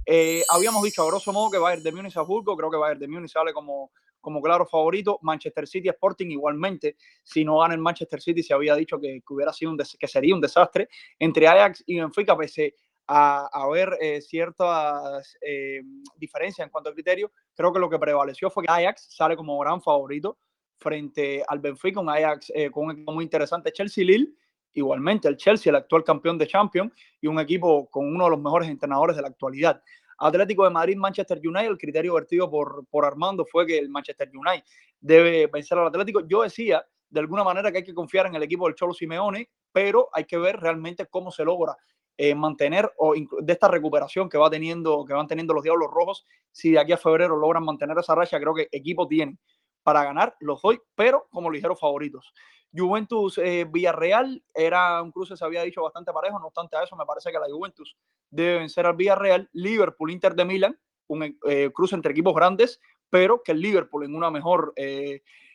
Eh, 0.04 0.42
habíamos 0.50 0.82
dicho 0.82 1.02
a 1.02 1.06
grosso 1.06 1.32
modo 1.32 1.50
que 1.50 1.76
ir 1.76 1.82
de 1.82 1.92
Múnich 1.92 2.16
a 2.16 2.22
Burgo, 2.22 2.56
creo 2.56 2.70
que 2.70 2.92
ir 2.92 2.98
de 2.98 3.08
Múnich 3.08 3.30
sale 3.30 3.52
como, 3.52 3.90
como 4.20 4.42
claro 4.42 4.66
favorito. 4.66 5.18
Manchester 5.22 5.66
City 5.66 5.88
Sporting 5.88 6.26
igualmente, 6.26 6.96
si 7.22 7.44
no 7.44 7.60
gana 7.60 7.74
el 7.74 7.80
Manchester 7.80 8.20
City 8.20 8.42
se 8.42 8.52
había 8.52 8.74
dicho 8.74 9.00
que, 9.00 9.22
hubiera 9.30 9.52
sido 9.52 9.70
un 9.70 9.78
que 9.78 10.08
sería 10.08 10.34
un 10.34 10.40
desastre. 10.40 10.88
Entre 11.18 11.46
Ajax 11.46 11.84
y 11.86 12.00
Benfica, 12.00 12.36
pese 12.36 12.74
a, 13.12 13.48
a 13.52 13.68
ver 13.68 13.98
eh, 14.00 14.20
ciertas 14.20 15.36
eh, 15.40 15.82
diferencias 16.16 16.64
en 16.64 16.70
cuanto 16.70 16.90
al 16.90 16.94
criterio, 16.94 17.32
creo 17.56 17.72
que 17.72 17.80
lo 17.80 17.90
que 17.90 17.98
prevaleció 17.98 18.50
fue 18.50 18.62
que 18.62 18.70
Ajax 18.70 19.08
sale 19.10 19.34
como 19.36 19.58
gran 19.58 19.82
favorito 19.82 20.38
frente 20.78 21.42
al 21.48 21.58
Benfica, 21.58 21.98
un 21.98 22.08
Ajax 22.08 22.52
eh, 22.54 22.70
con 22.70 22.84
un 22.84 22.92
equipo 22.92 23.10
muy 23.10 23.24
interesante, 23.24 23.72
Chelsea 23.72 24.04
Lille, 24.04 24.32
igualmente 24.74 25.26
el 25.26 25.36
Chelsea, 25.36 25.70
el 25.70 25.76
actual 25.76 26.04
campeón 26.04 26.38
de 26.38 26.46
Champions, 26.46 26.92
y 27.20 27.26
un 27.26 27.40
equipo 27.40 27.90
con 27.90 28.06
uno 28.06 28.24
de 28.26 28.30
los 28.30 28.40
mejores 28.40 28.68
entrenadores 28.68 29.16
de 29.16 29.22
la 29.22 29.28
actualidad. 29.28 29.82
Atlético 30.16 30.62
de 30.62 30.70
Madrid, 30.70 30.96
Manchester 30.96 31.40
United, 31.42 31.68
el 31.68 31.78
criterio 31.78 32.14
vertido 32.14 32.48
por, 32.48 32.86
por 32.86 33.04
Armando 33.04 33.44
fue 33.44 33.66
que 33.66 33.76
el 33.76 33.88
Manchester 33.88 34.30
United 34.32 34.64
debe 35.00 35.48
vencer 35.48 35.76
al 35.78 35.88
Atlético. 35.88 36.24
Yo 36.28 36.42
decía, 36.42 36.86
de 37.08 37.20
alguna 37.20 37.42
manera, 37.42 37.72
que 37.72 37.78
hay 37.78 37.84
que 37.84 37.94
confiar 37.94 38.26
en 38.26 38.36
el 38.36 38.42
equipo 38.44 38.66
del 38.66 38.76
Cholo 38.76 38.94
Simeone, 38.94 39.50
pero 39.72 40.10
hay 40.12 40.26
que 40.26 40.38
ver 40.38 40.60
realmente 40.60 41.06
cómo 41.06 41.32
se 41.32 41.44
logra 41.44 41.76
eh, 42.22 42.34
mantener 42.34 42.92
o 42.98 43.14
de 43.14 43.50
esta 43.50 43.66
recuperación 43.66 44.28
que 44.28 44.36
va 44.36 44.50
teniendo, 44.50 45.06
que 45.06 45.14
van 45.14 45.26
teniendo 45.26 45.54
los 45.54 45.64
Diablos 45.64 45.88
Rojos, 45.90 46.26
si 46.52 46.72
de 46.72 46.78
aquí 46.78 46.92
a 46.92 46.98
febrero 46.98 47.34
logran 47.34 47.64
mantener 47.64 47.96
esa 47.96 48.14
racha, 48.14 48.38
creo 48.38 48.52
que 48.52 48.68
equipo 48.72 49.08
tienen 49.08 49.38
para 49.82 50.04
ganar, 50.04 50.36
los 50.40 50.60
doy, 50.60 50.78
pero 50.94 51.28
como 51.30 51.50
ligeros 51.50 51.80
favoritos. 51.80 52.34
Juventus 52.74 53.38
eh, 53.38 53.66
Villarreal 53.66 54.44
era 54.52 55.00
un 55.00 55.12
cruce, 55.12 55.34
se 55.34 55.42
había 55.42 55.62
dicho 55.62 55.82
bastante 55.82 56.12
parejo, 56.12 56.38
no 56.38 56.48
obstante 56.48 56.76
a 56.76 56.82
eso, 56.82 56.94
me 56.94 57.06
parece 57.06 57.32
que 57.32 57.38
la 57.38 57.46
Juventus 57.50 57.96
debe 58.28 58.58
vencer 58.58 58.84
al 58.84 58.96
Villarreal, 58.96 59.48
Liverpool 59.54 60.10
Inter 60.10 60.34
de 60.34 60.44
Milán, 60.44 60.78
un 61.06 61.38
eh, 61.48 61.70
cruce 61.72 61.94
entre 61.94 62.12
equipos 62.12 62.34
grandes, 62.34 62.82
pero 63.08 63.42
que 63.42 63.52
el 63.52 63.62
Liverpool 63.62 64.04
en 64.04 64.14
una 64.14 64.30
mejor 64.30 64.74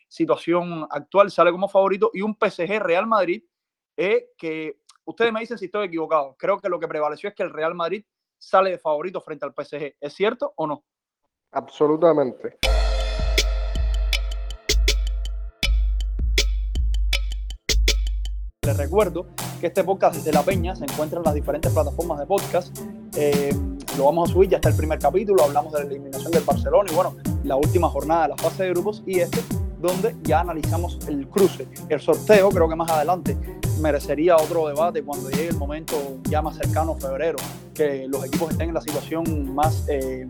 situación 0.08 0.84
actual 0.90 1.30
sale 1.30 1.52
como 1.52 1.68
favorito, 1.68 2.10
y 2.12 2.22
un 2.22 2.34
PSG 2.36 2.80
Real 2.80 3.06
Madrid 3.06 3.44
que 3.96 4.80
Ustedes 5.08 5.32
me 5.32 5.38
dicen 5.38 5.56
si 5.56 5.66
estoy 5.66 5.86
equivocado. 5.86 6.34
Creo 6.36 6.58
que 6.58 6.68
lo 6.68 6.80
que 6.80 6.88
prevaleció 6.88 7.28
es 7.28 7.34
que 7.36 7.44
el 7.44 7.52
Real 7.52 7.76
Madrid 7.76 8.04
sale 8.38 8.70
de 8.70 8.78
favorito 8.78 9.20
frente 9.20 9.46
al 9.46 9.52
PSG. 9.52 9.94
¿Es 10.00 10.14
cierto 10.14 10.52
o 10.56 10.66
no? 10.66 10.84
Absolutamente. 11.52 12.58
Les 18.66 18.76
recuerdo 18.76 19.28
que 19.60 19.68
este 19.68 19.84
podcast 19.84 20.16
desde 20.16 20.32
La 20.32 20.42
Peña 20.42 20.74
se 20.74 20.82
encuentra 20.82 21.20
en 21.20 21.24
las 21.24 21.34
diferentes 21.34 21.72
plataformas 21.72 22.18
de 22.18 22.26
podcast. 22.26 22.76
Eh, 23.16 23.54
lo 23.96 24.06
vamos 24.06 24.28
a 24.28 24.32
subir, 24.32 24.50
ya 24.50 24.56
está 24.56 24.70
el 24.70 24.76
primer 24.76 24.98
capítulo, 24.98 25.44
hablamos 25.44 25.72
de 25.72 25.78
la 25.78 25.86
eliminación 25.86 26.32
del 26.32 26.42
Barcelona 26.42 26.90
y 26.90 26.94
bueno, 26.96 27.16
la 27.44 27.54
última 27.54 27.88
jornada 27.88 28.22
de 28.22 28.28
la 28.30 28.36
fase 28.36 28.64
de 28.64 28.70
grupos 28.70 29.04
y 29.06 29.20
este 29.20 29.38
donde 29.78 30.14
ya 30.22 30.40
analizamos 30.40 30.98
el 31.08 31.28
cruce. 31.28 31.66
El 31.88 32.00
sorteo 32.00 32.48
creo 32.50 32.68
que 32.68 32.76
más 32.76 32.90
adelante 32.90 33.36
merecería 33.80 34.36
otro 34.36 34.68
debate 34.68 35.02
cuando 35.02 35.30
llegue 35.30 35.48
el 35.48 35.56
momento 35.56 36.18
ya 36.24 36.42
más 36.42 36.56
cercano, 36.56 36.96
febrero, 36.96 37.38
que 37.74 38.06
los 38.08 38.24
equipos 38.24 38.52
estén 38.52 38.68
en 38.68 38.74
la 38.74 38.80
situación 38.80 39.54
más 39.54 39.84
eh, 39.88 40.26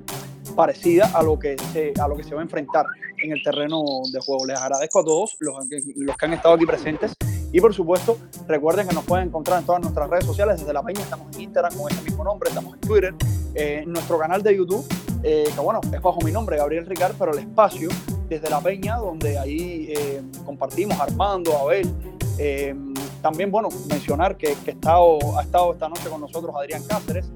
parecida 0.55 1.11
a 1.15 1.23
lo, 1.23 1.39
que 1.39 1.57
se, 1.73 1.93
a 2.01 2.09
lo 2.09 2.17
que 2.17 2.25
se 2.25 2.35
va 2.35 2.41
a 2.41 2.45
enfrentar 2.45 2.87
en 3.23 3.33
el 3.33 3.43
terreno 3.43 3.83
de 4.13 4.21
juego. 4.21 4.47
Les 4.47 4.59
agradezco 4.59 5.01
a 5.01 5.05
todos 5.05 5.37
los, 5.41 5.57
que 5.69 6.27
han 6.27 6.33
estado 6.33 6.55
aquí 6.55 6.67
presentes 6.67 7.15
y 7.53 7.61
por 7.61 7.73
supuesto 7.73 8.19
recuerden 8.49 8.89
que 8.89 8.95
nos 8.95 9.05
pueden 9.05 9.29
encontrar 9.29 9.61
en 9.61 9.67
todas 9.67 9.81
nuestras 9.81 10.11
redes 10.11 10.25
sociales. 10.25 10.59
Desde 10.59 10.73
La 10.73 10.83
Peña 10.83 11.01
estamos 11.01 11.35
en 11.37 11.43
Instagram 11.43 11.75
con 11.77 11.91
ese 11.91 12.03
mismo 12.03 12.25
nombre, 12.25 12.49
estamos 12.49 12.75
en 12.75 12.81
Twitter, 12.81 13.15
eh, 13.55 13.81
en 13.83 13.93
nuestro 13.93 14.19
canal 14.19 14.43
de 14.43 14.57
YouTube, 14.57 14.85
eh, 15.23 15.49
que 15.55 15.61
bueno, 15.61 15.81
es 15.93 16.03
bajo 16.03 16.21
mi 16.23 16.33
nombre, 16.33 16.57
Gabriel 16.57 16.87
Ricard, 16.87 17.15
pero 17.19 17.33
el 17.33 17.39
espacio 17.39 17.89
desde 18.29 18.51
La 18.51 18.61
Peña, 18.61 18.97
donde 18.97 19.39
ahí 19.39 19.93
compartimos 20.45 20.99
Armando, 21.01 21.57
Abel, 21.57 21.93
también, 23.23 23.51
bueno, 23.51 23.69
mencionar 23.89 24.37
que, 24.37 24.55
que 24.65 24.73
estado, 24.73 25.19
ha 25.39 25.43
estado 25.43 25.73
esta 25.73 25.89
noche 25.89 26.09
con 26.09 26.21
nosotros 26.21 26.55
Adrián 26.57 26.83
Cáceres, 26.85 27.27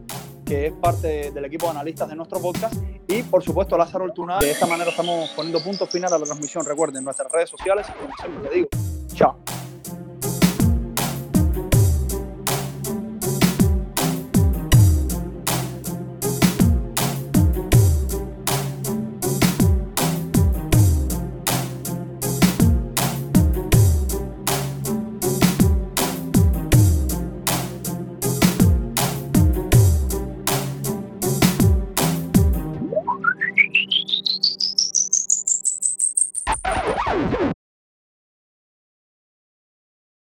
que 0.45 0.67
es 0.67 0.73
parte 0.73 1.31
del 1.31 1.45
equipo 1.45 1.67
de 1.67 1.71
analistas 1.71 2.09
de 2.09 2.17
nuestro 2.17 2.41
podcast, 2.41 2.75
y 3.07 3.23
por 3.23 3.43
supuesto 3.43 3.79
Lázaro 3.79 4.05
Altuna. 4.05 4.39
De 4.39 4.51
esta 4.51 4.67
manera 4.67 4.91
estamos 4.91 5.31
poniendo 5.31 5.63
punto 5.63 5.87
final 5.87 6.13
a 6.13 6.19
la 6.19 6.25
transmisión. 6.25 6.65
Recuerden 6.65 7.05
nuestras 7.05 7.31
redes 7.31 7.51
sociales 7.51 7.87
y 7.89 7.93
como 7.93 8.17
siempre 8.17 8.49
te 8.49 8.55
digo, 8.57 8.69
chao. 9.15 9.37